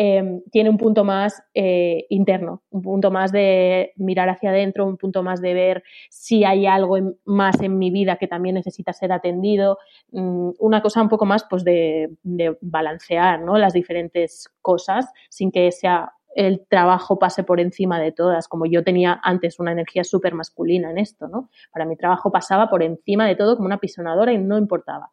Em, 0.00 0.42
tiene 0.52 0.70
un 0.70 0.76
punto 0.76 1.02
más 1.02 1.42
eh, 1.54 2.06
interno, 2.08 2.62
un 2.70 2.82
punto 2.82 3.10
más 3.10 3.32
de 3.32 3.94
mirar 3.96 4.28
hacia 4.28 4.50
adentro, 4.50 4.86
un 4.86 4.96
punto 4.96 5.24
más 5.24 5.40
de 5.42 5.54
ver 5.54 5.82
si 6.08 6.44
hay 6.44 6.66
algo 6.66 6.96
más 7.24 7.60
en 7.60 7.78
mi 7.78 7.90
vida 7.90 8.14
que 8.14 8.28
también 8.28 8.54
necesita 8.54 8.92
ser 8.92 9.10
atendido, 9.10 9.78
mm, 10.12 10.50
una 10.60 10.82
cosa 10.82 11.02
un 11.02 11.08
poco 11.08 11.26
más 11.26 11.44
pues 11.50 11.64
de, 11.64 12.16
balancear 12.60 13.40
¿no? 13.40 13.58
las 13.58 13.72
diferentes 13.72 14.48
cosas 14.62 15.06
sin 15.30 15.50
que 15.50 15.72
sea 15.72 16.12
el 16.36 16.64
trabajo 16.68 17.18
pase 17.18 17.42
por 17.42 17.58
encima 17.58 17.98
de 17.98 18.12
todas, 18.12 18.46
como 18.46 18.66
yo 18.66 18.84
tenía 18.84 19.18
antes 19.24 19.58
una 19.58 19.72
energía 19.72 20.04
súper 20.04 20.32
masculina 20.32 20.92
en 20.92 20.98
esto, 20.98 21.26
¿no? 21.26 21.50
Para 21.72 21.84
mi 21.86 21.96
trabajo 21.96 22.30
pasaba 22.30 22.70
por 22.70 22.84
encima 22.84 23.26
de 23.26 23.34
todo 23.34 23.56
como 23.56 23.66
una 23.66 23.78
pisonadora 23.78 24.32
y 24.32 24.38
no 24.38 24.58
importaba. 24.58 25.10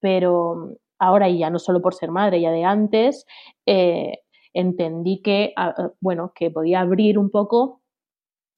Pero 0.00 0.76
ahora 0.98 1.28
y 1.28 1.38
ya 1.38 1.50
no 1.50 1.58
solo 1.58 1.80
por 1.80 1.94
ser 1.94 2.10
madre, 2.10 2.40
ya 2.40 2.50
de 2.50 2.64
antes, 2.64 3.26
eh, 3.66 4.18
entendí 4.52 5.22
que, 5.22 5.54
bueno, 6.00 6.32
que 6.34 6.50
podía 6.50 6.80
abrir 6.80 7.18
un 7.18 7.30
poco 7.30 7.82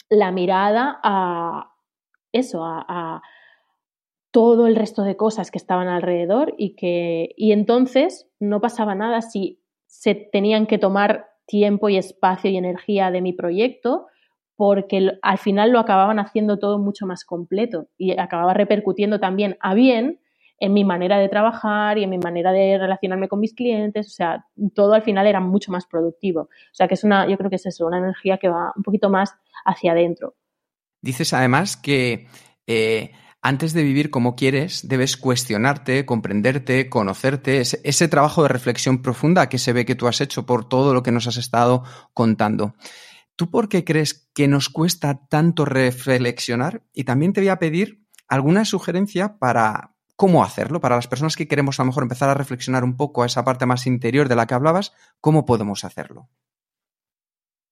la 0.08 0.32
mirada 0.32 0.98
a 1.02 1.72
eso, 2.32 2.64
a, 2.64 3.22
todo 4.32 4.68
el 4.68 4.76
resto 4.76 5.02
de 5.02 5.16
cosas 5.16 5.50
que 5.50 5.58
estaban 5.58 5.88
alrededor 5.88 6.54
y 6.56 6.76
que 6.76 7.34
y 7.36 7.50
entonces 7.50 8.30
no 8.38 8.60
pasaba 8.60 8.94
nada 8.94 9.22
si 9.22 9.60
se 9.86 10.14
tenían 10.14 10.68
que 10.68 10.78
tomar 10.78 11.30
tiempo 11.46 11.88
y 11.88 11.96
espacio 11.96 12.48
y 12.48 12.56
energía 12.56 13.10
de 13.10 13.22
mi 13.22 13.32
proyecto 13.32 14.06
porque 14.54 15.18
al 15.22 15.38
final 15.38 15.72
lo 15.72 15.80
acababan 15.80 16.20
haciendo 16.20 16.60
todo 16.60 16.78
mucho 16.78 17.06
más 17.06 17.24
completo 17.24 17.88
y 17.98 18.16
acababa 18.16 18.54
repercutiendo 18.54 19.18
también 19.18 19.56
a 19.58 19.74
bien 19.74 20.20
en 20.60 20.74
mi 20.74 20.84
manera 20.84 21.18
de 21.18 21.28
trabajar 21.28 21.96
y 21.96 22.04
en 22.04 22.10
mi 22.10 22.18
manera 22.18 22.52
de 22.52 22.76
relacionarme 22.78 23.28
con 23.28 23.40
mis 23.40 23.54
clientes, 23.54 24.06
o 24.06 24.10
sea, 24.10 24.46
todo 24.74 24.92
al 24.92 25.02
final 25.02 25.26
era 25.26 25.40
mucho 25.40 25.72
más 25.72 25.86
productivo. 25.86 26.42
O 26.42 26.74
sea, 26.74 26.86
que 26.86 26.94
es 26.94 27.02
una, 27.02 27.26
yo 27.26 27.38
creo 27.38 27.48
que 27.48 27.56
es 27.56 27.64
eso, 27.64 27.86
una 27.86 27.98
energía 27.98 28.36
que 28.36 28.48
va 28.48 28.72
un 28.76 28.82
poquito 28.82 29.08
más 29.08 29.34
hacia 29.64 29.92
adentro. 29.92 30.34
Dices 31.00 31.32
además 31.32 31.78
que 31.78 32.28
eh, 32.66 33.10
antes 33.40 33.72
de 33.72 33.82
vivir 33.82 34.10
como 34.10 34.36
quieres, 34.36 34.86
debes 34.86 35.16
cuestionarte, 35.16 36.04
comprenderte, 36.04 36.90
conocerte, 36.90 37.60
ese, 37.60 37.80
ese, 37.82 38.08
trabajo 38.08 38.42
de 38.42 38.50
reflexión 38.50 39.00
profunda 39.00 39.48
que 39.48 39.56
se 39.56 39.72
ve 39.72 39.86
que 39.86 39.94
tú 39.94 40.08
has 40.08 40.20
hecho 40.20 40.44
por 40.44 40.68
todo 40.68 40.92
lo 40.92 41.02
que 41.02 41.10
nos 41.10 41.26
has 41.26 41.38
estado 41.38 41.84
contando. 42.12 42.74
¿Tú 43.34 43.50
por 43.50 43.70
qué 43.70 43.82
crees 43.82 44.28
que 44.34 44.46
nos 44.46 44.68
cuesta 44.68 45.26
tanto 45.26 45.64
reflexionar? 45.64 46.82
Y 46.92 47.04
también 47.04 47.32
te 47.32 47.40
voy 47.40 47.48
a 47.48 47.58
pedir 47.58 48.04
alguna 48.28 48.66
sugerencia 48.66 49.38
para 49.38 49.94
cómo 50.20 50.44
hacerlo, 50.44 50.82
para 50.82 50.96
las 50.96 51.08
personas 51.08 51.34
que 51.34 51.48
queremos 51.48 51.80
a 51.80 51.82
lo 51.82 51.86
mejor 51.86 52.02
empezar 52.02 52.28
a 52.28 52.34
reflexionar 52.34 52.84
un 52.84 52.94
poco 52.98 53.22
a 53.22 53.26
esa 53.26 53.42
parte 53.42 53.64
más 53.64 53.86
interior 53.86 54.28
de 54.28 54.36
la 54.36 54.46
que 54.46 54.52
hablabas, 54.52 54.92
¿cómo 55.22 55.46
podemos 55.46 55.82
hacerlo? 55.82 56.28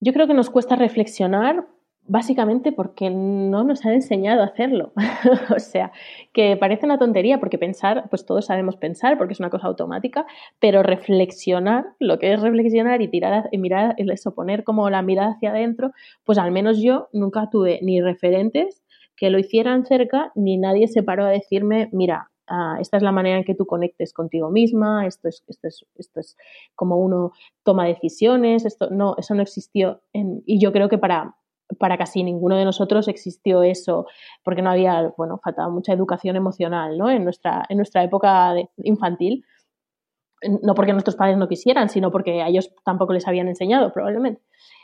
Yo 0.00 0.14
creo 0.14 0.26
que 0.26 0.32
nos 0.32 0.48
cuesta 0.48 0.74
reflexionar 0.74 1.66
básicamente 2.06 2.72
porque 2.72 3.10
no 3.10 3.64
nos 3.64 3.84
han 3.84 3.92
enseñado 3.92 4.40
a 4.40 4.46
hacerlo. 4.46 4.94
o 5.54 5.58
sea, 5.58 5.92
que 6.32 6.56
parece 6.56 6.86
una 6.86 6.98
tontería 6.98 7.38
porque 7.38 7.58
pensar, 7.58 8.08
pues 8.08 8.24
todos 8.24 8.46
sabemos 8.46 8.76
pensar 8.76 9.18
porque 9.18 9.34
es 9.34 9.40
una 9.40 9.50
cosa 9.50 9.66
automática, 9.66 10.24
pero 10.58 10.82
reflexionar, 10.82 11.84
lo 11.98 12.18
que 12.18 12.32
es 12.32 12.40
reflexionar 12.40 13.02
y 13.02 13.08
tirar 13.08 13.50
y 13.52 13.58
mirar, 13.58 13.94
eso, 13.98 14.34
poner 14.34 14.64
como 14.64 14.88
la 14.88 15.02
mirada 15.02 15.32
hacia 15.32 15.50
adentro, 15.50 15.90
pues 16.24 16.38
al 16.38 16.50
menos 16.50 16.80
yo 16.80 17.10
nunca 17.12 17.50
tuve 17.50 17.78
ni 17.82 18.00
referentes 18.00 18.82
que 19.16 19.28
lo 19.28 19.38
hicieran 19.38 19.84
cerca, 19.84 20.32
ni 20.34 20.56
nadie 20.56 20.88
se 20.88 21.02
paró 21.02 21.26
a 21.26 21.30
decirme, 21.30 21.90
mira, 21.92 22.30
ah, 22.48 22.76
esta 22.80 22.96
es 22.96 23.02
la 23.02 23.12
manera 23.12 23.38
en 23.38 23.44
que 23.44 23.54
tú 23.54 23.66
conectes 23.66 24.12
contigo 24.12 24.50
misma, 24.50 25.06
esto 25.06 25.28
es, 25.28 25.44
esto 25.48 25.68
es, 25.68 25.86
esto 25.96 26.20
es 26.20 26.36
como 26.74 26.96
uno 26.96 27.32
toma 27.62 27.86
decisiones, 27.86 28.64
esto 28.64 28.90
no, 28.90 29.14
eso 29.18 29.34
no 29.34 29.42
existió. 29.42 30.02
y 30.12 30.60
yo 30.60 30.72
creo 30.72 30.88
que 30.88 30.98
para, 30.98 31.36
para 31.76 31.98
casi 31.98 32.22
ninguno 32.22 32.56
de 32.56 32.64
nosotros 32.64 33.08
existió 33.08 33.62
eso, 33.62 34.06
porque 34.42 34.62
no 34.62 34.70
había, 34.70 35.12
bueno, 35.16 35.38
faltaba 35.42 35.68
mucha 35.68 35.92
educación 35.92 36.36
emocional, 36.36 36.96
¿no? 36.96 37.10
En 37.10 37.24
nuestra, 37.24 37.64
en 37.68 37.76
nuestra 37.76 38.02
época 38.02 38.54
infantil. 38.78 39.44
No 40.62 40.74
porque 40.74 40.92
nuestros 40.92 41.16
padres 41.16 41.36
no 41.36 41.48
quisieran, 41.48 41.88
sino 41.88 42.12
porque 42.12 42.42
a 42.42 42.48
ellos 42.48 42.72
tampoco 42.84 43.12
les 43.12 43.26
habían 43.26 43.48
enseñado, 43.48 43.92
probablemente. 43.92 44.40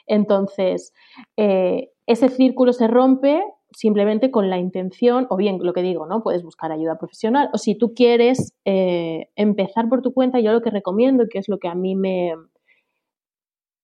Entonces, 0.07 0.93
eh, 1.37 1.93
ese 2.07 2.29
círculo 2.29 2.73
se 2.73 2.89
rompe 2.89 3.45
simplemente 3.77 4.31
con 4.31 4.51
la 4.51 4.59
intención, 4.59 5.27
o 5.31 5.37
bien 5.37 5.59
lo 5.61 5.73
que 5.73 5.83
digo, 5.83 6.07
¿no? 6.07 6.23
Puedes 6.23 6.43
buscar 6.43 6.73
ayuda 6.73 6.99
profesional, 6.99 7.51
o 7.53 7.59
si 7.59 7.75
tú 7.77 7.95
quieres 7.95 8.55
eh, 8.65 9.29
empezar 9.37 9.89
por 9.89 10.03
tu 10.03 10.13
cuenta, 10.13 10.41
yo 10.41 10.53
lo 10.53 10.63
que 10.63 10.71
recomiendo, 10.71 11.25
que 11.29 11.39
es 11.39 11.49
lo 11.49 11.59
que 11.59 11.69
a 11.69 11.75
mí 11.75 11.95
me 11.95 12.35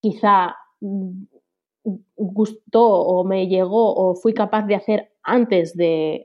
quizá 0.01 0.57
gustó 2.17 2.85
o 2.85 3.25
me 3.25 3.49
llegó 3.49 3.95
o 3.95 4.15
fui 4.15 4.35
capaz 4.35 4.67
de 4.67 4.75
hacer 4.75 5.13
antes 5.23 5.75
de, 5.77 6.25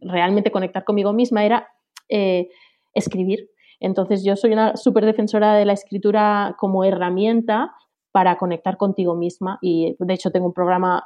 realmente 0.00 0.50
conectar 0.50 0.84
conmigo 0.84 1.12
misma 1.12 1.44
era 1.44 1.68
eh, 2.08 2.48
escribir. 2.92 3.50
Entonces 3.80 4.24
yo 4.24 4.36
soy 4.36 4.52
una 4.52 4.76
súper 4.76 5.04
defensora 5.04 5.54
de 5.54 5.64
la 5.64 5.72
escritura 5.72 6.56
como 6.58 6.84
herramienta 6.84 7.74
para 8.14 8.38
conectar 8.38 8.76
contigo 8.76 9.16
misma 9.16 9.58
y 9.60 9.96
de 9.98 10.14
hecho 10.14 10.30
tengo 10.30 10.46
un 10.46 10.52
programa, 10.52 11.04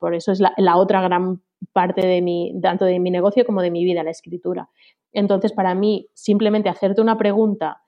por 0.00 0.16
eso 0.16 0.32
es 0.32 0.40
la, 0.40 0.76
otra 0.76 1.00
gran 1.00 1.40
parte 1.72 2.04
de 2.04 2.20
mi, 2.22 2.52
tanto 2.60 2.86
de 2.86 2.98
mi 2.98 3.12
negocio 3.12 3.46
como 3.46 3.62
de 3.62 3.70
mi 3.70 3.84
vida, 3.84 4.02
la 4.02 4.10
escritura. 4.10 4.68
Entonces 5.12 5.52
para 5.52 5.76
mí 5.76 6.08
simplemente 6.12 6.68
hacerte 6.68 7.00
una 7.00 7.16
pregunta 7.16 7.82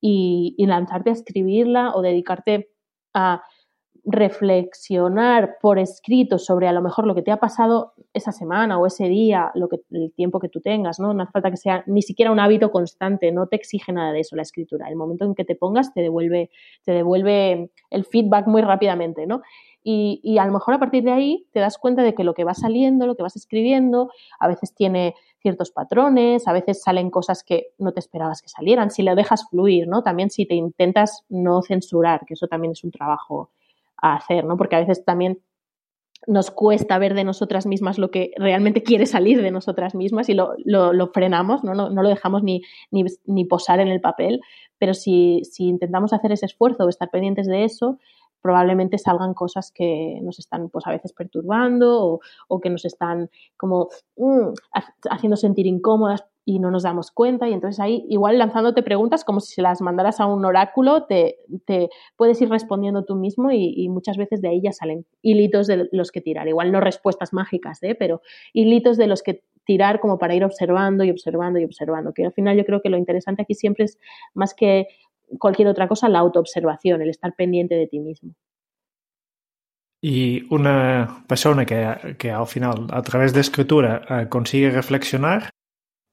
y 0.00 0.54
lanzarte 0.66 1.10
a 1.10 1.12
escribirla 1.12 1.92
o 1.94 2.00
dedicarte 2.00 2.70
a 3.12 3.42
reflexionar 4.06 5.56
por 5.60 5.80
escrito 5.80 6.38
sobre 6.38 6.68
a 6.68 6.72
lo 6.72 6.80
mejor 6.80 7.08
lo 7.08 7.14
que 7.16 7.22
te 7.22 7.32
ha 7.32 7.38
pasado 7.38 7.94
esa 8.14 8.30
semana 8.30 8.78
o 8.78 8.86
ese 8.86 9.08
día, 9.08 9.50
lo 9.54 9.68
que, 9.68 9.80
el 9.90 10.12
tiempo 10.12 10.38
que 10.38 10.48
tú 10.48 10.60
tengas, 10.60 11.00
¿no? 11.00 11.12
No 11.12 11.24
hace 11.24 11.32
falta 11.32 11.50
que 11.50 11.56
sea 11.56 11.82
ni 11.86 12.02
siquiera 12.02 12.30
un 12.30 12.38
hábito 12.38 12.70
constante, 12.70 13.32
no 13.32 13.48
te 13.48 13.56
exige 13.56 13.92
nada 13.92 14.12
de 14.12 14.20
eso 14.20 14.36
la 14.36 14.42
escritura. 14.42 14.88
El 14.88 14.94
momento 14.94 15.24
en 15.24 15.34
que 15.34 15.44
te 15.44 15.56
pongas 15.56 15.92
te 15.92 16.02
devuelve, 16.02 16.50
te 16.84 16.92
devuelve 16.92 17.72
el 17.90 18.04
feedback 18.04 18.46
muy 18.46 18.62
rápidamente, 18.62 19.26
¿no? 19.26 19.42
Y, 19.82 20.20
y, 20.22 20.38
a 20.38 20.46
lo 20.46 20.52
mejor 20.52 20.74
a 20.74 20.78
partir 20.80 21.04
de 21.04 21.12
ahí 21.12 21.46
te 21.52 21.60
das 21.60 21.78
cuenta 21.78 22.02
de 22.02 22.14
que 22.14 22.24
lo 22.24 22.34
que 22.34 22.42
va 22.42 22.54
saliendo, 22.54 23.06
lo 23.06 23.14
que 23.14 23.22
vas 23.22 23.36
escribiendo, 23.36 24.10
a 24.40 24.48
veces 24.48 24.74
tiene 24.74 25.14
ciertos 25.38 25.70
patrones, 25.70 26.48
a 26.48 26.52
veces 26.52 26.82
salen 26.82 27.08
cosas 27.10 27.44
que 27.44 27.68
no 27.78 27.92
te 27.92 28.00
esperabas 28.00 28.42
que 28.42 28.48
salieran, 28.48 28.90
si 28.90 29.02
lo 29.02 29.14
dejas 29.14 29.48
fluir, 29.48 29.86
¿no? 29.86 30.02
También 30.02 30.30
si 30.30 30.44
te 30.44 30.56
intentas 30.56 31.24
no 31.28 31.62
censurar, 31.62 32.24
que 32.26 32.34
eso 32.34 32.48
también 32.48 32.72
es 32.72 32.82
un 32.82 32.90
trabajo 32.90 33.50
a 33.96 34.14
hacer, 34.14 34.44
¿no? 34.44 34.56
Porque 34.56 34.76
a 34.76 34.80
veces 34.80 35.04
también 35.04 35.40
nos 36.26 36.50
cuesta 36.50 36.98
ver 36.98 37.14
de 37.14 37.24
nosotras 37.24 37.66
mismas 37.66 37.98
lo 37.98 38.10
que 38.10 38.32
realmente 38.36 38.82
quiere 38.82 39.06
salir 39.06 39.42
de 39.42 39.50
nosotras 39.50 39.94
mismas 39.94 40.28
y 40.28 40.34
lo, 40.34 40.54
lo, 40.64 41.06
frenamos, 41.08 41.62
¿no? 41.62 41.74
No, 41.74 41.90
lo 41.90 42.08
dejamos 42.08 42.42
ni, 42.42 42.62
ni, 42.90 43.44
posar 43.44 43.80
en 43.80 43.88
el 43.88 44.00
papel, 44.00 44.40
pero 44.78 44.94
si, 44.94 45.42
si 45.44 45.66
intentamos 45.66 46.12
hacer 46.12 46.32
ese 46.32 46.46
esfuerzo 46.46 46.84
o 46.84 46.88
estar 46.88 47.10
pendientes 47.10 47.46
de 47.46 47.64
eso, 47.64 47.98
probablemente 48.40 48.98
salgan 48.98 49.34
cosas 49.34 49.72
que 49.72 50.20
nos 50.22 50.38
están 50.38 50.68
pues 50.68 50.86
a 50.86 50.90
veces 50.90 51.12
perturbando 51.12 52.20
o, 52.48 52.60
que 52.60 52.70
nos 52.70 52.84
están 52.84 53.30
como 53.56 53.88
mm, 54.16 54.52
haciendo 55.10 55.36
sentir 55.36 55.66
incómodas 55.66 56.24
y 56.48 56.60
no 56.60 56.70
nos 56.70 56.84
damos 56.84 57.10
cuenta 57.10 57.48
y 57.48 57.52
entonces 57.52 57.80
ahí 57.80 58.06
igual 58.08 58.38
lanzándote 58.38 58.84
preguntas 58.84 59.24
como 59.24 59.40
si 59.40 59.52
se 59.52 59.62
las 59.62 59.80
mandaras 59.80 60.20
a 60.20 60.26
un 60.26 60.44
oráculo 60.44 61.02
te, 61.02 61.38
te 61.66 61.90
puedes 62.16 62.40
ir 62.40 62.48
respondiendo 62.48 63.04
tú 63.04 63.16
mismo 63.16 63.50
y, 63.50 63.88
muchas 63.88 64.16
veces 64.16 64.40
de 64.40 64.48
ahí 64.48 64.60
ya 64.62 64.72
salen 64.72 65.06
hilitos 65.22 65.66
de 65.66 65.88
los 65.90 66.12
que 66.12 66.20
tirar 66.20 66.46
igual 66.46 66.70
no 66.70 66.80
respuestas 66.80 67.32
mágicas 67.32 67.82
¿eh? 67.82 67.96
pero 67.96 68.22
hilitos 68.52 68.96
de 68.96 69.08
los 69.08 69.22
que 69.22 69.42
tirar 69.64 69.98
como 69.98 70.18
para 70.18 70.34
ir 70.34 70.44
observando 70.44 71.02
y 71.02 71.10
observando 71.10 71.58
y 71.58 71.64
observando 71.64 72.14
que 72.14 72.24
al 72.24 72.32
final 72.32 72.56
yo 72.56 72.64
creo 72.64 72.80
que 72.80 72.90
lo 72.90 72.96
interesante 72.96 73.42
aquí 73.42 73.54
siempre 73.54 73.84
es 73.84 73.98
más 74.32 74.54
que 74.54 74.86
cualquier 75.38 75.66
otra 75.66 75.88
cosa 75.88 76.08
la 76.08 76.20
autoobservación 76.20 77.02
el 77.02 77.10
estar 77.10 77.34
pendiente 77.34 77.74
de 77.74 77.88
ti 77.88 77.98
mismo 77.98 78.34
y 80.00 80.44
una 80.54 81.24
persona 81.26 81.64
que, 81.64 82.14
que, 82.18 82.30
al 82.30 82.46
final, 82.46 82.86
a 82.90 83.02
través 83.02 83.32
de 83.32 83.40
escritura, 83.40 84.02
eh, 84.08 84.28
consigue 84.28 84.70
reflexionar, 84.70 85.50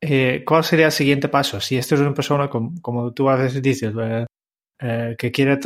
eh, 0.05 0.43
¿cuál 0.45 0.63
sería 0.63 0.87
el 0.87 0.91
siguiente 0.91 1.29
paso? 1.29 1.61
Si 1.61 1.77
esta 1.77 1.95
es 1.95 2.01
una 2.01 2.13
persona, 2.13 2.49
como, 2.49 3.13
tú 3.13 3.29
a 3.29 3.37
veces 3.37 3.61
dices, 3.61 3.93
eh, 3.99 4.25
eh, 4.79 5.15
que 5.17 5.31
quiere 5.31 5.57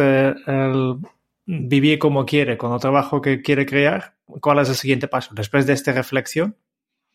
vivir 1.45 1.97
como 1.97 2.25
quiere, 2.25 2.57
con 2.57 2.73
el 2.73 2.79
trabajo 2.79 3.21
que 3.21 3.41
quiere 3.41 3.65
crear, 3.65 4.13
¿cuál 4.41 4.59
es 4.59 4.69
el 4.69 4.75
siguiente 4.75 5.07
paso? 5.07 5.33
Después 5.33 5.65
de 5.65 5.73
esta 5.73 5.91
reflexión. 5.91 6.55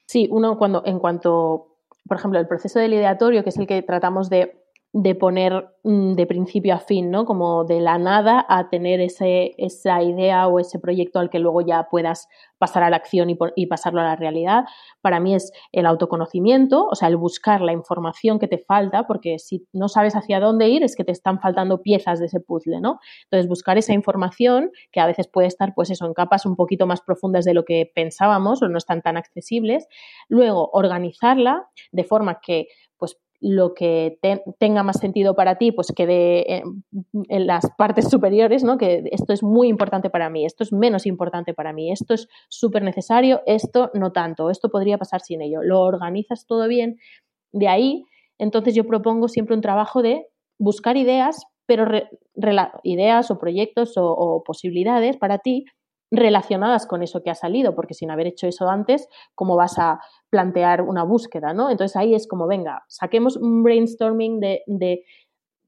Sí, 0.07 0.27
uno 0.31 0.59
cuando, 0.59 0.83
en 0.85 0.99
cuanto, 0.99 1.77
por 2.09 2.17
ejemplo, 2.17 2.41
el 2.41 2.49
proceso 2.49 2.81
del 2.81 2.95
ideatorio, 2.95 3.45
que 3.45 3.51
es 3.51 3.57
el 3.57 3.67
que 3.67 3.83
tratamos 3.83 4.29
de 4.29 4.62
de 4.95 5.15
poner 5.15 5.71
mm, 5.85 6.13
de 6.13 6.27
principio 6.27 6.75
a 6.75 6.79
fin, 6.79 7.11
¿no? 7.11 7.25
Como 7.25 7.65
de 7.65 7.81
la 7.81 7.97
nada 7.97 8.45
a 8.47 8.69
tener 8.69 9.01
ese, 9.01 9.55
esa 9.57 10.03
idea 10.03 10.47
o 10.49 10.61
ese 10.61 10.79
proyecto 10.79 11.19
al 11.19 11.31
que 11.31 11.39
luego 11.39 11.63
ya 11.63 11.89
puedas 11.91 12.29
pasar 12.59 12.83
a 12.83 12.91
la 12.91 12.97
acción 12.97 13.31
y, 13.31 13.67
pasarlo 13.67 14.03
a 14.03 14.05
la 14.05 14.17
realidad. 14.17 14.65
Para 15.01 15.19
mí 15.19 15.35
es 15.35 15.51
el 15.73 15.87
autoconocimiento, 15.87 16.87
o 16.87 16.95
sea, 16.95 17.09
el 17.09 17.17
buscar 17.17 17.63
la 17.63 17.73
información 17.73 18.39
que 18.39 18.49
te 18.49 18.59
falta, 18.59 19.07
porque 19.07 19.39
si 19.39 19.67
no 19.73 19.89
sabes 19.89 20.15
hacia 20.15 20.41
dónde 20.41 20.69
ir 20.69 20.85
es 20.85 20.95
que 20.95 21.05
te 21.05 21.13
están 21.13 21.41
faltando 21.41 21.81
piezas 21.81 22.21
de 22.21 22.27
ese 22.27 22.41
puzzle, 22.41 22.81
¿no? 22.81 23.01
Entonces, 23.25 23.49
buscar 23.49 23.79
esa 23.79 23.95
información 23.95 24.71
que 24.93 25.01
a 25.01 25.07
veces 25.07 25.27
puede 25.27 25.49
estar, 25.49 25.75
pues 25.75 25.91
eso, 25.91 26.05
en 26.05 26.13
capas 26.13 26.45
un 26.45 26.55
poquito 26.55 26.87
más 26.87 27.01
profundas 27.01 27.47
de 27.47 27.55
lo 27.55 27.65
que 27.65 27.91
pensábamos 27.95 28.63
o 28.63 28.69
no 28.69 28.77
están 28.77 29.01
tan 29.01 29.17
accesibles. 29.17 29.89
Luego, 30.29 30.69
organizarla 30.73 31.67
de 31.93 32.05
forma 32.05 32.41
que 32.41 32.69
lo 33.43 33.75
que 33.75 34.21
tenga 34.61 34.85
más 34.85 35.01
sentido 35.01 35.35
para 35.35 35.59
ti, 35.59 35.73
pues 35.73 35.93
quede 35.95 36.59
en, 36.59 37.47
las 37.47 37.69
partes 37.77 38.09
superiores, 38.09 38.63
¿no? 38.63 38.79
Que 38.79 39.03
esto 39.11 39.33
es 39.33 39.43
muy 39.43 39.67
importante 39.67 40.11
para 40.11 40.31
mí, 40.31 40.47
esto 40.47 40.63
es 40.63 40.73
menos 40.73 41.07
importante 41.07 41.53
para 41.53 41.73
mí, 41.73 41.91
esto 41.91 42.15
es 42.15 42.29
súper 42.49 42.85
necesario, 42.85 43.43
esto 43.47 43.91
no 43.95 44.13
tanto, 44.13 44.49
esto 44.49 44.71
podría 44.71 44.97
pasar 44.97 45.23
sin 45.23 45.43
ello. 45.43 45.61
Lo 45.63 45.81
organizas 45.81 46.47
todo 46.47 46.69
bien. 46.69 46.99
De 47.51 47.67
ahí, 47.67 48.05
entonces 48.39 48.77
yo 48.77 48.87
propongo 48.87 49.27
siempre 49.27 49.57
un 49.57 49.61
trabajo 49.61 50.03
de 50.03 50.29
buscar 50.59 50.97
ideas, 50.97 51.45
pero 51.67 51.85
ideas 52.85 53.31
o 53.33 53.39
proyectos 53.41 53.95
o 53.97 54.43
posibilidades 54.47 55.17
para 55.17 55.39
ti 55.39 55.65
relacionadas 56.13 56.87
con 56.87 57.03
eso 57.03 57.23
que 57.23 57.31
ha 57.31 57.35
salido, 57.35 57.75
porque 57.75 57.95
sin 57.95 58.11
haber 58.11 58.27
hecho 58.27 58.47
eso 58.47 58.69
antes, 58.69 59.09
¿cómo 59.35 59.57
vas 59.57 59.79
a 59.79 59.99
plantear 60.33 60.81
una 60.81 61.05
búsqueda? 61.05 61.53
¿no? 61.53 61.71
Entonces 61.71 61.95
ahí 61.95 62.15
es 62.15 62.27
como, 62.27 62.47
venga, 62.47 62.85
saquemos 62.89 63.37
un 63.37 63.63
brainstorming 63.63 64.41
de, 64.41 64.63
de 64.67 65.05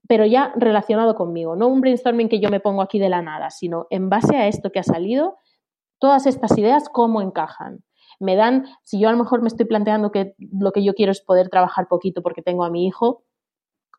pero 0.09 0.25
ya 0.25 0.53
relacionado 0.57 1.15
conmigo, 1.15 1.55
no 1.55 1.69
un 1.69 1.83
brainstorming 1.83 2.29
que 2.29 2.41
yo 2.41 2.49
me 2.51 2.61
pongo 2.61 2.83
aquí 2.83 2.99
de 2.99 3.11
la 3.11 3.23
nada, 3.23 3.51
sino 3.51 3.87
en 3.91 4.09
base 4.09 4.37
a 4.37 4.49
esto 4.49 4.71
que 4.73 4.79
ha 4.79 4.83
salido, 4.83 5.37
todas 5.99 6.27
estas 6.27 6.57
ideas, 6.59 6.89
¿cómo 6.91 7.23
encajan? 7.23 7.85
me 8.21 8.37
dan, 8.37 8.67
si 8.83 9.01
yo 9.01 9.09
a 9.09 9.13
lo 9.13 9.19
mejor 9.19 9.43
me 9.43 9.49
estoy 9.49 9.67
planteando 9.67 10.11
que 10.11 10.35
lo 10.39 10.73
que 10.73 10.85
yo 10.85 10.95
quiero 10.95 11.13
es 11.13 11.21
poder 11.21 11.49
trabajar 11.49 11.89
poquito 11.89 12.23
porque 12.23 12.43
tengo 12.43 12.65
a 12.65 12.71
mi 12.71 12.87
hijo 12.87 13.25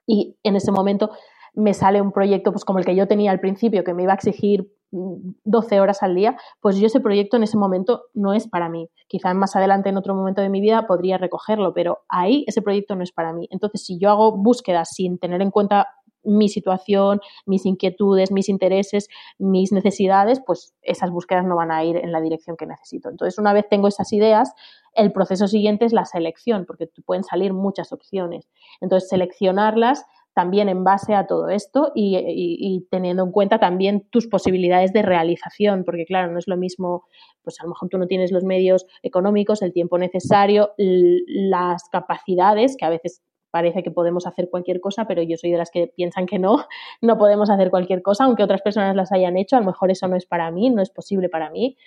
y 0.05 0.37
en 0.43 0.55
ese 0.55 0.71
momento 0.71 1.11
me 1.53 1.73
sale 1.73 2.01
un 2.01 2.11
proyecto 2.11 2.51
pues 2.51 2.65
como 2.65 2.79
el 2.79 2.85
que 2.85 2.95
yo 2.95 3.07
tenía 3.07 3.31
al 3.31 3.39
principio 3.39 3.83
que 3.83 3.93
me 3.93 4.03
iba 4.03 4.13
a 4.13 4.15
exigir 4.15 4.71
12 4.91 5.79
horas 5.79 6.03
al 6.03 6.15
día, 6.15 6.37
pues 6.61 6.77
yo 6.77 6.87
ese 6.87 6.99
proyecto 6.99 7.37
en 7.37 7.43
ese 7.43 7.57
momento 7.57 8.03
no 8.13 8.33
es 8.33 8.47
para 8.47 8.69
mí. 8.69 8.89
Quizá 9.07 9.33
más 9.33 9.55
adelante 9.55 9.89
en 9.89 9.97
otro 9.97 10.15
momento 10.15 10.41
de 10.41 10.49
mi 10.49 10.61
vida 10.61 10.87
podría 10.87 11.17
recogerlo, 11.17 11.73
pero 11.73 11.99
ahí 12.07 12.45
ese 12.47 12.61
proyecto 12.61 12.95
no 12.95 13.03
es 13.03 13.11
para 13.11 13.33
mí. 13.33 13.47
Entonces, 13.51 13.83
si 13.85 13.99
yo 13.99 14.09
hago 14.09 14.37
búsquedas 14.37 14.89
sin 14.93 15.17
tener 15.17 15.41
en 15.41 15.51
cuenta 15.51 15.87
mi 16.25 16.49
situación, 16.49 17.21
mis 17.45 17.65
inquietudes, 17.65 18.31
mis 18.31 18.49
intereses, 18.49 19.07
mis 19.37 19.71
necesidades, 19.71 20.41
pues 20.45 20.73
esas 20.81 21.11
búsquedas 21.11 21.45
no 21.45 21.55
van 21.55 21.71
a 21.71 21.83
ir 21.83 21.97
en 21.97 22.11
la 22.11 22.19
dirección 22.19 22.57
que 22.57 22.65
necesito. 22.65 23.09
Entonces, 23.09 23.37
una 23.37 23.53
vez 23.53 23.67
tengo 23.69 23.87
esas 23.87 24.11
ideas, 24.11 24.53
el 24.93 25.11
proceso 25.11 25.47
siguiente 25.47 25.85
es 25.85 25.93
la 25.93 26.05
selección, 26.05 26.65
porque 26.65 26.89
pueden 27.05 27.23
salir 27.23 27.53
muchas 27.53 27.91
opciones. 27.91 28.49
Entonces, 28.81 29.09
seleccionarlas 29.09 30.05
también 30.35 30.67
en 30.67 30.83
base 30.83 31.15
a 31.15 31.25
todo 31.25 31.47
esto 31.47 31.93
y, 31.95 32.85
teniendo 32.91 33.23
en 33.23 33.31
cuenta 33.31 33.57
también 33.57 34.05
tus 34.11 34.27
posibilidades 34.27 34.91
de 34.91 35.01
realización, 35.01 35.85
porque 35.85 36.05
claro, 36.05 36.31
no 36.31 36.37
es 36.37 36.47
lo 36.47 36.57
mismo, 36.57 37.05
pues 37.41 37.59
a 37.61 37.63
lo 37.63 37.69
mejor 37.69 37.87
tú 37.87 37.97
no 37.97 38.05
tienes 38.05 38.33
los 38.33 38.43
medios 38.43 38.85
económicos, 39.01 39.61
el 39.61 39.71
tiempo 39.71 39.97
necesario, 39.97 40.73
las 40.77 41.87
capacidades, 41.89 42.75
que 42.77 42.85
a 42.85 42.89
veces 42.89 43.23
parece 43.49 43.81
que 43.81 43.91
podemos 43.91 44.27
hacer 44.27 44.49
cualquier 44.49 44.81
cosa, 44.81 45.07
pero 45.07 45.23
yo 45.23 45.37
soy 45.37 45.51
de 45.51 45.57
las 45.57 45.71
que 45.71 45.87
piensan 45.87 46.25
que 46.25 46.37
no, 46.37 46.65
no 47.01 47.17
podemos 47.17 47.49
hacer 47.49 47.69
cualquier 47.69 48.01
cosa, 48.01 48.25
aunque 48.25 48.43
otras 48.43 48.61
personas 48.61 48.93
las 48.93 49.13
hayan 49.13 49.37
hecho, 49.37 49.55
a 49.55 49.61
lo 49.61 49.67
mejor 49.67 49.89
eso 49.89 50.09
no 50.09 50.17
es 50.17 50.25
para 50.25 50.51
mí, 50.51 50.69
no 50.69 50.81
es 50.81 50.89
posible 50.89 51.29
para 51.29 51.49
mí. 51.49 51.77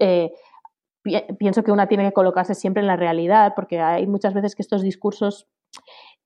Eh, 0.00 0.32
pienso 1.38 1.62
que 1.62 1.70
una 1.70 1.86
tiene 1.86 2.04
que 2.04 2.12
colocarse 2.12 2.56
siempre 2.56 2.80
en 2.80 2.88
la 2.88 2.96
realidad, 2.96 3.52
porque 3.54 3.78
hay 3.78 4.08
muchas 4.08 4.34
veces 4.34 4.56
que 4.56 4.62
estos 4.62 4.82
discursos 4.82 5.46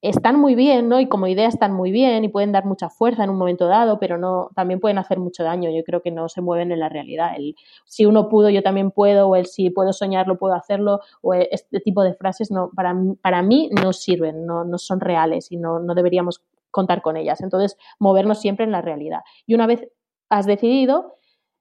están 0.03 0.39
muy 0.39 0.55
bien, 0.55 0.89
¿no? 0.89 1.01
Y 1.01 1.09
como 1.09 1.27
idea 1.27 1.49
están 1.49 1.73
muy 1.73 1.91
bien 1.91 2.25
y 2.25 2.29
pueden 2.29 2.53
dar 2.53 2.65
mucha 2.65 2.89
fuerza 2.89 3.25
en 3.25 3.31
un 3.31 3.39
momento 3.39 3.67
dado, 3.67 3.99
pero 3.99 4.19
no, 4.19 4.51
también 4.55 4.79
pueden 4.79 4.99
hacer 4.99 5.19
mucho 5.19 5.43
daño. 5.43 5.71
Yo 5.71 5.83
creo 5.85 6.03
que 6.03 6.11
no 6.11 6.29
se 6.29 6.43
mueven 6.43 6.71
en 6.71 6.81
la 6.81 6.89
realidad. 6.89 7.33
El 7.37 7.57
si 7.85 8.07
uno 8.07 8.29
pudo, 8.29 8.51
yo 8.51 8.63
también 8.63 8.91
puedo, 8.91 9.29
o 9.29 9.37
el 9.37 9.47
si 9.47 9.71
puedo 9.71 9.93
soñarlo, 9.93 10.39
puedo 10.39 10.55
hacerlo, 10.55 11.01
o 11.23 11.35
este 11.35 11.81
tipo 11.81 12.03
de 12.03 12.15
frases 12.15 12.51
no, 12.51 12.71
para, 12.75 12.95
para 13.23 13.43
mí 13.43 13.71
no 13.83 13.93
sirven, 13.93 14.47
no, 14.47 14.65
no 14.65 14.79
son 14.79 15.01
reales 15.01 15.51
y 15.51 15.57
no, 15.57 15.79
no 15.81 15.95
deberíamos 15.95 16.43
contar 16.71 17.01
con 17.03 17.17
ellas. 17.17 17.41
Entonces, 17.41 17.77
movernos 17.99 18.41
siempre 18.41 18.65
en 18.65 18.73
la 18.73 18.83
realidad. 18.83 19.21
Y 19.47 19.55
una 19.55 19.67
vez 19.67 19.89
has 20.29 20.47
decidido, 20.47 21.17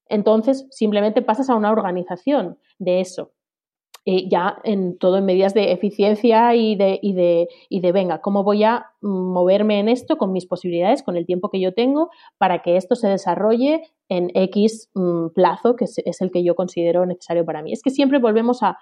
entonces 0.08 0.68
simplemente 0.72 1.22
pasas 1.22 1.50
a 1.50 1.56
una 1.56 1.72
organización 1.72 2.60
de 2.80 3.00
eso 3.00 3.32
eh, 4.08 4.30
ya 4.30 4.60
en 4.64 4.99
todo 4.99 5.18
en 5.18 5.26
medidas 5.26 5.56
de 5.56 5.72
eficiencia 5.72 6.53
y 6.53 6.76
de, 6.76 6.99
y, 7.01 7.14
de, 7.14 7.47
y 7.70 7.80
de, 7.82 7.91
venga, 7.91 8.22
¿cómo 8.22 8.43
voy 8.43 8.64
a 8.64 8.86
moverme 9.01 9.80
en 9.80 9.89
esto 9.89 10.18
con 10.18 10.32
mis 10.32 10.45
posibilidades, 10.45 11.01
con 11.01 11.18
el 11.18 11.26
tiempo 11.26 11.49
que 11.49 11.60
yo 11.60 11.74
tengo, 11.74 12.12
para 12.38 12.62
que 12.62 12.78
esto 12.78 12.95
se 12.95 13.08
desarrolle 13.08 13.82
en 14.08 14.30
X 14.36 14.91
mm, 14.93 15.30
plazo, 15.34 15.76
que 15.76 15.86
es, 15.86 16.22
el 16.22 16.30
que 16.30 16.43
yo 16.43 16.53
considero 16.53 17.06
necesario 17.08 17.45
para 17.45 17.64
mí? 17.64 17.74
Es 17.74 17.82
que 17.82 17.89
siempre 17.89 18.20
volvemos 18.20 18.62
a 18.62 18.78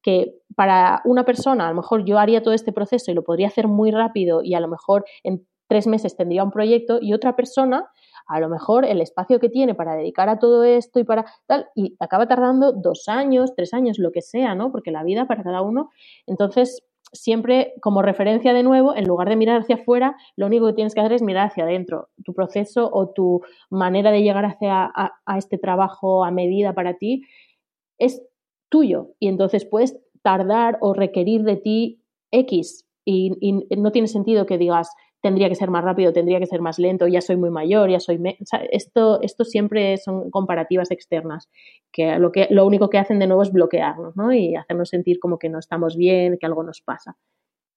que 0.00 0.36
para 0.54 1.02
una 1.04 1.24
persona, 1.24 1.66
a 1.66 1.70
lo 1.70 1.74
mejor 1.74 2.04
yo 2.04 2.20
haría 2.20 2.44
todo 2.44 2.54
este 2.54 2.72
proceso 2.72 3.10
y 3.10 3.14
lo 3.14 3.24
podría 3.24 3.48
hacer 3.48 3.66
muy 3.66 3.90
rápido 3.90 4.42
y 4.44 4.54
a 4.54 4.60
lo 4.60 4.68
mejor 4.68 5.04
en 5.24 5.44
tres 5.68 5.88
meses 5.88 6.16
tendría 6.16 6.44
un 6.44 6.52
proyecto 6.52 7.00
y 7.02 7.14
otra 7.14 7.34
persona 7.34 7.90
a 8.28 8.40
lo 8.40 8.48
mejor 8.48 8.84
el 8.84 9.00
espacio 9.00 9.40
que 9.40 9.48
tiene 9.48 9.74
para 9.74 9.96
dedicar 9.96 10.28
a 10.28 10.38
todo 10.38 10.62
esto 10.62 11.00
y 11.00 11.04
para 11.04 11.24
tal, 11.46 11.66
y 11.74 11.96
acaba 11.98 12.28
tardando 12.28 12.72
dos 12.72 13.08
años, 13.08 13.54
tres 13.56 13.72
años, 13.72 13.98
lo 13.98 14.12
que 14.12 14.20
sea, 14.20 14.54
¿no? 14.54 14.70
Porque 14.70 14.90
la 14.90 15.02
vida 15.02 15.26
para 15.26 15.42
cada 15.42 15.62
uno. 15.62 15.90
Entonces, 16.26 16.84
siempre 17.12 17.72
como 17.80 18.02
referencia 18.02 18.52
de 18.52 18.62
nuevo, 18.62 18.94
en 18.94 19.06
lugar 19.06 19.30
de 19.30 19.36
mirar 19.36 19.62
hacia 19.62 19.76
afuera, 19.76 20.14
lo 20.36 20.46
único 20.46 20.66
que 20.66 20.74
tienes 20.74 20.94
que 20.94 21.00
hacer 21.00 21.14
es 21.14 21.22
mirar 21.22 21.46
hacia 21.46 21.64
adentro. 21.64 22.10
Tu 22.22 22.34
proceso 22.34 22.90
o 22.92 23.08
tu 23.08 23.42
manera 23.70 24.10
de 24.10 24.22
llegar 24.22 24.44
hacia 24.44 24.84
a, 24.94 25.38
este 25.38 25.56
trabajo 25.56 26.24
a 26.24 26.30
medida 26.30 26.74
para 26.74 26.94
ti 26.94 27.22
es 27.96 28.22
tuyo 28.68 29.14
y 29.18 29.28
entonces 29.28 29.64
puedes 29.64 29.98
tardar 30.22 30.76
o 30.82 30.92
requerir 30.92 31.44
de 31.44 31.56
ti 31.56 32.02
X 32.30 32.84
y 33.06 33.30
no 33.78 33.90
tiene 33.90 34.06
sentido 34.06 34.44
que 34.44 34.58
digas, 34.58 34.90
tendría 35.20 35.48
que 35.48 35.54
ser 35.54 35.70
más 35.70 35.84
rápido, 35.84 36.12
tendría 36.12 36.38
que 36.38 36.46
ser 36.46 36.60
más 36.60 36.78
lento, 36.78 37.06
ya 37.06 37.20
soy 37.20 37.36
muy 37.36 37.50
mayor, 37.50 37.90
ya 37.90 38.00
soy... 38.00 38.20
esto, 38.70 39.20
esto 39.22 39.44
siempre 39.44 39.96
son 39.96 40.30
comparativas 40.30 40.90
externas, 40.90 41.48
que 41.92 42.18
lo, 42.18 42.30
que 42.32 42.46
lo 42.50 42.66
único 42.66 42.88
que 42.88 42.98
hacen 42.98 43.18
de 43.18 43.26
nuevo 43.26 43.42
es 43.42 43.52
bloquearnos 43.52 44.16
¿no? 44.16 44.32
y 44.32 44.54
hacernos 44.54 44.88
sentir 44.90 45.18
como 45.18 45.38
que 45.38 45.48
no 45.48 45.58
estamos 45.58 45.96
bien, 45.96 46.38
que 46.38 46.46
algo 46.46 46.62
nos 46.62 46.80
pasa. 46.80 47.16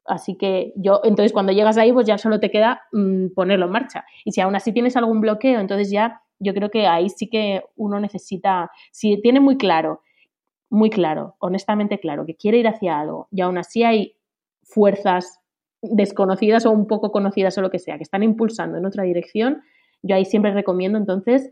Así 0.05 0.35
que 0.35 0.73
yo, 0.75 1.01
entonces 1.03 1.31
cuando 1.31 1.51
llegas 1.51 1.77
ahí, 1.77 1.93
pues 1.93 2.07
ya 2.07 2.17
solo 2.17 2.39
te 2.39 2.49
queda 2.49 2.81
mm, 2.91 3.33
ponerlo 3.35 3.65
en 3.67 3.71
marcha. 3.71 4.03
Y 4.25 4.31
si 4.31 4.41
aún 4.41 4.55
así 4.55 4.71
tienes 4.71 4.95
algún 4.97 5.21
bloqueo, 5.21 5.59
entonces 5.59 5.91
ya 5.91 6.21
yo 6.39 6.53
creo 6.53 6.69
que 6.71 6.87
ahí 6.87 7.09
sí 7.09 7.29
que 7.29 7.63
uno 7.75 7.99
necesita, 7.99 8.71
si 8.91 9.21
tiene 9.21 9.39
muy 9.39 9.57
claro, 9.57 10.01
muy 10.69 10.89
claro, 10.89 11.35
honestamente 11.39 11.99
claro, 11.99 12.25
que 12.25 12.35
quiere 12.35 12.57
ir 12.57 12.67
hacia 12.67 12.99
algo 12.99 13.27
y 13.31 13.41
aún 13.41 13.57
así 13.57 13.83
hay 13.83 14.15
fuerzas 14.63 15.40
desconocidas 15.81 16.65
o 16.65 16.71
un 16.71 16.87
poco 16.87 17.11
conocidas 17.11 17.57
o 17.57 17.61
lo 17.61 17.69
que 17.69 17.79
sea, 17.79 17.97
que 17.97 18.03
están 18.03 18.23
impulsando 18.23 18.77
en 18.77 18.85
otra 18.85 19.03
dirección, 19.03 19.61
yo 20.03 20.15
ahí 20.15 20.25
siempre 20.25 20.53
recomiendo 20.53 20.97
entonces 20.97 21.51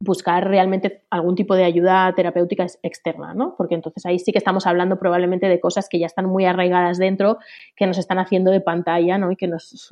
buscar 0.00 0.46
realmente 0.46 1.04
algún 1.10 1.34
tipo 1.34 1.54
de 1.54 1.64
ayuda 1.64 2.12
terapéutica 2.14 2.66
externa, 2.82 3.32
¿no? 3.32 3.54
Porque 3.56 3.74
entonces 3.74 4.04
ahí 4.04 4.18
sí 4.18 4.32
que 4.32 4.38
estamos 4.38 4.66
hablando 4.66 4.98
probablemente 4.98 5.46
de 5.46 5.60
cosas 5.60 5.88
que 5.88 5.98
ya 5.98 6.06
están 6.06 6.26
muy 6.26 6.44
arraigadas 6.44 6.98
dentro, 6.98 7.38
que 7.76 7.86
nos 7.86 7.98
están 7.98 8.18
haciendo 8.18 8.50
de 8.50 8.60
pantalla, 8.60 9.18
¿no? 9.18 9.30
Y 9.30 9.36
que 9.36 9.46
nos, 9.46 9.88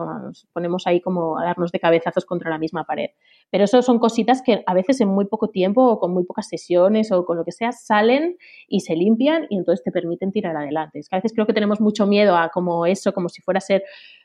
ponemos 0.53 0.87
ahí 0.87 1.01
como 1.01 1.39
a 1.39 1.45
darnos 1.45 1.73
de 1.73 1.81
cabezazos 1.81 2.27
contra 2.27 2.51
la 2.51 2.59
misma 2.59 2.85
pared. 2.85 3.11
Pero 3.51 3.65
eso 3.65 3.81
son 3.83 3.99
cositas 3.99 4.43
que 4.43 4.63
a 4.67 4.75
veces 4.75 5.01
en 5.01 5.09
muy 5.09 5.27
poco 5.27 5.49
tiempo 5.49 5.83
o 5.85 5.99
con 5.99 6.13
muy 6.13 6.25
pocas 6.25 6.49
sesiones 6.49 7.13
o 7.13 7.25
con 7.25 7.37
lo 7.37 7.45
que 7.45 7.53
sea 7.53 7.73
salen 7.73 8.37
y 8.69 8.81
se 8.81 8.97
limpian 8.97 9.47
y 9.51 9.57
entonces 9.57 9.85
te 9.85 9.93
permiten 9.93 10.33
tirar 10.33 10.57
adelante. 10.57 10.99
Es 10.99 11.09
que 11.09 11.17
a 11.17 11.19
veces 11.19 11.33
creo 11.33 11.47
que 11.47 11.53
tenemos 11.53 11.81
mucho 11.81 12.07
miedo 12.07 12.37
a 12.37 12.49
como 12.49 12.87
eso, 12.87 13.13
como 13.13 13.29
si 13.29 13.41
fuera 13.41 13.59
a 13.59 13.61
ser 13.61 13.85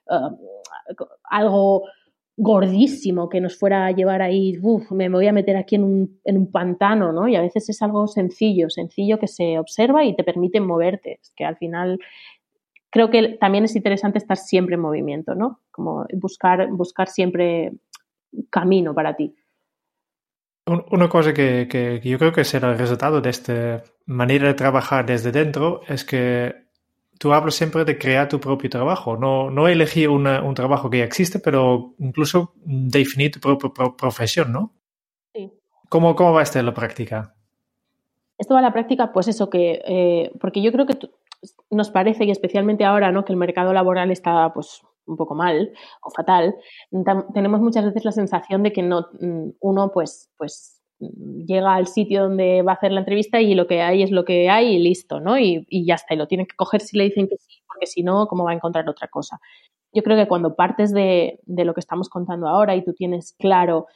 uh, 0.09 0.36
algo 1.23 1.84
gordísimo 2.38 3.29
que 3.29 3.41
nos 3.41 3.57
fuera 3.57 3.88
a 3.88 3.91
llevar 3.91 4.21
ahí, 4.21 4.53
me 4.91 5.09
voy 5.09 5.27
a 5.27 5.33
meter 5.33 5.57
aquí 5.57 5.75
en 5.75 5.83
un, 5.83 6.21
en 6.23 6.38
un, 6.38 6.51
pantano, 6.51 7.11
¿no? 7.11 7.27
Y 7.27 7.35
a 7.35 7.41
veces 7.41 7.67
es 7.67 7.81
algo 7.81 8.05
sencillo, 8.07 8.69
sencillo 8.69 9.17
que 9.17 9.27
se 9.27 9.57
observa 9.57 10.05
y 10.05 10.15
te 10.15 10.23
permite 10.23 10.61
moverte, 10.61 11.19
que 11.35 11.45
al 11.45 11.57
final 11.57 11.97
creo 12.91 13.09
que 13.09 13.38
también 13.39 13.63
es 13.63 13.75
interesante 13.75 14.19
estar 14.19 14.38
siempre 14.38 14.75
en 14.75 14.81
movimiento, 14.81 15.33
¿no? 15.33 15.61
Como 15.71 16.05
buscar, 16.13 16.69
buscar 16.69 17.07
siempre 17.07 17.71
camino 18.51 18.93
para 18.93 19.15
ti. 19.15 19.35
Una 20.91 21.09
cosa 21.09 21.33
que, 21.33 21.67
que 21.67 22.01
yo 22.03 22.19
creo 22.19 22.33
que 22.33 22.43
será 22.43 22.71
el 22.71 22.77
resultado 22.77 23.19
de 23.19 23.29
esta 23.31 23.83
manera 24.05 24.47
de 24.47 24.53
trabajar 24.53 25.07
desde 25.07 25.31
dentro 25.31 25.81
es 25.88 26.05
que 26.05 26.66
tú 27.20 27.34
hablas 27.34 27.55
siempre 27.55 27.86
de 27.86 27.97
crear 27.97 28.28
tu 28.28 28.39
propio 28.39 28.70
trabajo, 28.70 29.18
no, 29.18 29.49
no 29.49 29.68
elegir 29.68 30.09
un 30.09 30.53
trabajo 30.53 30.89
que 30.89 30.99
ya 30.99 31.03
existe, 31.03 31.39
pero 31.39 31.93
incluso 31.99 32.53
definir 32.63 33.32
tu 33.32 33.39
propia 33.39 33.95
profesión, 33.97 34.51
¿no? 34.51 34.74
Sí. 35.34 35.51
¿Cómo, 35.89 36.15
¿Cómo 36.15 36.34
va 36.34 36.43
esto 36.43 36.59
en 36.59 36.65
la 36.65 36.74
práctica? 36.74 37.36
Esto 38.38 38.53
va 38.53 38.59
a 38.59 38.63
la 38.63 38.74
práctica, 38.74 39.11
pues 39.11 39.28
eso 39.28 39.49
que, 39.49 39.82
eh, 39.86 40.32
porque 40.39 40.61
yo 40.61 40.72
creo 40.72 40.86
que 40.86 40.97
nos 41.70 41.89
parece, 41.89 42.26
y 42.26 42.32
especialmente 42.32 42.86
ahora, 42.86 43.11
¿no? 43.11 43.26
Que 43.26 43.34
el 43.34 43.39
mercado 43.39 43.74
laboral 43.74 44.11
está, 44.11 44.53
pues, 44.53 44.82
un 45.05 45.15
poco 45.15 45.36
mal 45.36 45.72
o 46.01 46.09
fatal, 46.09 46.55
tenemos 47.34 47.61
muchas 47.61 47.86
veces 47.86 48.03
la 48.03 48.11
sensación 48.11 48.61
de 48.61 48.74
que 48.74 48.84
no, 48.84 49.07
mm, 49.20 49.51
uno, 49.61 49.91
pues, 49.91 50.30
pues 50.38 50.76
llega 50.99 51.75
al 51.75 51.87
sitio 51.87 52.23
donde 52.23 52.61
va 52.61 52.73
a 52.73 52.75
hacer 52.75 52.91
la 52.91 53.01
entrevista 53.01 53.41
y 53.41 53.53
lo 53.55 53.67
que 53.67 53.81
hay 53.81 54.03
es 54.03 54.11
lo 54.11 54.25
que 54.25 54.49
hay 54.49 54.75
y 54.75 54.79
listo, 54.79 55.19
¿no? 55.19 55.37
Y, 55.37 55.65
ya 55.69 55.95
está, 55.95 56.13
y 56.13 56.17
lo 56.17 56.27
tiene 56.27 56.47
que 56.47 56.55
coger 56.55 56.81
si 56.81 56.97
le 56.97 57.05
dicen 57.05 57.27
que 57.27 57.37
sí, 57.37 57.61
porque 57.67 57.85
si 57.85 58.03
no, 58.03 58.27
¿cómo 58.27 58.43
va 58.43 58.51
a 58.51 58.55
encontrar 58.55 58.87
otra 58.89 59.07
cosa? 59.07 59.39
Yo 59.93 60.03
creo 60.03 60.17
que 60.17 60.27
cuando 60.27 60.55
partes 60.55 60.91
de, 60.91 61.39
de 61.45 61.65
lo 61.65 61.73
que 61.73 61.79
estamos 61.79 62.09
contando 62.09 62.47
ahora 62.47 62.75
y 62.75 62.83
tú 62.83 62.93
tienes 62.93 63.33
claro 63.37 63.87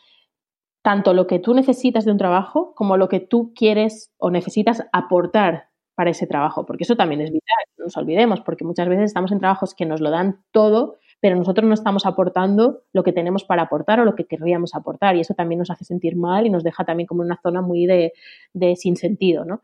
tanto 0.83 1.13
lo 1.13 1.27
que 1.27 1.39
tú 1.39 1.53
necesitas 1.53 2.05
de 2.05 2.11
un 2.11 2.17
trabajo 2.17 2.73
como 2.75 2.97
lo 2.97 3.07
que 3.07 3.19
tú 3.19 3.53
quieres 3.55 4.11
o 4.17 4.31
necesitas 4.31 4.83
aportar 4.91 5.69
para 5.95 6.11
ese 6.11 6.25
trabajo, 6.25 6.65
porque 6.65 6.83
eso 6.83 6.95
también 6.95 7.21
es 7.21 7.31
vital, 7.31 7.63
no 7.77 7.85
nos 7.85 7.97
olvidemos, 7.97 8.41
porque 8.41 8.65
muchas 8.65 8.87
veces 8.87 9.05
estamos 9.05 9.31
en 9.31 9.39
trabajos 9.39 9.75
que 9.75 9.85
nos 9.85 10.01
lo 10.01 10.09
dan 10.09 10.43
todo 10.51 10.97
pero 11.21 11.35
nosotros 11.37 11.67
no 11.67 11.73
estamos 11.73 12.05
aportando 12.05 12.81
lo 12.91 13.03
que 13.03 13.13
tenemos 13.13 13.45
para 13.45 13.63
aportar 13.63 13.99
o 13.99 14.05
lo 14.05 14.15
que 14.15 14.25
querríamos 14.25 14.75
aportar 14.75 15.15
y 15.15 15.21
eso 15.21 15.35
también 15.35 15.59
nos 15.59 15.69
hace 15.69 15.85
sentir 15.85 16.15
mal 16.17 16.45
y 16.47 16.49
nos 16.49 16.63
deja 16.63 16.83
también 16.83 17.07
como 17.07 17.21
una 17.21 17.39
zona 17.41 17.61
muy 17.61 17.85
de, 17.85 18.13
de 18.53 18.75
sin 18.75 18.97
sentido, 18.97 19.45
¿no? 19.45 19.61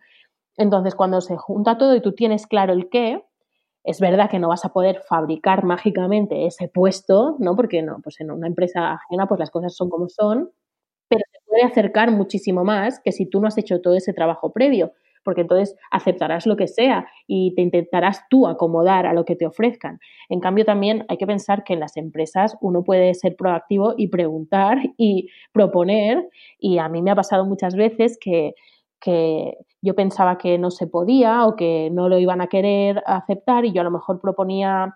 Entonces, 0.55 0.95
cuando 0.95 1.19
se 1.21 1.35
junta 1.35 1.77
todo 1.77 1.95
y 1.95 2.01
tú 2.01 2.13
tienes 2.13 2.47
claro 2.47 2.73
el 2.73 2.89
qué, 2.89 3.23
es 3.83 3.99
verdad 3.99 4.29
que 4.29 4.39
no 4.39 4.49
vas 4.49 4.65
a 4.65 4.73
poder 4.73 5.01
fabricar 5.07 5.63
mágicamente 5.63 6.45
ese 6.45 6.67
puesto, 6.67 7.35
¿no? 7.39 7.55
Porque 7.55 7.81
no, 7.81 7.99
pues 8.03 8.19
en 8.21 8.31
una 8.31 8.47
empresa 8.47 8.93
ajena 8.93 9.27
pues 9.27 9.39
las 9.39 9.49
cosas 9.51 9.75
son 9.75 9.89
como 9.89 10.09
son, 10.09 10.51
pero 11.09 11.21
se 11.31 11.39
puede 11.47 11.63
acercar 11.63 12.11
muchísimo 12.11 12.63
más 12.63 12.99
que 12.99 13.11
si 13.11 13.25
tú 13.25 13.41
no 13.41 13.47
has 13.47 13.57
hecho 13.57 13.81
todo 13.81 13.95
ese 13.95 14.13
trabajo 14.13 14.51
previo 14.51 14.93
porque 15.27 15.41
entonces 15.41 15.75
aceptarás 15.91 16.47
lo 16.47 16.55
que 16.55 16.69
sea 16.69 17.05
y 17.27 17.53
te 17.53 17.61
intentarás 17.61 18.21
tú 18.29 18.47
acomodar 18.47 19.05
a 19.05 19.11
lo 19.11 19.25
que 19.25 19.35
te 19.35 19.45
ofrezcan. 19.45 19.99
En 20.29 20.39
cambio, 20.39 20.63
también 20.63 21.05
hay 21.09 21.17
que 21.17 21.27
pensar 21.27 21.65
que 21.65 21.73
en 21.73 21.81
las 21.81 21.97
empresas 21.97 22.55
uno 22.61 22.81
puede 22.81 23.13
ser 23.13 23.35
proactivo 23.35 23.93
y 23.97 24.07
preguntar 24.07 24.77
y 24.97 25.27
proponer, 25.51 26.29
y 26.57 26.77
a 26.77 26.87
mí 26.87 27.01
me 27.01 27.11
ha 27.11 27.15
pasado 27.15 27.45
muchas 27.45 27.75
veces 27.75 28.17
que, 28.21 28.53
que 29.01 29.57
yo 29.81 29.95
pensaba 29.95 30.37
que 30.37 30.57
no 30.57 30.71
se 30.71 30.87
podía 30.87 31.45
o 31.45 31.57
que 31.57 31.89
no 31.91 32.07
lo 32.07 32.19
iban 32.19 32.39
a 32.39 32.47
querer 32.47 33.03
aceptar 33.05 33.65
y 33.65 33.73
yo 33.73 33.81
a 33.81 33.83
lo 33.83 33.91
mejor 33.91 34.21
proponía 34.21 34.95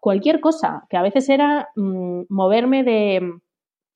cualquier 0.00 0.40
cosa, 0.40 0.84
que 0.90 0.96
a 0.96 1.02
veces 1.02 1.28
era 1.28 1.68
mm, 1.76 2.22
moverme 2.28 2.82
de 2.82 3.20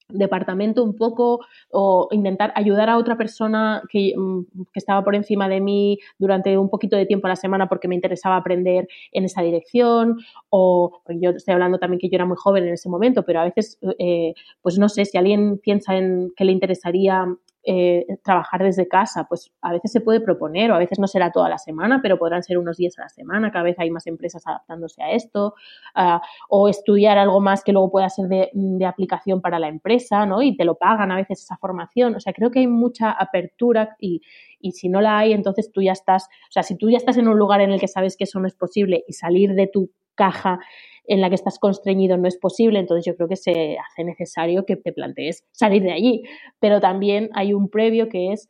departamento 0.08 0.82
un 0.82 0.96
poco 0.96 1.40
o 1.70 2.08
intentar 2.10 2.52
ayudar 2.54 2.88
a 2.88 2.96
otra 2.96 3.16
persona 3.16 3.82
que, 3.90 4.14
mm, 4.16 4.40
que, 4.72 4.78
estaba 4.78 5.04
por 5.04 5.14
encima 5.14 5.48
de 5.48 5.60
mí 5.60 5.98
durante 6.18 6.56
un 6.56 6.70
poquito 6.70 6.96
de 6.96 7.06
tiempo 7.06 7.26
a 7.26 7.30
la 7.30 7.36
semana 7.36 7.68
porque 7.68 7.88
me 7.88 7.94
interesaba 7.94 8.36
aprender 8.36 8.88
en 9.12 9.24
esa 9.24 9.42
dirección 9.42 10.18
o 10.50 11.02
yo 11.08 11.30
estoy 11.30 11.54
hablando 11.54 11.78
también 11.78 12.00
que 12.00 12.08
yo 12.08 12.16
era 12.16 12.26
muy 12.26 12.36
joven 12.38 12.66
en 12.66 12.74
ese 12.74 12.88
momento, 12.88 13.22
pero 13.24 13.40
a 13.40 13.44
veces, 13.44 13.78
eh, 13.98 14.34
pues 14.62 14.78
no 14.78 14.88
sé, 14.88 15.04
si 15.04 15.18
alguien 15.18 15.58
piensa 15.58 15.96
en 15.96 16.32
que 16.36 16.44
le 16.44 16.52
interesaría 16.52 17.26
eh, 17.70 18.06
trabajar 18.24 18.62
desde 18.62 18.88
casa, 18.88 19.26
pues 19.28 19.52
a 19.60 19.72
veces 19.72 19.92
se 19.92 20.00
puede 20.00 20.22
proponer 20.22 20.70
o 20.70 20.74
a 20.74 20.78
veces 20.78 20.98
no 20.98 21.06
será 21.06 21.30
toda 21.30 21.50
la 21.50 21.58
semana, 21.58 22.00
pero 22.02 22.18
podrán 22.18 22.42
ser 22.42 22.56
unos 22.56 22.78
días 22.78 22.98
a 22.98 23.02
la 23.02 23.08
semana, 23.10 23.52
cada 23.52 23.64
vez 23.64 23.78
hay 23.78 23.90
más 23.90 24.06
empresas 24.06 24.46
adaptándose 24.46 25.02
a 25.02 25.10
esto, 25.10 25.52
uh, 25.94 26.18
o 26.48 26.70
estudiar 26.70 27.18
algo 27.18 27.40
más 27.40 27.62
que 27.62 27.72
luego 27.72 27.90
pueda 27.90 28.08
ser 28.08 28.28
de, 28.28 28.50
aplicación 28.86 29.42
para 29.42 29.58
la 29.58 29.68
empresa, 29.68 30.24
¿no? 30.24 30.40
Y 30.40 30.56
te 30.56 30.64
lo 30.64 30.76
pagan 30.76 31.12
a 31.12 31.16
veces 31.16 31.42
esa 31.42 31.58
formación, 31.58 32.14
o 32.14 32.20
sea, 32.20 32.32
creo 32.32 32.50
que 32.50 32.60
hay 32.60 32.66
mucha 32.66 33.10
apertura 33.10 33.96
y, 34.00 34.22
y 34.60 34.72
si 34.72 34.88
no 34.88 35.02
la 35.02 35.18
hay, 35.18 35.34
entonces 35.34 35.70
tú 35.70 35.82
ya 35.82 35.92
estás, 35.92 36.24
o 36.24 36.52
sea, 36.52 36.62
si 36.62 36.74
tú 36.74 36.88
ya 36.88 36.96
estás 36.96 37.18
en 37.18 37.28
un 37.28 37.38
lugar 37.38 37.60
en 37.60 37.70
el 37.70 37.80
que 37.80 37.88
sabes 37.88 38.16
que 38.16 38.24
eso 38.24 38.40
no 38.40 38.46
es 38.46 38.54
posible 38.54 39.04
y 39.06 39.12
salir 39.12 39.52
de 39.52 39.66
tu 39.66 39.90
caja 40.18 40.58
en 41.04 41.22
la 41.22 41.30
que 41.30 41.36
estás 41.36 41.58
constreñido 41.58 42.18
no 42.18 42.28
es 42.28 42.36
posible, 42.36 42.78
entonces 42.78 43.06
yo 43.06 43.16
creo 43.16 43.28
que 43.28 43.36
se 43.36 43.78
hace 43.78 44.04
necesario 44.04 44.66
que 44.66 44.76
te 44.76 44.92
plantees 44.92 45.46
salir 45.52 45.82
de 45.82 45.92
allí. 45.92 46.22
Pero 46.60 46.80
también 46.80 47.30
hay 47.32 47.54
un 47.54 47.70
previo 47.70 48.10
que 48.10 48.32
es 48.32 48.48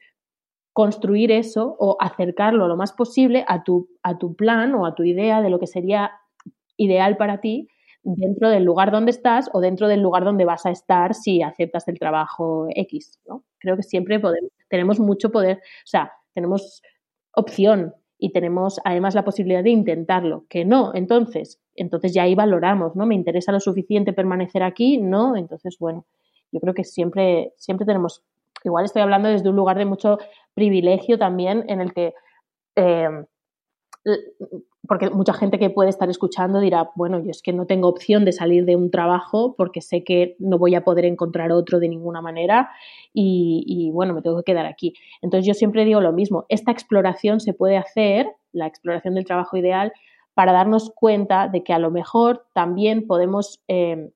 construir 0.73 1.31
eso 1.31 1.77
o 1.79 1.97
acercarlo 2.01 2.67
lo 2.67 2.77
más 2.77 2.93
posible 2.93 3.45
a 3.47 3.63
tu, 3.63 3.89
a 4.03 4.19
tu 4.19 4.35
plan 4.35 4.75
o 4.75 4.87
a 4.87 4.95
tu 4.95 5.05
idea 5.05 5.41
de 5.41 5.51
lo 5.51 5.61
que 5.61 5.67
sería 5.69 6.13
ideal 6.77 7.17
para 7.17 7.41
ti 7.41 7.69
dentro 8.03 8.49
del 8.49 8.65
lugar 8.65 8.91
donde 8.91 9.11
estás 9.11 9.51
o 9.53 9.61
dentro 9.61 9.89
del 9.89 10.03
lugar 10.03 10.25
donde 10.25 10.45
vas 10.45 10.67
a 10.67 10.71
estar 10.71 11.15
si 11.15 11.43
aceptas 11.43 11.87
el 11.89 11.99
trabajo 11.99 12.67
X. 12.71 13.19
¿no? 13.27 13.45
Creo 13.59 13.77
que 13.77 13.83
siempre 13.83 14.19
podemos, 14.21 14.51
tenemos 14.69 15.01
mucho 15.01 15.31
poder, 15.31 15.59
o 15.59 15.87
sea, 15.87 16.13
tenemos 16.35 16.83
opción 17.33 17.95
y 18.19 18.33
tenemos 18.33 18.81
además 18.85 19.15
la 19.15 19.25
posibilidad 19.25 19.63
de 19.63 19.71
intentarlo. 19.71 20.45
Que 20.49 20.65
no, 20.65 20.93
entonces, 20.95 21.61
entonces 21.77 22.13
ya 22.13 22.25
ahí 22.25 22.35
valoramos, 22.35 22.97
¿no? 22.97 23.07
¿Me 23.07 23.15
interesa 23.15 23.53
lo 23.53 23.61
suficiente 23.61 24.13
permanecer 24.13 24.63
aquí? 24.63 24.99
No, 24.99 25.37
entonces, 25.37 25.77
bueno, 25.79 26.05
yo 26.51 26.61
creo 26.61 26.75
que 26.75 26.85
siempre, 26.85 27.53
siempre 27.57 27.87
tenemos, 27.87 28.25
igual 28.65 28.85
estoy 28.85 29.03
hablando 29.03 29.29
desde 29.29 29.49
un 29.49 29.57
lugar 29.57 29.79
de 29.79 29.85
mucho 29.85 30.19
privilegio 30.55 31.19
también 31.19 31.65
en 31.69 31.81
el 31.81 31.93
que... 31.93 32.15
Eh, 32.77 33.09
porque 34.89 35.11
mucha 35.11 35.35
gente 35.35 35.59
que 35.59 35.69
puede 35.69 35.91
estar 35.91 36.09
escuchando 36.09 36.61
dirá, 36.61 36.91
bueno, 36.97 37.21
yo 37.21 37.31
es 37.31 37.43
que 37.43 37.53
no 37.53 37.67
tengo 37.67 37.89
opción 37.89 38.25
de 38.25 38.33
salir 38.33 38.65
de 38.65 38.75
un 38.75 38.91
trabajo 38.91 39.55
porque 39.57 39.83
sé 39.83 40.03
que 40.03 40.35
no 40.39 40.59
voy 40.59 40.75
a 40.75 40.83
poder 40.83 41.05
encontrar 41.05 41.53
otro 41.53 41.79
de 41.79 41.89
ninguna 41.89 42.23
manera 42.23 42.71
y, 43.13 43.91
bueno, 43.93 44.15
me 44.15 44.23
tengo 44.23 44.39
que 44.39 44.53
quedar 44.53 44.67
aquí. 44.67 44.95
Entonces 45.21 45.47
yo 45.47 45.55
siempre 45.55 45.85
digo 45.85 46.01
lo 46.01 46.13
mismo, 46.13 46.47
esta 46.49 46.73
exploración 46.73 47.41
se 47.41 47.53
puede 47.53 47.77
hacer, 47.77 48.33
la 48.53 48.67
exploración 48.67 49.15
del 49.15 49.27
trabajo 49.27 49.59
ideal, 49.59 49.93
para 50.33 50.53
darnos 50.53 50.91
cuenta 50.95 51.49
de 51.49 51.63
que 51.63 51.75
a 51.75 51.79
lo 51.79 51.91
mejor 51.91 52.47
también 52.55 53.07
podemos 53.07 53.61
eh, 53.69 54.11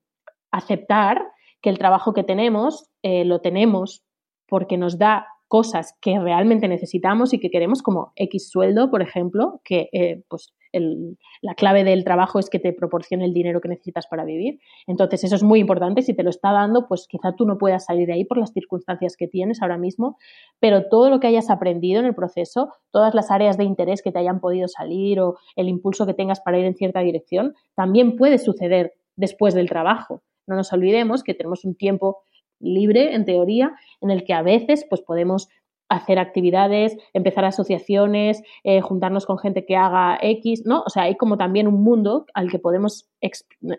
aceptar 0.51 1.21
que 1.61 1.69
el 1.69 1.77
trabajo 1.77 2.13
que 2.13 2.23
tenemos 2.23 2.89
eh, 3.03 3.25
lo 3.25 3.41
tenemos 3.41 4.03
porque 4.47 4.77
nos 4.77 4.97
da 4.97 5.27
cosas 5.53 5.95
que 6.01 6.17
realmente 6.17 6.67
necesitamos 6.67 7.31
y 7.31 7.39
que 7.39 7.51
queremos, 7.51 7.83
como 7.83 8.11
X 8.15 8.49
sueldo, 8.49 8.89
por 8.89 9.03
ejemplo, 9.03 9.61
que 9.63 9.87
eh, 9.93 10.23
pues 10.27 10.51
la 10.71 11.53
clave 11.53 11.83
del 11.83 12.03
trabajo 12.03 12.39
es 12.39 12.49
que 12.49 12.57
te 12.57 12.73
proporcione 12.73 13.25
el 13.25 13.35
dinero 13.35 13.61
que 13.61 13.69
necesitas 13.69 14.07
para 14.07 14.25
vivir. 14.25 14.57
Entonces, 14.87 15.23
eso 15.23 15.35
es 15.35 15.43
muy 15.43 15.59
importante. 15.59 16.01
Si 16.01 16.15
te 16.15 16.23
lo 16.23 16.31
está 16.31 16.51
dando, 16.51 16.87
pues 16.87 17.05
quizá 17.07 17.35
tú 17.35 17.45
no 17.45 17.59
puedas 17.59 17.85
salir 17.85 18.07
de 18.07 18.13
ahí 18.13 18.25
por 18.25 18.39
las 18.39 18.51
circunstancias 18.51 19.15
que 19.15 19.27
tienes 19.27 19.61
ahora 19.61 19.77
mismo, 19.77 20.17
pero 20.59 20.89
todo 20.89 21.11
lo 21.11 21.19
que 21.19 21.27
hayas 21.27 21.51
aprendido 21.51 21.99
en 21.99 22.07
el 22.07 22.15
proceso, 22.15 22.69
todas 22.89 23.13
las 23.13 23.29
áreas 23.29 23.55
de 23.55 23.63
interés 23.63 24.01
que 24.01 24.11
te 24.11 24.17
hayan 24.17 24.39
podido 24.39 24.67
salir 24.67 25.19
o 25.19 25.37
el 25.55 25.69
impulso 25.69 26.07
que 26.07 26.15
tengas 26.15 26.41
para 26.41 26.57
ir 26.57 26.65
en 26.65 26.73
cierta 26.73 27.01
dirección, 27.01 27.53
también 27.75 28.15
puede 28.15 28.39
suceder 28.39 28.93
después 29.15 29.53
del 29.53 29.69
trabajo. 29.69 30.23
No 30.47 30.55
nos 30.55 30.73
olvidemos 30.73 31.21
que 31.21 31.35
tenemos 31.35 31.63
un 31.63 31.75
tiempo 31.75 32.23
libre, 32.63 33.13
en 33.13 33.25
teoría, 33.25 33.73
en 34.01 34.09
el 34.09 34.23
que 34.23 34.33
a 34.33 34.41
veces 34.41 34.85
pues, 34.89 35.01
podemos 35.01 35.49
hacer 35.89 36.17
actividades, 36.17 36.97
empezar 37.13 37.45
asociaciones, 37.45 38.41
eh, 38.63 38.81
juntarnos 38.81 39.25
con 39.25 39.37
gente 39.37 39.65
que 39.65 39.75
haga 39.75 40.17
X, 40.21 40.63
¿no? 40.65 40.81
O 40.85 40.89
sea, 40.89 41.03
hay 41.03 41.15
como 41.15 41.37
también 41.37 41.67
un 41.67 41.83
mundo 41.83 42.25
al 42.33 42.49
que 42.49 42.59
podemos 42.59 43.09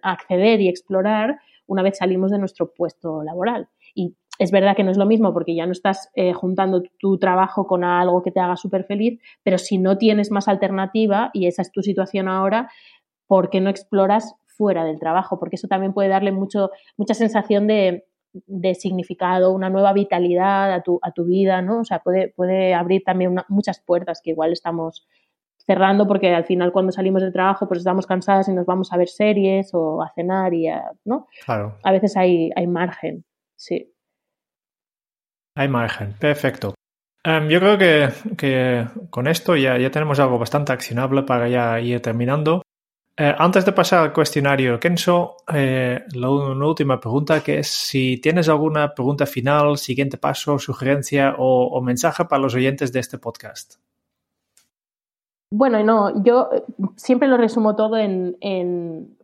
acceder 0.03 0.61
y 0.61 0.69
explorar 0.69 1.39
una 1.67 1.83
vez 1.83 1.99
salimos 1.99 2.31
de 2.31 2.39
nuestro 2.39 2.73
puesto 2.73 3.23
laboral. 3.23 3.69
Y 3.95 4.15
es 4.39 4.51
verdad 4.51 4.77
que 4.77 4.85
no 4.85 4.91
es 4.91 4.97
lo 4.97 5.07
mismo 5.07 5.33
porque 5.33 5.55
ya 5.55 5.67
no 5.67 5.73
estás 5.73 6.11
eh, 6.15 6.33
juntando 6.33 6.83
tu 6.99 7.19
trabajo 7.19 7.67
con 7.67 7.85
algo 7.85 8.23
que 8.23 8.31
te 8.31 8.41
haga 8.41 8.57
súper 8.57 8.85
feliz, 8.85 9.21
pero 9.43 9.59
si 9.59 9.79
no 9.79 9.97
tienes 9.97 10.31
más 10.31 10.49
alternativa 10.49 11.31
y 11.33 11.47
esa 11.47 11.63
es 11.63 11.73
tu 11.73 11.83
situación 11.83 12.29
ahora, 12.29 12.69
¿por 13.27 13.51
qué 13.51 13.61
no 13.61 13.71
exploras 13.71 14.35
fuera 14.47 14.85
del 14.85 14.99
trabajo? 14.99 15.39
Porque 15.39 15.57
eso 15.57 15.69
también 15.69 15.93
puede 15.93 16.09
darle 16.09 16.33
mucho, 16.33 16.71
mucha 16.97 17.15
sensación 17.15 17.67
de, 17.67 18.05
de 18.47 18.75
significado, 18.75 19.53
una 19.53 19.71
nueva 19.71 19.93
vitalidad 19.93 20.73
a 20.73 20.83
tu, 20.83 20.99
a 21.03 21.13
tu 21.13 21.25
vida, 21.25 21.63
¿no? 21.63 21.81
O 21.81 21.85
sea, 21.85 22.01
puede, 22.01 22.29
puede 22.29 22.75
abrir 22.75 23.03
también 23.05 23.37
muchas 23.49 23.81
puertas 23.81 24.21
que 24.23 24.31
igual 24.31 24.53
estamos 24.53 25.07
cerrando 25.67 26.07
porque 26.07 26.35
al 26.35 26.45
final 26.45 26.73
cuando 26.73 26.93
salimos 26.93 27.23
del 27.23 27.33
trabajo 27.33 27.67
pues 27.67 27.79
estamos 27.79 28.07
cansadas 28.07 28.49
y 28.49 28.53
nos 28.53 28.67
vamos 28.67 28.93
a 28.93 28.99
ver 28.99 29.09
series 29.09 29.71
o 29.73 30.03
a 30.03 30.11
cenar 30.15 30.53
y 30.53 30.69
a, 30.69 30.93
¿no? 31.05 31.27
Claro. 31.45 31.79
A 31.83 31.93
veces 31.93 32.17
hay, 32.17 32.51
hay 32.55 32.67
margen, 32.67 33.25
sí. 33.57 33.91
Hay 35.57 35.69
margen, 35.69 36.15
perfecto. 36.19 36.75
Um, 37.27 37.49
yo 37.49 37.59
creo 37.59 37.79
que, 37.79 38.09
que, 38.37 38.87
con 39.09 39.29
esto 39.29 39.57
ya, 39.57 39.79
ya 39.79 39.91
tenemos 39.91 40.21
algo 40.21 40.39
bastante 40.39 40.73
accionable 40.73 41.23
para 41.23 41.49
ya 41.49 41.81
ir 41.81 42.03
terminando. 42.03 42.63
Eh, 43.17 43.33
antes 43.39 43.65
de 43.65 43.73
pasar 43.73 44.01
al 44.01 44.13
cuestionario 44.13 44.81
Kenso, 44.81 45.37
eh, 45.53 46.03
la, 46.15 46.31
una 46.31 46.67
última 46.67 46.99
pregunta 46.99 47.45
que 47.45 47.61
es 47.61 47.69
si 47.69 48.19
tienes 48.19 48.49
alguna 48.49 48.93
pregunta 48.93 49.25
final, 49.25 49.79
siguiente 49.79 50.19
paso, 50.19 50.59
sugerencia 50.59 51.37
o, 51.39 51.81
mensaje 51.81 52.25
para 52.25 52.43
los 52.43 52.57
oyentes 52.57 52.93
de 52.93 52.99
este 52.99 53.19
podcast. 53.19 53.77
Bueno, 55.49 55.85
no, 55.85 56.25
yo 56.25 56.51
siempre 56.97 57.29
lo 57.29 57.37
resumo 57.37 57.77
todo 57.77 57.97
en, 57.97 58.37
en 58.41 59.17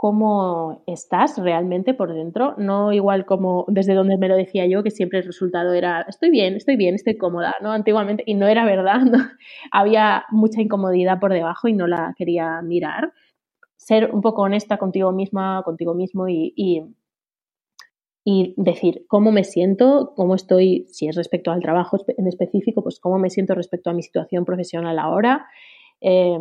cómo 0.00 0.82
estás 0.86 1.36
realmente 1.36 1.92
por 1.92 2.14
dentro, 2.14 2.54
no 2.56 2.90
igual 2.90 3.26
como 3.26 3.66
desde 3.68 3.92
donde 3.92 4.16
me 4.16 4.28
lo 4.28 4.34
decía 4.34 4.64
yo, 4.64 4.82
que 4.82 4.90
siempre 4.90 5.18
el 5.18 5.26
resultado 5.26 5.74
era 5.74 6.06
estoy 6.08 6.30
bien, 6.30 6.54
estoy 6.56 6.76
bien, 6.76 6.94
estoy 6.94 7.18
cómoda, 7.18 7.54
¿no? 7.60 7.70
Antiguamente, 7.70 8.22
y 8.26 8.32
no 8.32 8.48
era 8.48 8.64
verdad, 8.64 9.02
había 9.70 10.24
mucha 10.30 10.62
incomodidad 10.62 11.20
por 11.20 11.34
debajo 11.34 11.68
y 11.68 11.74
no 11.74 11.86
la 11.86 12.14
quería 12.16 12.62
mirar. 12.62 13.12
Ser 13.76 14.10
un 14.10 14.22
poco 14.22 14.40
honesta 14.40 14.78
contigo 14.78 15.12
misma, 15.12 15.62
contigo 15.66 15.92
mismo 15.92 16.28
y, 16.28 16.54
y, 16.56 16.82
y 18.24 18.54
decir 18.56 19.04
cómo 19.06 19.32
me 19.32 19.44
siento, 19.44 20.14
cómo 20.16 20.34
estoy, 20.34 20.86
si 20.88 21.08
es 21.08 21.16
respecto 21.16 21.50
al 21.50 21.60
trabajo 21.60 21.98
en 22.16 22.26
específico, 22.26 22.82
pues 22.82 23.00
cómo 23.00 23.18
me 23.18 23.28
siento 23.28 23.54
respecto 23.54 23.90
a 23.90 23.92
mi 23.92 24.02
situación 24.02 24.46
profesional 24.46 24.98
ahora, 24.98 25.46
eh, 26.00 26.38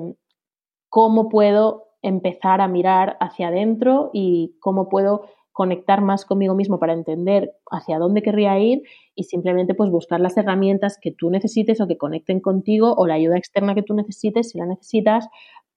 cómo 0.87 1.27
puedo 1.27 1.88
empezar 2.01 2.61
a 2.61 2.67
mirar 2.67 3.17
hacia 3.19 3.49
adentro 3.49 4.09
y 4.13 4.55
cómo 4.59 4.89
puedo 4.89 5.25
conectar 5.51 5.99
más 5.99 6.23
conmigo 6.23 6.55
mismo 6.55 6.79
para 6.79 6.93
entender 6.93 7.51
hacia 7.69 7.99
dónde 7.99 8.21
querría 8.21 8.57
ir 8.59 8.83
y 9.13 9.25
simplemente 9.25 9.73
pues 9.73 9.89
buscar 9.89 10.21
las 10.21 10.37
herramientas 10.37 10.97
que 11.01 11.11
tú 11.11 11.29
necesites 11.29 11.81
o 11.81 11.87
que 11.87 11.97
conecten 11.97 12.39
contigo 12.39 12.93
o 12.95 13.05
la 13.05 13.15
ayuda 13.15 13.37
externa 13.37 13.75
que 13.75 13.83
tú 13.83 13.93
necesites 13.93 14.51
si 14.51 14.57
la 14.57 14.65
necesitas 14.65 15.27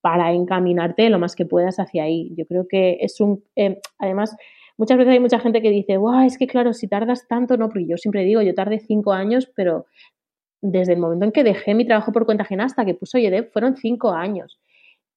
para 0.00 0.32
encaminarte 0.32 1.10
lo 1.10 1.18
más 1.18 1.34
que 1.34 1.46
puedas 1.46 1.80
hacia 1.80 2.04
ahí. 2.04 2.32
Yo 2.36 2.46
creo 2.46 2.66
que 2.68 2.98
es 3.00 3.20
un, 3.20 3.42
eh, 3.56 3.80
además, 3.98 4.36
muchas 4.76 4.98
veces 4.98 5.14
hay 5.14 5.20
mucha 5.20 5.40
gente 5.40 5.62
que 5.62 5.70
dice, 5.70 5.96
wow, 5.96 6.20
es 6.20 6.38
que 6.38 6.46
claro, 6.46 6.74
si 6.74 6.86
tardas 6.86 7.26
tanto, 7.26 7.56
no, 7.56 7.68
porque 7.68 7.86
yo 7.86 7.96
siempre 7.96 8.24
digo, 8.24 8.42
yo 8.42 8.54
tardé 8.54 8.78
cinco 8.78 9.12
años, 9.12 9.50
pero 9.56 9.86
desde 10.60 10.92
el 10.92 11.00
momento 11.00 11.24
en 11.24 11.32
que 11.32 11.42
dejé 11.42 11.74
mi 11.74 11.84
trabajo 11.84 12.12
por 12.12 12.24
cuenta 12.24 12.44
ajena 12.44 12.66
hasta 12.66 12.84
que 12.84 12.94
puso 12.94 13.18
YEDEP 13.18 13.52
fueron 13.52 13.76
cinco 13.76 14.12
años. 14.12 14.60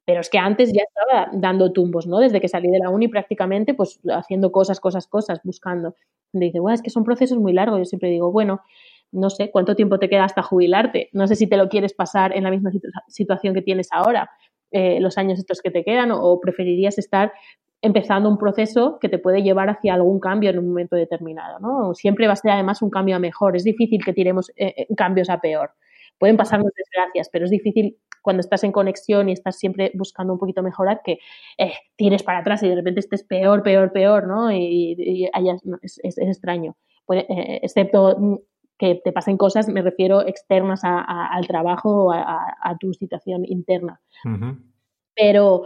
Pero 0.05 0.21
es 0.21 0.29
que 0.29 0.37
antes 0.37 0.71
ya 0.71 0.83
estaba 0.83 1.29
dando 1.33 1.71
tumbos, 1.73 2.05
¿no? 2.05 2.19
Desde 2.19 2.39
que 2.39 2.47
salí 2.47 2.69
de 2.69 2.79
la 2.79 2.89
uni 2.89 3.07
prácticamente, 3.07 3.73
pues 3.73 3.99
haciendo 4.09 4.51
cosas, 4.51 4.79
cosas, 4.79 5.07
cosas, 5.07 5.39
buscando. 5.43 5.95
Dice, 6.31 6.59
bueno, 6.59 6.75
es 6.75 6.81
que 6.81 6.91
son 6.91 7.03
procesos 7.03 7.39
muy 7.39 7.53
largos. 7.53 7.79
Yo 7.79 7.85
siempre 7.85 8.09
digo, 8.09 8.31
bueno, 8.31 8.61
no 9.11 9.29
sé, 9.29 9.49
¿cuánto 9.51 9.75
tiempo 9.75 9.97
te 9.97 10.09
queda 10.09 10.25
hasta 10.25 10.43
jubilarte? 10.43 11.09
No 11.13 11.27
sé 11.27 11.35
si 11.35 11.47
te 11.47 11.57
lo 11.57 11.69
quieres 11.69 11.93
pasar 11.93 12.35
en 12.35 12.43
la 12.43 12.51
misma 12.51 12.71
situación 13.07 13.53
que 13.53 13.61
tienes 13.61 13.87
ahora, 13.91 14.29
eh, 14.71 14.99
los 14.99 15.17
años 15.17 15.39
estos 15.39 15.61
que 15.61 15.71
te 15.71 15.83
quedan, 15.83 16.11
o, 16.11 16.39
preferirías 16.39 16.97
estar 16.97 17.31
empezando 17.81 18.29
un 18.29 18.37
proceso 18.37 18.97
que 18.99 19.09
te 19.09 19.19
puede 19.19 19.41
llevar 19.41 19.69
hacia 19.69 19.93
algún 19.93 20.19
cambio 20.19 20.49
en 20.49 20.59
un 20.59 20.67
momento 20.67 20.95
determinado, 20.95 21.59
¿no? 21.59 21.93
Siempre 21.93 22.27
va 22.27 22.33
a 22.33 22.35
ser 22.35 22.51
además 22.51 22.81
un 22.81 22.89
cambio 22.89 23.15
a 23.15 23.19
mejor. 23.19 23.55
Es 23.55 23.63
difícil 23.63 24.03
que 24.03 24.11
tiremos 24.11 24.49
eh, 24.55 24.73
eh, 24.75 24.87
cambios 24.95 25.29
a 25.29 25.39
peor. 25.39 25.71
Pueden 26.17 26.37
pasarnos 26.37 26.71
desgracias, 26.75 27.29
pero 27.29 27.45
es 27.45 27.51
difícil 27.51 27.97
cuando 28.21 28.41
estás 28.41 28.63
en 28.63 28.71
conexión 28.71 29.29
y 29.29 29.33
estás 29.33 29.57
siempre 29.57 29.91
buscando 29.93 30.33
un 30.33 30.39
poquito 30.39 30.63
mejorar 30.63 31.01
que 31.03 31.19
tires 31.95 32.23
para 32.23 32.39
atrás 32.39 32.63
y 32.63 32.69
de 32.69 32.75
repente 32.75 32.99
estés 32.99 33.23
peor, 33.23 33.61
peor, 33.61 33.91
peor, 33.91 34.27
¿no? 34.27 34.51
Y, 34.51 35.29
es, 35.81 36.17
extraño. 36.17 36.75
excepto 37.07 38.15
mm, 38.17 38.35
que 38.77 39.01
te 39.03 39.11
pasen 39.11 39.37
cosas, 39.37 39.69
me 39.69 39.81
refiero 39.81 40.25
externas 40.27 40.81
al 40.83 41.47
trabajo 41.47 42.05
o 42.05 42.11
a, 42.11 42.77
tu 42.79 42.93
situación 42.93 43.45
interna. 43.45 44.01
Pero 45.15 45.65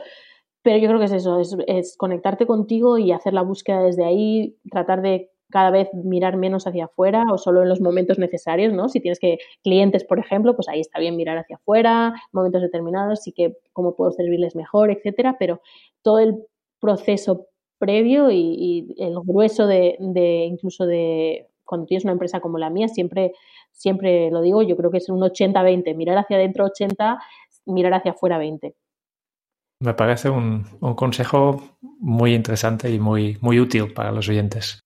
pero 0.62 0.78
yo 0.78 0.88
creo 0.88 1.00
que 1.00 1.06
es 1.06 1.14
eso, 1.14 1.40
es, 1.40 1.96
conectarte 1.98 2.46
contigo 2.46 2.98
y 2.98 3.12
hacer 3.12 3.34
la 3.34 3.42
búsqueda 3.42 3.82
desde 3.82 4.06
ahí, 4.06 4.58
tratar 4.70 5.02
de 5.02 5.32
cada 5.50 5.72
vez 5.72 5.90
mirar 5.94 6.38
menos 6.38 6.68
hacia 6.68 6.86
afuera 6.86 7.24
o 7.32 7.38
solo 7.38 7.64
en 7.64 7.70
los 7.70 7.82
momentos 7.82 8.20
necesarios, 8.20 8.74
¿no? 8.74 8.90
Si 8.90 9.00
tienes 9.00 9.20
que 9.20 9.40
clientes, 9.64 10.04
por 10.04 10.20
ejemplo, 10.20 10.56
pues 10.56 10.68
ahí 10.70 10.80
está 10.80 11.00
bien 11.00 11.16
mirar 11.16 11.38
hacia 11.38 11.58
afuera, 11.58 12.14
momentos 12.32 12.62
determinados, 12.62 13.22
sí 13.24 13.32
que 13.32 13.58
cómo 13.74 13.96
puedo 13.96 14.12
servirles 14.12 14.56
mejor, 14.56 14.92
etcétera, 14.92 15.38
pero 15.40 15.62
todo 16.02 16.20
el 16.20 16.44
proceso 16.80 17.48
previo 17.78 18.30
y, 18.32 18.94
el 18.98 19.16
grueso 19.24 19.66
de, 19.66 19.96
de, 20.00 20.46
incluso 20.46 20.86
de 20.86 21.48
cuando 21.64 21.86
tienes 21.86 22.04
una 22.04 22.14
empresa 22.14 22.40
como 22.40 22.58
la 22.58 22.70
mía, 22.70 22.88
siempre, 22.88 23.34
siempre 23.72 24.32
lo 24.32 24.42
digo, 24.42 24.64
yo 24.64 24.76
creo 24.76 24.92
que 24.92 24.98
es 24.98 25.10
un 25.10 25.22
80-20, 25.22 25.96
mirar 25.96 26.18
hacia 26.18 26.38
adentro 26.38 26.66
80, 26.66 27.20
mirar 27.66 27.94
hacia 27.94 28.12
afuera 28.12 28.38
20. 28.38 28.76
Me 29.82 29.94
parece 29.94 30.30
un, 30.30 30.66
consejo 30.96 31.62
muy 32.00 32.34
interesante 32.34 32.92
y 32.92 33.00
muy, 33.00 33.38
muy 33.40 33.60
útil 33.62 33.94
para 33.94 34.12
los 34.12 34.28
oyentes. 34.28 34.82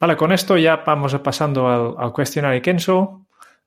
Vale, 0.00 0.16
con 0.16 0.32
esto 0.32 0.56
ya 0.56 0.76
vamos 0.76 1.14
pasando 1.18 1.68
al, 1.68 2.12
cuestionario 2.12 2.62
Kenso. 2.62 3.26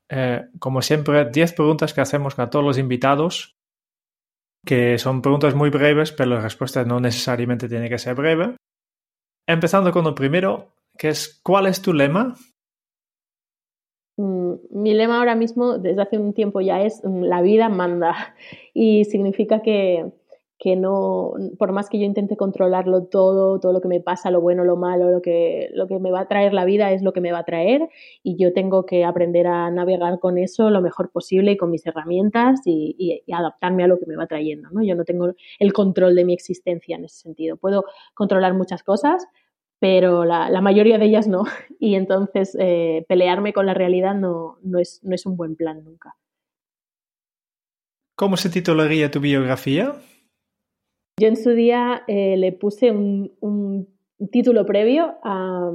Eh, 0.09 0.41
como 0.59 0.81
siempre, 0.81 1.29
10 1.29 1.53
preguntas 1.53 1.93
que 1.93 2.01
hacemos 2.01 2.37
a 2.39 2.49
todos 2.49 2.63
los 2.63 2.77
invitados, 2.77 3.57
que 4.65 4.97
son 4.97 5.21
preguntas 5.21 5.55
muy 5.55 5.69
breves, 5.69 6.11
pero 6.11 6.31
la 6.31 6.41
respuesta 6.41 6.83
no 6.85 6.99
necesariamente 6.99 7.67
tiene 7.67 7.89
que 7.89 7.97
ser 7.97 8.15
breve. 8.15 8.55
Empezando 9.47 9.91
con 9.91 10.05
lo 10.05 10.15
primero, 10.15 10.73
que 10.97 11.09
es 11.09 11.41
¿cuál 11.43 11.67
es 11.67 11.81
tu 11.81 11.93
lema? 11.93 12.35
Mm, 14.17 14.53
mi 14.71 14.93
lema 14.93 15.17
ahora 15.17 15.35
mismo, 15.35 15.77
desde 15.77 16.01
hace 16.01 16.17
un 16.17 16.33
tiempo 16.33 16.61
ya 16.61 16.81
es 16.81 17.01
mm, 17.03 17.23
la 17.23 17.41
vida 17.41 17.69
manda 17.69 18.35
y 18.73 19.05
significa 19.05 19.61
que 19.61 20.11
que 20.61 20.75
no, 20.75 21.33
por 21.57 21.71
más 21.71 21.89
que 21.89 21.97
yo 21.97 22.05
intente 22.05 22.37
controlarlo 22.37 23.05
todo, 23.05 23.59
todo 23.59 23.73
lo 23.73 23.81
que 23.81 23.87
me 23.87 23.99
pasa, 23.99 24.29
lo 24.29 24.41
bueno, 24.41 24.63
lo 24.63 24.77
malo, 24.77 25.09
lo 25.09 25.19
que, 25.19 25.71
lo 25.73 25.87
que 25.87 25.97
me 25.97 26.11
va 26.11 26.19
a 26.19 26.27
traer 26.27 26.53
la 26.53 26.65
vida 26.65 26.91
es 26.91 27.01
lo 27.01 27.13
que 27.13 27.19
me 27.19 27.31
va 27.31 27.39
a 27.39 27.45
traer 27.45 27.89
y 28.21 28.37
yo 28.37 28.53
tengo 28.53 28.85
que 28.85 29.03
aprender 29.03 29.47
a 29.47 29.71
navegar 29.71 30.19
con 30.19 30.37
eso 30.37 30.69
lo 30.69 30.81
mejor 30.81 31.09
posible 31.09 31.53
y 31.53 31.57
con 31.57 31.71
mis 31.71 31.83
herramientas 31.87 32.61
y, 32.65 33.23
adaptarme 33.33 33.83
a 33.83 33.87
lo 33.87 33.97
que 33.97 34.05
me 34.05 34.15
va 34.15 34.27
trayendo. 34.27 34.69
¿no? 34.69 34.83
Yo 34.83 34.93
no 34.93 35.03
tengo 35.03 35.33
el 35.57 35.73
control 35.73 36.13
de 36.13 36.25
mi 36.25 36.33
existencia 36.33 36.95
en 36.95 37.05
ese 37.05 37.21
sentido. 37.21 37.57
Puedo 37.57 37.85
controlar 38.13 38.53
muchas 38.53 38.83
cosas, 38.83 39.25
pero 39.79 40.25
la, 40.25 40.61
mayoría 40.61 40.99
de 40.99 41.05
ellas 41.05 41.27
no. 41.27 41.45
Y 41.79 41.95
entonces 41.95 42.55
eh, 42.59 43.03
pelearme 43.07 43.51
con 43.51 43.65
la 43.65 43.73
realidad 43.73 44.13
no, 44.13 44.59
no, 44.61 44.77
es, 44.77 44.99
no 45.01 45.15
es 45.15 45.25
un 45.25 45.37
buen 45.37 45.55
plan 45.55 45.83
nunca. 45.83 46.15
¿Cómo 48.15 48.37
se 48.37 48.51
titularía 48.51 49.09
tu 49.09 49.19
biografía? 49.19 49.95
Yo 51.21 51.27
en 51.27 51.37
su 51.37 51.51
día 51.51 52.01
eh, 52.07 52.35
le 52.35 52.51
puse 52.51 52.89
un, 52.89 53.87
título 54.31 54.65
previo 54.65 55.19
a, 55.23 55.69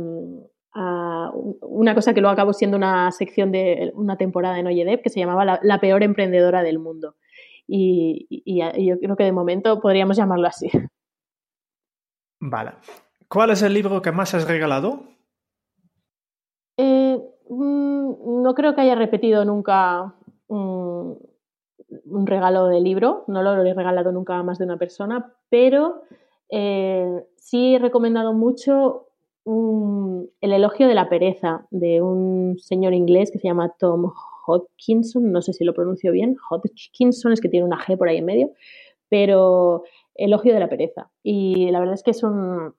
una 1.61 1.95
cosa 1.95 2.13
que 2.13 2.21
luego 2.21 2.33
acabó 2.33 2.53
siendo 2.53 2.77
una 2.77 3.13
sección 3.13 3.53
de 3.53 3.93
una 3.95 4.17
temporada 4.17 4.59
en 4.59 4.67
Oyedep 4.67 5.05
que 5.05 5.09
se 5.09 5.21
llamaba 5.21 5.61
la, 5.63 5.81
peor 5.81 6.03
emprendedora 6.03 6.65
del 6.65 6.81
mundo. 6.81 7.15
Y, 7.69 8.27
yo 8.59 8.99
creo 8.99 9.15
que 9.15 9.23
de 9.23 9.31
momento 9.31 9.81
podríamos 9.81 10.17
llamarlo 10.17 10.49
así. 10.49 10.69
Vale. 12.41 12.73
¿Cuál 13.29 13.51
es 13.51 13.63
el 13.63 13.73
libro 13.73 14.03
que 14.03 14.11
más 14.11 14.35
has 14.35 14.49
regalado? 14.49 15.05
Eh, 16.77 17.19
mm, 17.49 18.43
no 18.43 18.55
creo 18.57 18.75
que 18.75 18.81
haya 18.81 18.97
repetido 18.97 19.45
nunca 19.45 20.13
mm, 20.49 21.13
un 22.05 22.27
regalo 22.27 22.67
de 22.67 22.81
libro, 22.81 23.25
no 23.29 23.43
lo 23.43 23.63
he 23.63 23.75
regalado 23.75 24.13
nunca 24.13 24.37
a 24.37 24.43
más 24.43 24.59
de 24.59 24.65
una 24.65 24.77
persona, 24.77 25.33
pero 25.49 26.03
eh, 26.51 27.25
sí 27.37 27.75
he 27.75 27.79
recomendado 27.79 28.33
mucho 28.33 29.03
El 30.41 30.53
elogio 30.53 30.89
de 30.89 30.95
la 30.95 31.09
pereza 31.09 31.67
de 31.71 32.03
un 32.03 32.57
señor 32.59 32.95
inglés 32.95 33.31
que 33.31 33.39
se 33.39 33.47
llama 33.47 33.75
Tom 33.79 34.13
Hodgkinson, 34.47 35.31
no 35.31 35.41
sé 35.43 35.53
si 35.53 35.65
lo 35.65 35.75
pronuncio 35.75 36.13
bien, 36.13 36.37
Hodgkinson 36.51 37.33
es 37.33 37.41
que 37.41 37.49
tiene 37.49 37.67
una 37.67 37.79
G 37.79 37.97
por 37.97 38.09
ahí 38.09 38.19
en 38.19 38.25
medio, 38.25 38.51
pero 39.09 39.85
elogio 40.15 40.53
de 40.53 40.61
la 40.61 40.69
pereza. 40.69 41.11
Y 41.23 41.71
la 41.71 41.79
verdad 41.79 41.95
es 41.95 42.03
que 42.03 42.11
es 42.11 42.23
un, 42.23 42.75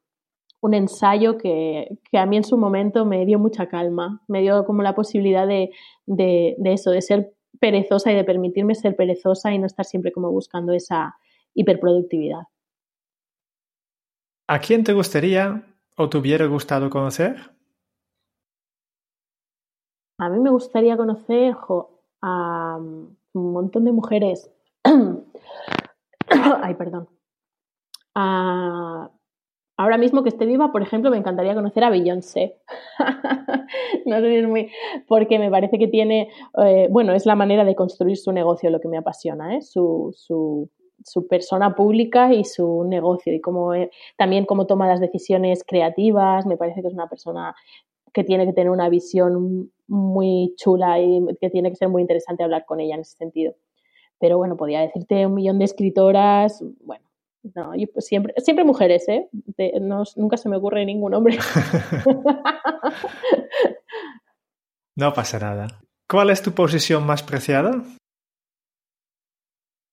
ensayo 0.74 1.38
que, 1.38 1.98
a 2.14 2.26
mí 2.26 2.38
en 2.38 2.44
su 2.44 2.58
momento 2.58 3.06
me 3.06 3.26
dio 3.26 3.40
mucha 3.40 3.68
calma, 3.68 4.22
me 4.28 4.42
dio 4.42 4.66
como 4.66 4.84
la 4.84 4.96
posibilidad 4.96 5.48
de, 5.48 5.72
de 6.06 6.74
eso, 6.74 6.92
de 6.92 7.02
ser 7.02 7.37
perezosa 7.60 8.12
y 8.12 8.16
de 8.16 8.24
permitirme 8.24 8.76
ser 8.76 8.96
perezosa 8.96 9.54
y 9.54 9.60
no 9.60 9.66
estar 9.66 9.86
siempre 9.86 10.12
como 10.12 10.32
buscando 10.32 10.74
esa 10.74 11.18
hiperproductividad. 11.54 12.44
¿A 14.48 14.60
quién 14.60 14.84
te 14.84 14.94
gustaría 14.94 15.64
o 15.96 16.10
te 16.10 16.18
hubiera 16.18 16.46
gustado 16.46 16.90
conocer? 16.90 17.52
A 20.20 20.30
mí 20.30 20.40
me 20.40 20.50
gustaría 20.50 20.98
conocer 20.98 21.56
a 22.22 22.78
un 22.78 23.18
montón 23.34 23.86
de 23.86 23.92
mujeres. 23.92 24.50
Ay, 26.64 26.76
perdón. 26.76 27.10
A 28.16 29.12
ahora 29.78 29.98
mismo 29.98 30.24
que 30.24 30.30
esté 30.30 30.46
viva, 30.46 30.72
por 30.72 30.82
ejemplo, 30.82 31.12
me 31.12 31.18
encantaría 31.18 31.56
conocer 31.56 31.84
a 31.84 31.90
Beyoncé. 31.90 32.58
no 34.06 34.20
sé 34.20 34.30
si 34.30 34.36
es 34.36 34.48
muy. 34.48 34.72
porque 35.08 35.40
me 35.40 35.50
parece 35.50 35.78
que 35.78 35.88
tiene. 35.88 36.30
Eh, 36.66 36.88
bueno, 36.90 37.14
es 37.14 37.26
la 37.26 37.36
manera 37.36 37.64
de 37.64 37.76
construir 37.76 38.18
su 38.18 38.32
negocio 38.32 38.70
lo 38.70 38.82
que 38.82 38.88
me 38.88 38.98
apasiona, 38.98 39.56
¿eh? 39.56 39.62
su, 39.62 40.14
su, 40.18 40.70
su 41.04 41.28
persona 41.28 41.76
pública 41.76 42.34
y 42.34 42.44
su 42.44 42.84
negocio 42.86 43.34
y 43.34 43.40
cómo, 43.40 43.74
eh, 43.74 43.92
también 44.18 44.46
cómo 44.46 44.66
toma 44.66 44.88
las 44.88 45.00
decisiones 45.00 45.64
creativas. 45.66 46.46
Me 46.46 46.58
parece 46.58 46.82
que 46.82 46.88
es 46.88 46.94
una 46.94 47.08
persona 47.08 47.56
que 48.14 48.24
tiene 48.24 48.46
que 48.48 48.54
tener 48.54 48.72
una 48.72 48.90
visión 48.90 49.72
muy 49.88 50.54
chula 50.58 51.00
y 51.00 51.24
que 51.40 51.50
tiene 51.50 51.70
que 51.70 51.76
ser 51.76 51.90
muy 51.90 52.02
interesante 52.02 52.44
hablar 52.44 52.66
con 52.66 52.80
ella 52.80 52.96
en 52.96 53.02
ese 53.02 53.16
sentido. 53.16 53.54
Pero 54.20 54.38
bueno, 54.38 54.58
podría 54.58 54.82
decirte 54.82 55.28
un 55.28 55.36
millón 55.36 55.60
de 55.60 55.66
escritoras, 55.66 56.64
bueno, 56.84 57.07
no, 57.56 57.76
yo 57.76 57.88
pues 57.94 58.06
siempre, 58.06 58.34
siempre 58.38 58.66
mujeres, 58.66 59.08
¿eh? 59.08 59.30
nunca 60.16 60.38
se 60.38 60.50
me 60.50 60.58
ocurre 60.58 60.86
ningún 60.86 61.14
hombre. 61.14 61.38
no 64.96 65.14
pasa 65.14 65.40
nada. 65.40 65.68
¿Cuál 66.10 66.30
es 66.30 66.42
tu 66.42 66.54
posición 66.54 67.06
más 67.06 67.24
preciada? 67.24 67.84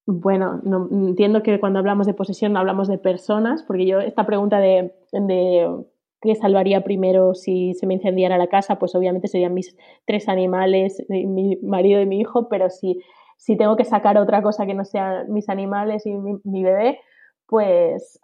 Bueno, 0.07 0.61
no, 0.63 0.87
entiendo 0.91 1.41
que 1.41 1.59
cuando 1.59 1.79
hablamos 1.79 2.05
de 2.05 2.13
posesión 2.13 2.55
hablamos 2.57 2.87
de 2.87 2.97
personas, 2.97 3.63
porque 3.63 3.87
yo 3.87 3.99
esta 3.99 4.25
pregunta 4.25 4.59
de, 4.59 4.93
de 5.11 5.67
qué 6.21 6.35
salvaría 6.35 6.83
primero 6.83 7.33
si 7.33 7.73
se 7.73 7.87
me 7.87 7.95
incendiara 7.95 8.37
la 8.37 8.47
casa, 8.47 8.77
pues 8.77 8.93
obviamente 8.95 9.27
serían 9.27 9.53
mis 9.53 9.75
tres 10.05 10.29
animales, 10.29 11.03
mi 11.09 11.57
marido 11.57 12.01
y 12.01 12.05
mi 12.05 12.19
hijo, 12.19 12.49
pero 12.49 12.69
si, 12.69 13.01
si 13.37 13.57
tengo 13.57 13.75
que 13.75 13.83
sacar 13.83 14.17
otra 14.17 14.43
cosa 14.43 14.67
que 14.67 14.75
no 14.75 14.85
sean 14.85 15.31
mis 15.33 15.49
animales 15.49 16.05
y 16.05 16.13
mi 16.13 16.63
bebé, 16.63 16.99
pues 17.47 18.19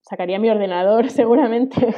sacaría 0.00 0.38
mi 0.38 0.50
ordenador 0.50 1.10
seguramente. 1.10 1.94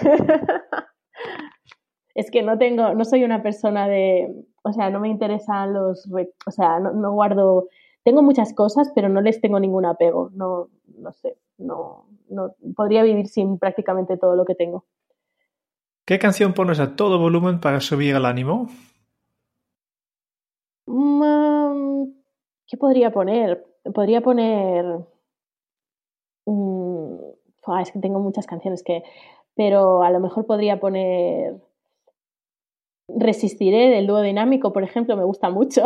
es 2.14 2.30
que 2.30 2.42
no 2.42 2.58
tengo, 2.58 2.94
no 2.94 3.04
soy 3.04 3.24
una 3.24 3.42
persona 3.42 3.86
de, 3.88 4.28
o 4.62 4.72
sea, 4.72 4.90
no 4.90 5.00
me 5.00 5.08
interesan 5.08 5.72
los, 5.72 6.08
o 6.46 6.50
sea, 6.50 6.80
no, 6.80 7.12
guardo, 7.12 7.68
tengo 8.02 8.22
muchas 8.22 8.52
cosas, 8.54 8.90
pero 8.94 9.08
no 9.08 9.20
les 9.20 9.40
tengo 9.40 9.60
ningún 9.60 9.84
apego, 9.84 10.30
no, 10.34 10.68
no 10.98 11.12
sé, 11.12 11.36
no, 11.58 12.06
no, 12.28 12.54
podría 12.74 13.02
vivir 13.02 13.28
sin 13.28 13.58
prácticamente 13.58 14.16
todo 14.16 14.34
lo 14.34 14.44
que 14.44 14.54
tengo. 14.54 14.84
¿Qué 16.04 16.18
canción 16.18 16.54
pones 16.54 16.80
a 16.80 16.96
todo 16.96 17.18
volumen 17.18 17.60
para 17.60 17.80
subir 17.80 18.16
el 18.16 18.24
ánimo? 18.24 18.68
Mm, 20.86 22.04
¿Qué 22.66 22.76
podría 22.78 23.12
poner? 23.12 23.64
Podría 23.94 24.22
poner 24.22 24.84
Mm, 26.48 27.80
es 27.82 27.92
que 27.92 27.98
tengo 28.00 28.20
muchas 28.20 28.46
canciones 28.46 28.82
que, 28.82 29.02
pero 29.54 30.02
a 30.02 30.10
lo 30.10 30.20
mejor 30.20 30.46
podría 30.46 30.80
poner 30.80 31.56
Resistiré 33.08 33.88
del 33.88 34.06
dúo 34.06 34.20
dinámico, 34.20 34.72
por 34.72 34.82
ejemplo, 34.84 35.16
me 35.16 35.24
gusta 35.24 35.48
mucho. 35.48 35.82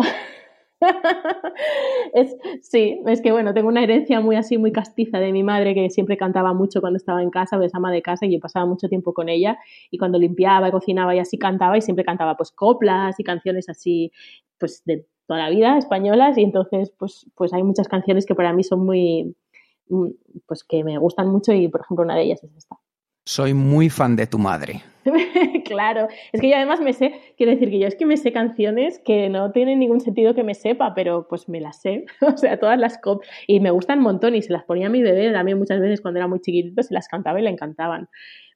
es, 2.15 2.37
sí, 2.61 3.01
es 3.07 3.21
que 3.21 3.31
bueno, 3.31 3.55
tengo 3.55 3.69
una 3.69 3.83
herencia 3.85 4.21
muy 4.21 4.35
así, 4.35 4.59
muy 4.59 4.73
castiza 4.73 5.21
de 5.21 5.31
mi 5.31 5.45
madre 5.45 5.73
que 5.73 5.89
siempre 5.89 6.17
cantaba 6.17 6.53
mucho 6.53 6.81
cuando 6.81 6.97
estaba 6.97 7.23
en 7.23 7.31
casa, 7.31 7.59
pues 7.59 7.73
ama 7.77 7.93
de 7.93 8.03
casa 8.03 8.27
y 8.27 8.33
yo 8.33 8.41
pasaba 8.41 8.67
mucho 8.67 8.89
tiempo 8.89 9.15
con 9.15 9.29
ella 9.29 9.57
y 9.93 9.99
cuando 9.99 10.19
limpiaba 10.19 10.69
y 10.69 10.73
cocinaba 10.73 11.15
y 11.15 11.21
así 11.21 11.39
cantaba 11.39 11.79
y 11.79 11.83
siempre 11.83 12.05
cantaba 12.05 12.37
pues 12.37 12.51
coplas 12.51 13.21
y 13.21 13.23
canciones 13.23 13.69
así 13.69 14.11
pues 14.59 14.83
de 14.85 15.07
toda 15.29 15.39
la 15.41 15.51
vida 15.51 15.79
españolas 15.79 16.37
y 16.39 16.43
entonces 16.43 16.93
pues, 16.99 17.31
pues 17.37 17.53
hay 17.53 17.63
muchas 17.63 17.87
canciones 17.87 18.27
que 18.27 18.35
para 18.35 18.53
mí 18.53 18.65
son 18.65 18.85
muy, 18.85 19.37
pues 20.47 20.65
que 20.65 20.85
me 20.85 20.99
gustan 20.99 21.29
mucho 21.29 21.53
y 21.53 21.69
por 21.69 21.83
ejemplo 21.83 22.05
una 22.05 22.17
de 22.17 22.23
ellas 22.23 22.43
es 22.43 22.55
esta. 22.57 22.77
Soy 23.25 23.55
muy 23.55 23.89
fan 23.89 24.17
de 24.17 24.27
tu 24.27 24.39
madre. 24.39 24.83
claro, 25.65 26.09
es 26.33 26.41
que 26.41 26.49
yo 26.49 26.57
además 26.57 26.81
me 26.81 26.93
sé, 26.93 27.21
quiero 27.37 27.53
decir 27.53 27.71
que 27.71 27.79
yo 27.79 27.87
es 27.87 27.95
que 27.95 28.07
me 28.07 28.17
sé 28.17 28.33
canciones 28.33 29.01
que 29.05 29.29
no 29.29 29.53
tienen 29.53 29.79
ningún 29.79 30.01
sentido 30.01 30.35
que 30.35 30.43
me 30.43 30.55
sepa, 30.55 30.93
pero 30.95 31.29
pues 31.29 31.49
me 31.49 31.61
las 31.61 31.81
sé, 31.81 32.05
o 32.21 32.37
sea, 32.37 32.59
todas 32.59 32.79
las 32.79 32.99
cop 32.99 33.23
y 33.47 33.61
me 33.61 33.71
gustan 33.71 33.99
un 33.99 34.05
montón 34.05 34.35
y 34.35 34.43
se 34.43 34.53
las 34.53 34.65
ponía 34.65 34.89
a 34.89 34.91
mi 34.91 35.03
bebé 35.03 35.33
también 35.33 35.59
muchas 35.59 35.81
veces 35.81 36.01
cuando 36.01 36.19
era 36.19 36.27
muy 36.27 36.41
chiquitito, 36.41 36.83
se 36.83 36.95
las 36.95 37.09
cantaba 37.09 37.41
y 37.41 37.45
le 37.45 37.51
encantaban. 37.51 38.09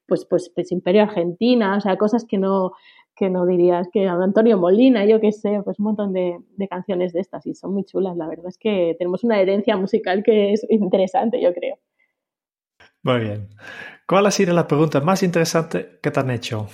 Pues, 0.05 0.25
pues, 0.25 0.49
pues 0.55 0.71
Imperio 0.71 1.03
Argentina, 1.03 1.75
o 1.75 1.81
sea, 1.81 1.97
cosas 1.97 2.25
que 2.25 2.37
no, 2.37 2.71
que 3.17 3.29
no 3.29 3.45
dirías 3.45 3.87
que 3.91 4.07
Antonio 4.07 4.57
Molina, 4.57 5.05
yo 5.05 5.19
qué 5.19 5.31
sé, 5.31 5.61
pues 5.63 5.79
un 5.79 5.85
montón 5.85 6.13
de, 6.13 6.37
de, 6.55 6.67
canciones 6.67 7.13
de 7.13 7.19
estas 7.21 7.45
y 7.45 7.55
son 7.55 7.73
muy 7.73 7.83
chulas. 7.83 8.15
La 8.15 8.27
verdad 8.27 8.47
es 8.47 8.57
que 8.57 8.95
tenemos 8.97 9.23
una 9.23 9.41
herencia 9.41 9.75
musical 9.75 10.23
que 10.23 10.53
es 10.53 10.65
interesante, 10.69 11.41
yo 11.41 11.53
creo. 11.53 11.77
Muy 13.03 13.19
bien. 13.19 13.49
¿Cuál 14.07 14.25
ha 14.25 14.31
sido 14.31 14.53
la 14.53 14.67
pregunta 14.67 15.01
más 15.01 15.23
interesante 15.23 15.99
que 16.01 16.11
te 16.11 16.19
han 16.19 16.31
hecho? 16.31 16.67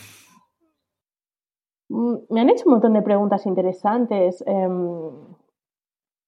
Mm, 1.89 2.15
me 2.29 2.41
han 2.41 2.49
hecho 2.49 2.63
un 2.65 2.73
montón 2.73 2.93
de 2.93 3.01
preguntas 3.01 3.45
interesantes, 3.45 4.43
em, 4.47 5.11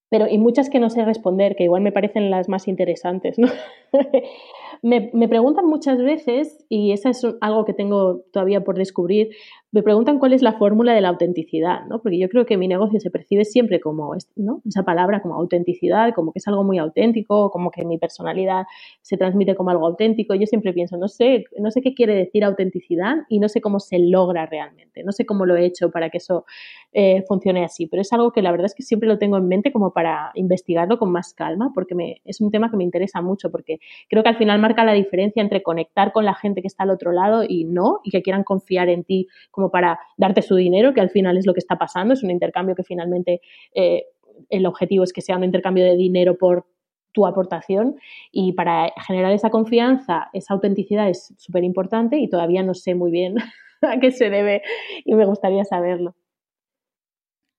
pero 0.09 0.27
y 0.27 0.37
muchas 0.37 0.69
que 0.69 0.79
no 0.79 0.89
sé 0.89 1.03
responder, 1.05 1.55
que 1.55 1.63
igual 1.63 1.81
me 1.81 1.91
parecen 1.91 2.29
las 2.29 2.49
más 2.49 2.67
interesantes. 2.67 3.39
¿no? 3.39 3.47
me, 4.83 5.09
me, 5.13 5.27
preguntan 5.27 5.65
muchas 5.65 5.97
veces, 5.97 6.63
y 6.69 6.91
eso 6.91 7.09
es 7.09 7.25
algo 7.41 7.65
que 7.65 7.73
tengo 7.73 8.21
todavía 8.31 8.63
por 8.63 8.77
descubrir, 8.77 9.29
me 9.75 9.83
preguntan 9.83 10.19
cuál 10.19 10.31
es 10.31 10.41
la 10.41 10.53
fórmula 10.53 10.93
de 10.93 11.01
la 11.01 11.09
autenticidad, 11.09 11.85
¿no? 11.87 12.01
Porque 12.01 12.17
yo 12.17 12.29
creo 12.29 12.45
que 12.45 12.55
mi 12.55 12.65
negocio 12.65 12.97
se 13.01 13.11
percibe 13.11 13.43
siempre 13.43 13.81
como. 13.81 14.15
Esa 14.15 14.83
palabra 14.83 15.21
como 15.21 15.35
autenticidad, 15.35 16.13
como 16.15 16.31
que 16.31 16.39
es 16.39 16.47
algo 16.47 16.63
muy 16.63 16.77
auténtico, 16.77 17.51
como 17.51 17.71
que 17.71 17.83
mi 17.83 17.97
personalidad 17.97 18.63
se 19.01 19.17
transmite 19.17 19.53
como 19.53 19.71
algo 19.71 19.85
auténtico. 19.85 20.33
Yo 20.33 20.45
siempre 20.45 20.71
pienso, 20.71 20.95
no 20.95 21.09
sé, 21.09 21.43
no 21.59 21.71
sé 21.71 21.81
qué 21.81 21.93
quiere 21.93 22.15
decir 22.15 22.45
autenticidad 22.45 23.17
y 23.27 23.39
no 23.39 23.49
sé 23.49 23.59
cómo 23.59 23.81
se 23.81 23.99
logra 23.99 24.45
realmente, 24.45 25.03
no 25.03 25.11
sé 25.11 25.25
cómo 25.25 25.45
lo 25.45 25.57
he 25.57 25.65
hecho 25.65 25.91
para 25.91 26.09
que 26.09 26.19
eso 26.19 26.45
eh, 26.93 27.25
funcione 27.27 27.65
así, 27.65 27.87
pero 27.87 28.01
es 28.01 28.13
algo 28.13 28.31
que 28.31 28.41
la 28.41 28.51
verdad 28.51 28.67
es 28.67 28.75
que 28.75 28.83
siempre 28.83 29.09
lo 29.09 29.17
tengo 29.19 29.35
en 29.35 29.49
mente 29.49 29.73
como 29.73 29.91
para 29.91 30.31
investigarlo 30.35 30.97
con 30.97 31.11
más 31.11 31.33
calma, 31.33 31.71
porque 31.75 31.95
me, 31.95 32.21
es 32.23 32.39
un 32.39 32.49
tema 32.49 32.71
que 32.71 32.77
me 32.77 32.85
interesa 32.85 33.21
mucho, 33.21 33.51
porque 33.51 33.79
creo 34.07 34.23
que 34.23 34.29
al 34.29 34.37
final 34.37 34.61
marca 34.61 34.85
la 34.85 34.93
diferencia 34.93 35.41
entre 35.41 35.61
conectar 35.61 36.13
con 36.13 36.23
la 36.23 36.33
gente 36.33 36.61
que 36.61 36.67
está 36.67 36.83
al 36.83 36.91
otro 36.91 37.11
lado 37.11 37.43
y 37.45 37.65
no, 37.65 37.99
y 38.05 38.11
que 38.11 38.21
quieran 38.21 38.45
confiar 38.45 38.87
en 38.87 39.03
ti 39.03 39.27
como 39.51 39.64
para 39.71 39.99
darte 40.17 40.41
su 40.41 40.55
dinero, 40.55 40.93
que 40.93 41.01
al 41.01 41.09
final 41.09 41.37
es 41.37 41.45
lo 41.45 41.53
que 41.53 41.59
está 41.59 41.77
pasando, 41.77 42.13
es 42.13 42.23
un 42.23 42.31
intercambio 42.31 42.75
que 42.75 42.83
finalmente 42.83 43.41
eh, 43.73 44.05
el 44.49 44.65
objetivo 44.65 45.03
es 45.03 45.13
que 45.13 45.21
sea 45.21 45.37
un 45.37 45.43
intercambio 45.43 45.85
de 45.85 45.95
dinero 45.95 46.37
por 46.37 46.65
tu 47.11 47.25
aportación 47.25 47.95
y 48.31 48.53
para 48.53 48.91
generar 49.07 49.31
esa 49.31 49.49
confianza, 49.49 50.29
esa 50.33 50.53
autenticidad 50.53 51.09
es 51.09 51.33
súper 51.37 51.63
importante 51.63 52.17
y 52.17 52.29
todavía 52.29 52.61
no 52.61 52.73
sé 52.73 52.93
muy 52.93 53.09
bien 53.09 53.37
a 53.81 53.99
qué 53.99 54.11
se 54.11 54.29
debe 54.29 54.61
y 55.05 55.15
me 55.15 55.25
gustaría 55.25 55.63
saberlo. 55.63 56.15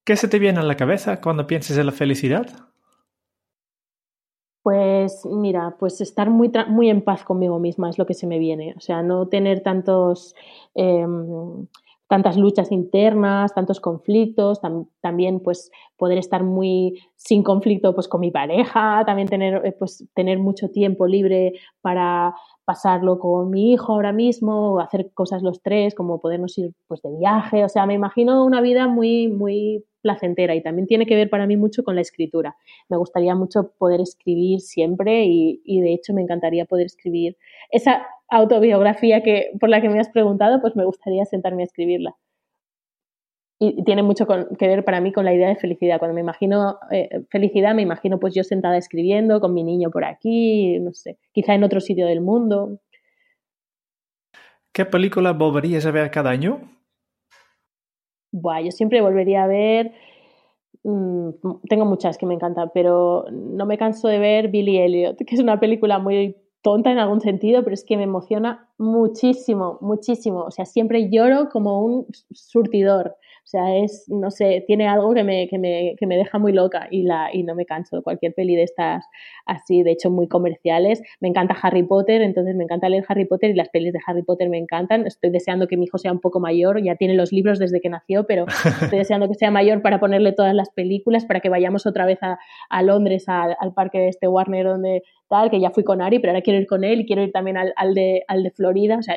¿Qué 0.04 0.14
se 0.14 0.28
te 0.28 0.38
viene 0.38 0.60
a 0.60 0.62
la 0.62 0.76
cabeza 0.76 1.20
cuando 1.20 1.46
piensas 1.46 1.78
en 1.78 1.86
la 1.86 1.92
felicidad? 1.92 2.46
Pues 4.62 5.24
mira, 5.24 5.76
pues 5.78 6.00
estar 6.00 6.28
muy, 6.28 6.50
muy 6.68 6.90
en 6.90 7.02
paz 7.02 7.24
conmigo 7.24 7.58
misma 7.58 7.88
es 7.88 7.98
lo 7.98 8.06
que 8.06 8.14
se 8.14 8.26
me 8.26 8.38
viene. 8.38 8.74
O 8.76 8.80
sea, 8.80 9.02
no 9.02 9.26
tener 9.28 9.60
tantos... 9.60 10.34
Em, 10.74 11.66
tantas 12.08 12.36
luchas 12.36 12.70
internas, 12.70 13.52
tantos 13.54 13.80
conflictos, 13.80 14.60
también 15.00 15.40
pues 15.40 15.70
poder 15.96 16.18
estar 16.18 16.44
muy 16.44 17.00
sin 17.16 17.42
conflicto 17.42 17.94
pues 17.94 18.06
con 18.06 18.20
mi 18.20 18.30
pareja, 18.30 19.02
también 19.04 19.28
tener 19.28 19.66
eh, 19.66 19.72
pues 19.72 20.06
tener 20.14 20.38
mucho 20.38 20.70
tiempo 20.70 21.06
libre 21.06 21.54
para 21.80 22.34
pasarlo 22.64 23.18
con 23.18 23.50
mi 23.50 23.72
hijo 23.72 23.92
ahora 23.92 24.12
mismo, 24.12 24.78
hacer 24.80 25.10
cosas 25.14 25.42
los 25.42 25.62
tres, 25.62 25.94
como 25.94 26.20
podernos 26.20 26.56
ir 26.58 26.74
pues 26.86 27.02
de 27.02 27.10
viaje, 27.16 27.64
o 27.64 27.68
sea, 27.68 27.86
me 27.86 27.94
imagino 27.94 28.44
una 28.44 28.60
vida 28.60 28.86
muy 28.86 29.28
muy 29.28 29.84
placentera 30.00 30.54
y 30.54 30.62
también 30.62 30.86
tiene 30.86 31.06
que 31.06 31.16
ver 31.16 31.28
para 31.28 31.48
mí 31.48 31.56
mucho 31.56 31.82
con 31.82 31.96
la 31.96 32.00
escritura. 32.00 32.56
Me 32.88 32.96
gustaría 32.96 33.34
mucho 33.34 33.72
poder 33.76 34.00
escribir 34.00 34.60
siempre 34.60 35.24
y, 35.24 35.60
y 35.64 35.80
de 35.80 35.94
hecho 35.94 36.14
me 36.14 36.22
encantaría 36.22 36.64
poder 36.64 36.86
escribir 36.86 37.36
esa 37.70 38.06
autobiografía 38.28 39.22
que, 39.22 39.50
por 39.60 39.68
la 39.68 39.80
que 39.80 39.88
me 39.88 40.00
has 40.00 40.08
preguntado, 40.08 40.60
pues 40.60 40.76
me 40.76 40.84
gustaría 40.84 41.24
sentarme 41.24 41.62
a 41.62 41.66
escribirla. 41.66 42.16
Y, 43.58 43.84
tiene 43.84 44.02
mucho 44.02 44.26
que 44.26 44.66
ver 44.66 44.84
para 44.84 45.00
mí 45.00 45.12
con 45.12 45.24
la 45.24 45.32
idea 45.34 45.48
de 45.48 45.56
felicidad. 45.56 45.98
Cuando 45.98 46.14
me 46.14 46.20
imagino 46.20 46.78
eh, 46.90 47.24
felicidad, 47.30 47.74
me 47.74 47.82
imagino 47.82 48.18
pues 48.18 48.34
yo 48.34 48.44
sentada 48.44 48.76
escribiendo 48.76 49.40
con 49.40 49.54
mi 49.54 49.64
niño 49.64 49.90
por 49.90 50.04
aquí, 50.04 50.78
no 50.80 50.92
sé, 50.92 51.18
quizá 51.32 51.54
en 51.54 51.64
otro 51.64 51.80
sitio 51.80 52.06
del 52.06 52.20
mundo. 52.20 52.80
¿Qué 54.72 54.84
película 54.84 55.32
volverías 55.32 55.86
a 55.86 55.90
ver 55.90 56.10
cada 56.10 56.30
año? 56.30 56.60
Buah, 58.30 58.60
yo 58.60 58.70
siempre 58.72 59.00
volvería 59.00 59.44
a 59.44 59.46
ver. 59.46 59.92
Mm, 60.82 61.30
tengo 61.68 61.86
muchas 61.86 62.18
que 62.18 62.26
me 62.26 62.34
encantan, 62.34 62.70
pero 62.74 63.24
no 63.32 63.64
me 63.64 63.78
canso 63.78 64.08
de 64.08 64.18
ver 64.18 64.48
Billy 64.48 64.76
Elliot, 64.78 65.16
que 65.16 65.34
es 65.34 65.40
una 65.40 65.58
película 65.58 65.98
muy 65.98 66.36
tonta 66.66 66.90
en 66.90 66.98
algún 66.98 67.20
sentido, 67.20 67.62
pero 67.62 67.74
es 67.74 67.84
que 67.84 67.96
me 67.96 68.02
emociona 68.02 68.68
muchísimo, 68.76 69.78
muchísimo. 69.80 70.40
O 70.40 70.50
sea, 70.50 70.64
siempre 70.64 71.08
lloro 71.12 71.48
como 71.48 71.80
un 71.80 72.08
surtidor. 72.32 73.14
O 73.46 73.48
sea, 73.48 73.76
es, 73.76 74.06
no 74.08 74.32
sé, 74.32 74.64
tiene 74.66 74.88
algo 74.88 75.14
que 75.14 75.22
me, 75.22 75.46
que 75.46 75.56
me, 75.56 75.94
que 75.96 76.04
me 76.04 76.16
deja 76.16 76.36
muy 76.36 76.52
loca 76.52 76.88
y, 76.90 77.04
la, 77.04 77.30
y 77.32 77.44
no 77.44 77.54
me 77.54 77.64
canso 77.64 77.94
de 77.94 78.02
cualquier 78.02 78.34
peli 78.34 78.56
de 78.56 78.64
estas 78.64 79.04
así, 79.44 79.84
de 79.84 79.92
hecho, 79.92 80.10
muy 80.10 80.26
comerciales. 80.26 81.00
Me 81.20 81.28
encanta 81.28 81.56
Harry 81.62 81.84
Potter, 81.84 82.22
entonces 82.22 82.56
me 82.56 82.64
encanta 82.64 82.88
leer 82.88 83.04
Harry 83.08 83.24
Potter 83.24 83.50
y 83.50 83.54
las 83.54 83.68
pelis 83.68 83.92
de 83.92 84.00
Harry 84.04 84.24
Potter 84.24 84.48
me 84.48 84.58
encantan. 84.58 85.06
Estoy 85.06 85.30
deseando 85.30 85.68
que 85.68 85.76
mi 85.76 85.84
hijo 85.84 85.96
sea 85.96 86.10
un 86.10 86.18
poco 86.18 86.40
mayor, 86.40 86.82
ya 86.82 86.96
tiene 86.96 87.14
los 87.14 87.30
libros 87.30 87.60
desde 87.60 87.80
que 87.80 87.88
nació, 87.88 88.26
pero 88.26 88.46
estoy 88.82 88.98
deseando 88.98 89.28
que 89.28 89.34
sea 89.34 89.52
mayor 89.52 89.80
para 89.80 90.00
ponerle 90.00 90.32
todas 90.32 90.52
las 90.52 90.70
películas, 90.70 91.24
para 91.24 91.38
que 91.38 91.48
vayamos 91.48 91.86
otra 91.86 92.04
vez 92.04 92.18
a, 92.24 92.40
a 92.68 92.82
Londres, 92.82 93.28
al 93.28 93.74
parque 93.74 94.00
de 94.00 94.08
este 94.08 94.26
Warner, 94.26 94.66
donde 94.66 95.04
tal, 95.28 95.50
que 95.50 95.60
ya 95.60 95.70
fui 95.70 95.84
con 95.84 96.02
Ari, 96.02 96.18
pero 96.18 96.32
ahora 96.32 96.42
quiero 96.42 96.58
ir 96.58 96.66
con 96.66 96.82
él 96.82 97.02
y 97.02 97.06
quiero 97.06 97.22
ir 97.22 97.30
también 97.30 97.58
al, 97.58 97.72
al 97.76 97.94
de, 97.94 98.24
al 98.26 98.42
de 98.42 98.50
Florida. 98.50 98.98
O 98.98 99.02
sea, 99.02 99.14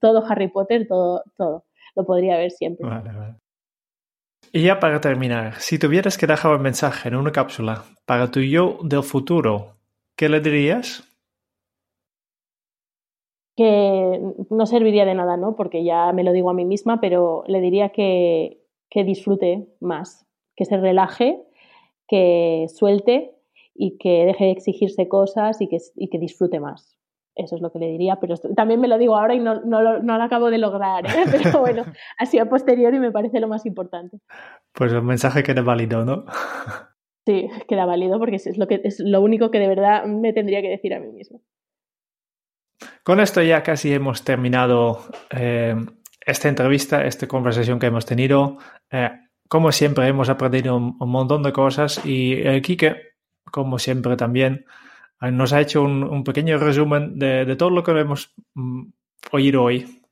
todo 0.00 0.22
Harry 0.28 0.48
Potter, 0.48 0.86
todo, 0.86 1.22
todo. 1.38 1.64
Lo 1.96 2.04
podría 2.04 2.36
ver 2.36 2.50
siempre. 2.50 2.86
Vale, 2.86 3.10
vale. 3.10 3.49
Y 4.52 4.64
ya 4.64 4.80
para 4.80 5.00
terminar, 5.00 5.54
si 5.60 5.78
tuvieras 5.78 6.18
que 6.18 6.26
dejar 6.26 6.56
un 6.56 6.62
mensaje 6.62 7.08
en 7.08 7.14
una 7.14 7.30
cápsula 7.30 7.84
para 8.04 8.32
tu 8.32 8.40
yo 8.40 8.78
del 8.82 9.04
futuro, 9.04 9.76
¿qué 10.16 10.28
le 10.28 10.40
dirías? 10.40 11.04
Que 13.56 14.20
no 14.50 14.66
serviría 14.66 15.04
de 15.04 15.14
nada, 15.14 15.36
¿no? 15.36 15.54
Porque 15.54 15.84
ya 15.84 16.12
me 16.12 16.24
lo 16.24 16.32
digo 16.32 16.50
a 16.50 16.54
mí 16.54 16.64
misma, 16.64 17.00
pero 17.00 17.44
le 17.46 17.60
diría 17.60 17.90
que, 17.90 18.60
que 18.90 19.04
disfrute 19.04 19.68
más, 19.78 20.26
que 20.56 20.64
se 20.64 20.76
relaje, 20.78 21.40
que 22.08 22.66
suelte 22.74 23.36
y 23.72 23.98
que 23.98 24.24
deje 24.24 24.46
de 24.46 24.50
exigirse 24.50 25.06
cosas 25.06 25.60
y 25.60 25.68
que, 25.68 25.78
y 25.94 26.08
que 26.08 26.18
disfrute 26.18 26.58
más. 26.58 26.99
Eso 27.34 27.56
es 27.56 27.62
lo 27.62 27.70
que 27.70 27.78
le 27.78 27.86
diría, 27.86 28.16
pero 28.20 28.36
también 28.56 28.80
me 28.80 28.88
lo 28.88 28.98
digo 28.98 29.16
ahora 29.16 29.34
y 29.34 29.38
no, 29.38 29.60
no, 29.60 29.80
lo, 29.80 30.02
no 30.02 30.18
lo 30.18 30.24
acabo 30.24 30.50
de 30.50 30.58
lograr, 30.58 31.06
¿eh? 31.06 31.24
pero 31.30 31.60
bueno, 31.60 31.84
ha 32.18 32.26
sido 32.26 32.48
posterior 32.48 32.92
y 32.92 32.98
me 32.98 33.12
parece 33.12 33.40
lo 33.40 33.48
más 33.48 33.64
importante. 33.66 34.18
Pues 34.72 34.92
el 34.92 35.02
mensaje 35.02 35.42
queda 35.42 35.62
válido, 35.62 36.04
¿no? 36.04 36.24
Sí, 37.26 37.48
queda 37.68 37.86
válido 37.86 38.18
porque 38.18 38.36
es 38.36 38.58
lo, 38.58 38.66
que, 38.66 38.80
es 38.82 39.00
lo 39.00 39.20
único 39.20 39.50
que 39.50 39.58
de 39.58 39.68
verdad 39.68 40.04
me 40.06 40.32
tendría 40.32 40.62
que 40.62 40.68
decir 40.68 40.92
a 40.94 41.00
mí 41.00 41.12
mismo. 41.12 41.40
Con 43.04 43.20
esto 43.20 43.42
ya 43.42 43.62
casi 43.62 43.92
hemos 43.92 44.24
terminado 44.24 45.00
eh, 45.30 45.76
esta 46.24 46.48
entrevista, 46.48 47.04
esta 47.04 47.28
conversación 47.28 47.78
que 47.78 47.86
hemos 47.86 48.06
tenido. 48.06 48.58
Eh, 48.90 49.10
como 49.48 49.70
siempre, 49.72 50.06
hemos 50.06 50.28
aprendido 50.28 50.76
un, 50.76 50.96
un 50.98 51.10
montón 51.10 51.42
de 51.42 51.52
cosas 51.52 52.04
y 52.04 52.34
eh, 52.34 52.60
Kike, 52.62 52.96
como 53.50 53.78
siempre 53.78 54.16
también, 54.16 54.64
nos 55.20 55.52
ha 55.52 55.60
hecho 55.60 55.82
un, 55.82 56.02
un 56.02 56.24
pequeño 56.24 56.58
resumen 56.58 57.18
de, 57.18 57.44
de, 57.44 57.56
todo 57.56 57.70
lo 57.70 57.82
que 57.82 57.92
hemos 57.92 58.34
mm, 58.54 58.84
oído 59.32 59.62
hoy. 59.62 60.02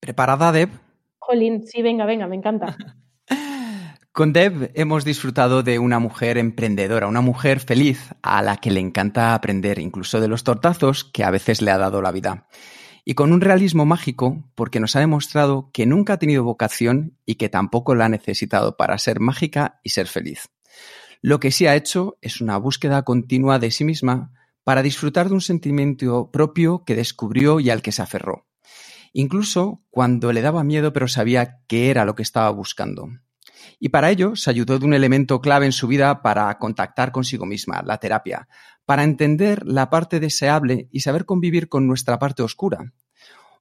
¿Preparada, 0.00 0.52
Deb? 0.52 0.70
Jolín, 1.18 1.66
sí, 1.66 1.82
venga, 1.82 2.06
venga, 2.06 2.28
me 2.28 2.36
encanta. 2.36 2.76
Con 4.12 4.32
Deb 4.32 4.70
hemos 4.74 5.04
disfrutado 5.04 5.62
de 5.62 5.78
una 5.78 5.98
mujer 5.98 6.38
emprendedora, 6.38 7.06
una 7.06 7.20
mujer 7.20 7.60
feliz 7.60 8.14
a 8.22 8.40
la 8.42 8.56
que 8.56 8.70
le 8.70 8.80
encanta 8.80 9.34
aprender 9.34 9.78
incluso 9.78 10.20
de 10.20 10.28
los 10.28 10.42
tortazos 10.42 11.04
que 11.04 11.24
a 11.24 11.30
veces 11.30 11.60
le 11.60 11.70
ha 11.70 11.78
dado 11.78 12.00
la 12.00 12.12
vida. 12.12 12.46
y 13.08 13.14
con 13.14 13.32
un 13.32 13.40
realismo 13.40 13.84
mágico 13.84 14.50
porque 14.56 14.80
nos 14.80 14.96
ha 14.96 15.00
demostrado 15.00 15.70
que 15.72 15.86
nunca 15.86 16.14
ha 16.14 16.18
tenido 16.18 16.44
vocación 16.44 17.18
y 17.24 17.36
que 17.36 17.48
tampoco 17.48 17.94
la 17.94 18.06
ha 18.06 18.08
necesitado 18.08 18.76
para 18.76 18.98
ser 18.98 19.20
mágica 19.20 19.80
y 19.84 19.90
ser 19.90 20.06
feliz. 20.08 20.48
Lo 21.26 21.40
que 21.40 21.50
sí 21.50 21.66
ha 21.66 21.74
hecho 21.74 22.18
es 22.22 22.40
una 22.40 22.56
búsqueda 22.56 23.02
continua 23.02 23.58
de 23.58 23.72
sí 23.72 23.82
misma 23.82 24.30
para 24.62 24.80
disfrutar 24.80 25.26
de 25.26 25.34
un 25.34 25.40
sentimiento 25.40 26.30
propio 26.30 26.84
que 26.84 26.94
descubrió 26.94 27.58
y 27.58 27.68
al 27.68 27.82
que 27.82 27.90
se 27.90 28.00
aferró. 28.00 28.46
Incluso 29.12 29.82
cuando 29.90 30.32
le 30.32 30.40
daba 30.40 30.62
miedo 30.62 30.92
pero 30.92 31.08
sabía 31.08 31.58
que 31.66 31.90
era 31.90 32.04
lo 32.04 32.14
que 32.14 32.22
estaba 32.22 32.48
buscando. 32.50 33.08
Y 33.80 33.88
para 33.88 34.12
ello 34.12 34.36
se 34.36 34.50
ayudó 34.50 34.78
de 34.78 34.86
un 34.86 34.94
elemento 34.94 35.40
clave 35.40 35.66
en 35.66 35.72
su 35.72 35.88
vida 35.88 36.22
para 36.22 36.56
contactar 36.58 37.10
consigo 37.10 37.44
misma, 37.44 37.82
la 37.84 37.98
terapia, 37.98 38.46
para 38.84 39.02
entender 39.02 39.66
la 39.66 39.90
parte 39.90 40.20
deseable 40.20 40.88
y 40.92 41.00
saber 41.00 41.24
convivir 41.24 41.68
con 41.68 41.88
nuestra 41.88 42.20
parte 42.20 42.44
oscura. 42.44 42.92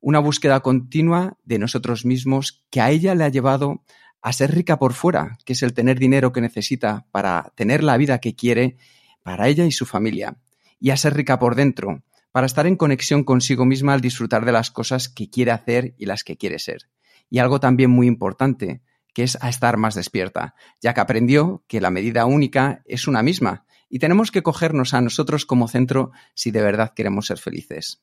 Una 0.01 0.19
búsqueda 0.19 0.59
continua 0.59 1.39
de 1.43 1.57
nosotros 1.57 2.05
mismos 2.05 2.63
que 2.69 2.81
a 2.81 2.91
ella 2.91 3.15
le 3.15 3.23
ha 3.23 3.29
llevado 3.29 3.81
a 4.25 4.33
ser 4.33 4.55
rica 4.55 4.79
por 4.79 4.93
fuera, 4.93 5.37
que 5.45 5.53
es 5.53 5.61
el 5.61 5.75
tener 5.75 5.99
dinero 5.99 6.31
que 6.31 6.41
necesita 6.41 7.05
para 7.11 7.53
tener 7.53 7.83
la 7.83 7.95
vida 7.95 8.17
que 8.17 8.35
quiere 8.35 8.75
para 9.21 9.47
ella 9.47 9.65
y 9.65 9.71
su 9.71 9.85
familia 9.85 10.39
y 10.79 10.89
a 10.89 10.97
ser 10.97 11.13
rica 11.13 11.37
por 11.37 11.53
dentro, 11.53 12.01
para 12.31 12.47
estar 12.47 12.65
en 12.65 12.75
conexión 12.75 13.23
consigo 13.23 13.65
misma 13.65 13.93
al 13.93 14.01
disfrutar 14.01 14.43
de 14.43 14.51
las 14.51 14.71
cosas 14.71 15.09
que 15.09 15.29
quiere 15.29 15.51
hacer 15.51 15.93
y 15.99 16.07
las 16.07 16.23
que 16.23 16.37
quiere 16.37 16.57
ser. 16.57 16.89
Y 17.29 17.37
algo 17.37 17.59
también 17.59 17.91
muy 17.91 18.07
importante, 18.07 18.81
que 19.13 19.21
es 19.21 19.37
a 19.41 19.49
estar 19.49 19.77
más 19.77 19.93
despierta, 19.93 20.55
ya 20.81 20.95
que 20.95 21.01
aprendió 21.01 21.63
que 21.67 21.79
la 21.79 21.91
medida 21.91 22.25
única 22.25 22.81
es 22.85 23.07
una 23.07 23.21
misma 23.21 23.67
y 23.89 23.99
tenemos 23.99 24.31
que 24.31 24.41
cogernos 24.41 24.95
a 24.95 25.01
nosotros 25.01 25.45
como 25.45 25.67
centro 25.67 26.11
si 26.33 26.49
de 26.49 26.63
verdad 26.63 26.93
queremos 26.95 27.27
ser 27.27 27.37
felices. 27.37 28.01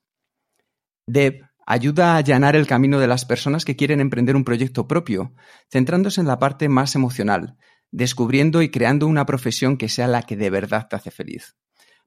Deb 1.05 1.49
ayuda 1.73 2.13
a 2.13 2.17
allanar 2.19 2.55
el 2.55 2.67
camino 2.67 3.01
de 3.01 3.07
las 3.07 3.25
personas 3.25 3.65
que 3.65 3.77
quieren 3.77 4.01
emprender 4.01 4.37
un 4.37 4.45
proyecto 4.45 4.87
propio, 4.87 5.33
centrándose 5.71 6.21
en 6.21 6.27
la 6.27 6.39
parte 6.39 6.69
más 6.69 6.95
emocional, 6.95 7.57
descubriendo 7.91 8.61
y 8.61 8.71
creando 8.71 9.07
una 9.07 9.25
profesión 9.25 9.79
que 9.79 9.89
sea 9.89 10.07
la 10.07 10.23
que 10.23 10.37
de 10.37 10.51
verdad 10.51 10.87
te 10.89 10.97
hace 10.97 11.11
feliz. 11.11 11.57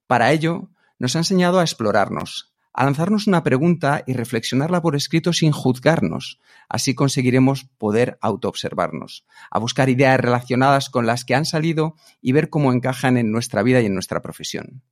Para 0.06 0.32
ello, 0.32 0.70
nos 1.00 1.16
ha 1.16 1.20
enseñado 1.20 1.60
a 1.60 1.64
explorarnos, 1.64 2.54
a 2.74 2.84
lanzarnos 2.84 3.26
una 3.26 3.42
pregunta 3.42 4.04
y 4.06 4.14
reflexionarla 4.14 4.84
por 4.84 4.96
escrito 4.96 5.34
sin 5.34 5.52
juzgarnos. 5.52 6.40
Así 6.70 6.94
conseguiremos 6.94 7.66
poder 7.80 8.20
autoobservarnos, 8.22 9.26
a 9.50 9.58
buscar 9.58 9.90
ideas 9.90 10.20
relacionadas 10.20 10.92
con 10.92 11.08
las 11.08 11.26
que 11.26 11.34
han 11.34 11.46
salido 11.46 11.96
y 12.22 12.34
ver 12.34 12.52
cómo 12.52 12.72
encajan 12.72 13.18
en 13.18 13.32
nuestra 13.32 13.64
vida 13.64 13.82
y 13.82 13.88
en 13.88 13.96
nuestra 13.96 14.22
profesión. 14.22 14.84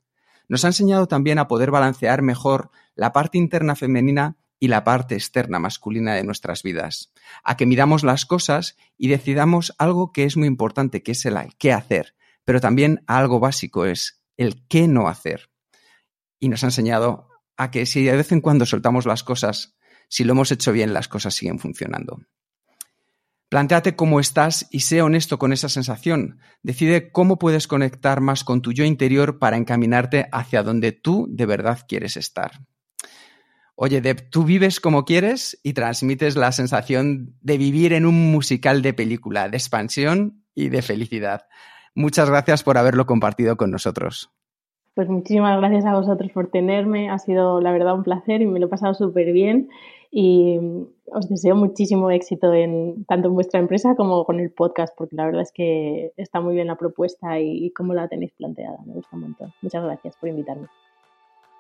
Nos 0.48 0.66
ha 0.66 0.70
enseñado 0.70 1.08
también 1.08 1.38
a 1.38 1.48
poder 1.48 1.70
balancear 1.70 2.24
mejor 2.24 2.72
la 2.96 3.14
parte 3.14 3.38
interna 3.38 3.76
femenina 3.76 4.36
y 4.64 4.70
la 4.70 4.86
parte 4.86 5.16
externa 5.16 5.60
masculina 5.60 6.14
de 6.16 6.24
nuestras 6.24 6.64
vidas, 6.64 7.12
a 7.44 7.58
que 7.58 7.66
miramos 7.66 8.02
las 8.02 8.26
cosas 8.26 8.78
y 8.98 9.10
decidamos 9.10 9.76
algo 9.78 10.14
que 10.14 10.24
es 10.24 10.38
muy 10.38 10.48
importante, 10.48 11.04
que 11.04 11.12
es 11.12 11.26
el 11.26 11.38
qué 11.58 11.74
hacer, 11.74 12.16
pero 12.46 12.62
también 12.62 13.04
algo 13.06 13.42
básico 13.42 13.84
es 13.84 14.24
el 14.38 14.66
qué 14.70 14.88
no 14.88 15.10
hacer. 15.10 15.50
Y 16.40 16.48
nos 16.48 16.64
ha 16.64 16.68
enseñado 16.68 17.28
a 17.58 17.72
que 17.72 17.86
si 17.86 18.06
de 18.06 18.16
vez 18.16 18.32
en 18.32 18.40
cuando 18.40 18.66
soltamos 18.66 19.06
las 19.06 19.26
cosas, 19.26 19.76
si 20.08 20.24
lo 20.24 20.32
hemos 20.32 20.50
hecho 20.50 20.72
bien, 20.72 20.94
las 20.94 21.10
cosas 21.10 21.34
siguen 21.34 21.60
funcionando. 21.60 22.22
Plantéate 23.50 23.98
cómo 23.98 24.22
estás 24.22 24.68
y 24.72 24.80
sé 24.80 25.02
honesto 25.02 25.40
con 25.40 25.52
esa 25.52 25.68
sensación. 25.68 26.40
Decide 26.62 27.12
cómo 27.12 27.38
puedes 27.38 27.68
conectar 27.68 28.22
más 28.22 28.46
con 28.46 28.62
tu 28.62 28.72
yo 28.72 28.86
interior 28.86 29.40
para 29.40 29.58
encaminarte 29.58 30.30
hacia 30.32 30.64
donde 30.64 30.94
tú 30.94 31.28
de 31.30 31.48
verdad 31.48 31.80
quieres 31.86 32.16
estar. 32.16 32.62
Oye, 33.86 34.00
Deb, 34.00 34.30
tú 34.30 34.46
vives 34.46 34.80
como 34.80 35.04
quieres 35.04 35.60
y 35.62 35.74
transmites 35.74 36.38
la 36.38 36.54
sensación 36.54 37.36
de 37.42 37.58
vivir 37.58 37.92
en 37.92 38.06
un 38.06 38.32
musical 38.32 38.82
de 38.82 38.94
película, 38.94 39.50
de 39.50 39.58
expansión 39.58 40.46
y 40.56 40.70
de 40.70 40.82
felicidad. 40.82 41.42
Muchas 41.94 42.30
gracias 42.30 42.64
por 42.64 42.78
haberlo 42.78 43.06
compartido 43.06 43.58
con 43.58 43.72
nosotros. 43.72 44.32
Pues 44.96 45.10
muchísimas 45.10 45.60
gracias 45.60 45.84
a 45.84 45.96
vosotros 45.96 46.32
por 46.32 46.50
tenerme. 46.50 47.10
Ha 47.10 47.20
sido, 47.20 47.60
la 47.60 47.74
verdad, 47.74 47.96
un 47.96 48.04
placer 48.04 48.42
y 48.42 48.46
me 48.46 48.62
lo 48.62 48.68
he 48.68 48.70
pasado 48.70 48.94
súper 48.94 49.34
bien. 49.34 49.68
Y 50.10 50.60
os 51.12 51.28
deseo 51.28 51.58
muchísimo 51.58 52.10
éxito 52.10 52.54
en, 52.54 53.04
tanto 53.04 53.28
en 53.28 53.34
vuestra 53.34 53.60
empresa 53.60 53.96
como 53.98 54.24
con 54.24 54.40
el 54.40 54.50
podcast, 54.52 54.96
porque 54.98 55.18
la 55.18 55.26
verdad 55.26 55.42
es 55.42 55.52
que 55.52 56.14
está 56.16 56.40
muy 56.40 56.56
bien 56.56 56.68
la 56.68 56.78
propuesta 56.78 57.38
y, 57.42 57.66
y 57.66 57.74
cómo 57.74 57.94
la 57.94 58.08
tenéis 58.08 58.32
planteada. 58.32 58.78
Me 58.86 58.94
gusta 58.94 59.18
un 59.18 59.24
montón. 59.24 59.54
Muchas 59.62 59.84
gracias 59.84 60.16
por 60.16 60.30
invitarme. 60.30 60.70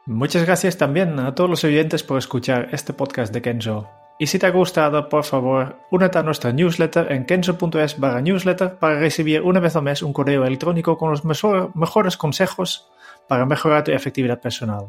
Muchas 0.05 0.45
gracias 0.45 0.77
también 0.77 1.17
a 1.19 1.33
todos 1.33 1.49
los 1.49 1.63
oyentes 1.63 2.03
por 2.03 2.17
escuchar 2.17 2.67
este 2.73 2.91
podcast 2.91 3.33
de 3.33 3.41
Kenzo. 3.41 3.89
Y 4.19 4.27
si 4.27 4.37
te 4.37 4.45
ha 4.45 4.51
gustado, 4.51 5.07
por 5.07 5.23
favor, 5.23 5.77
únete 5.91 6.17
a 6.17 6.23
nuestra 6.23 6.51
newsletter 6.51 7.11
en 7.11 7.25
kenzo.es 7.25 7.99
barra 7.99 8.21
newsletter 8.21 8.75
para 8.75 8.99
recibir 8.99 9.41
una 9.41 9.61
vez 9.61 9.75
al 9.75 9.83
mes 9.83 10.03
un 10.03 10.11
correo 10.11 10.45
electrónico 10.45 10.97
con 10.97 11.09
los 11.09 11.23
mejores 11.23 12.17
consejos 12.17 12.89
para 13.27 13.45
mejorar 13.45 13.85
tu 13.85 13.91
efectividad 13.91 14.41
personal. 14.41 14.87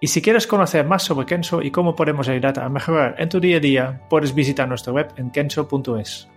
Y 0.00 0.06
si 0.06 0.22
quieres 0.22 0.46
conocer 0.46 0.86
más 0.86 1.02
sobre 1.02 1.26
Kenzo 1.26 1.60
y 1.60 1.70
cómo 1.70 1.94
podemos 1.94 2.28
ayudarte 2.28 2.60
a 2.60 2.68
mejorar 2.68 3.16
en 3.18 3.28
tu 3.28 3.40
día 3.40 3.58
a 3.58 3.60
día, 3.60 4.06
puedes 4.08 4.34
visitar 4.34 4.68
nuestra 4.68 4.92
web 4.92 5.12
en 5.16 5.30
kenzo.es. 5.30 6.28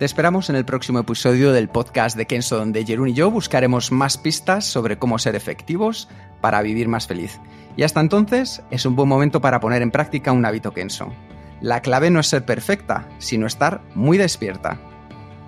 Te 0.00 0.06
esperamos 0.06 0.48
en 0.48 0.56
el 0.56 0.64
próximo 0.64 1.00
episodio 1.00 1.52
del 1.52 1.68
podcast 1.68 2.16
de 2.16 2.26
Kenzo, 2.26 2.56
donde 2.56 2.86
Jerún 2.86 3.08
y 3.08 3.12
yo 3.12 3.30
buscaremos 3.30 3.92
más 3.92 4.16
pistas 4.16 4.64
sobre 4.64 4.96
cómo 4.96 5.18
ser 5.18 5.34
efectivos 5.34 6.08
para 6.40 6.62
vivir 6.62 6.88
más 6.88 7.06
feliz. 7.06 7.38
Y 7.76 7.82
hasta 7.82 8.00
entonces 8.00 8.62
es 8.70 8.86
un 8.86 8.96
buen 8.96 9.10
momento 9.10 9.42
para 9.42 9.60
poner 9.60 9.82
en 9.82 9.90
práctica 9.90 10.32
un 10.32 10.46
hábito 10.46 10.72
Kenso. 10.72 11.12
La 11.60 11.82
clave 11.82 12.08
no 12.08 12.18
es 12.20 12.28
ser 12.28 12.46
perfecta, 12.46 13.10
sino 13.18 13.46
estar 13.46 13.82
muy 13.94 14.16
despierta. 14.16 14.78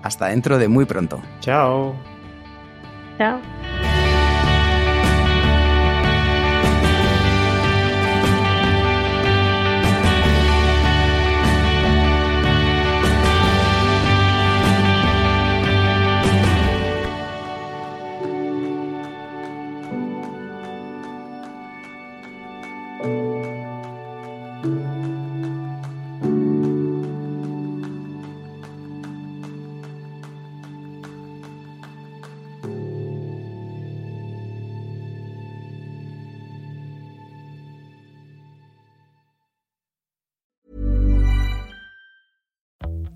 Hasta 0.03 0.27
dentro 0.27 0.59
de 0.59 0.67
muy 0.67 0.85
pronto. 0.85 1.19
Chao. 1.39 1.95
Chao. 3.17 3.39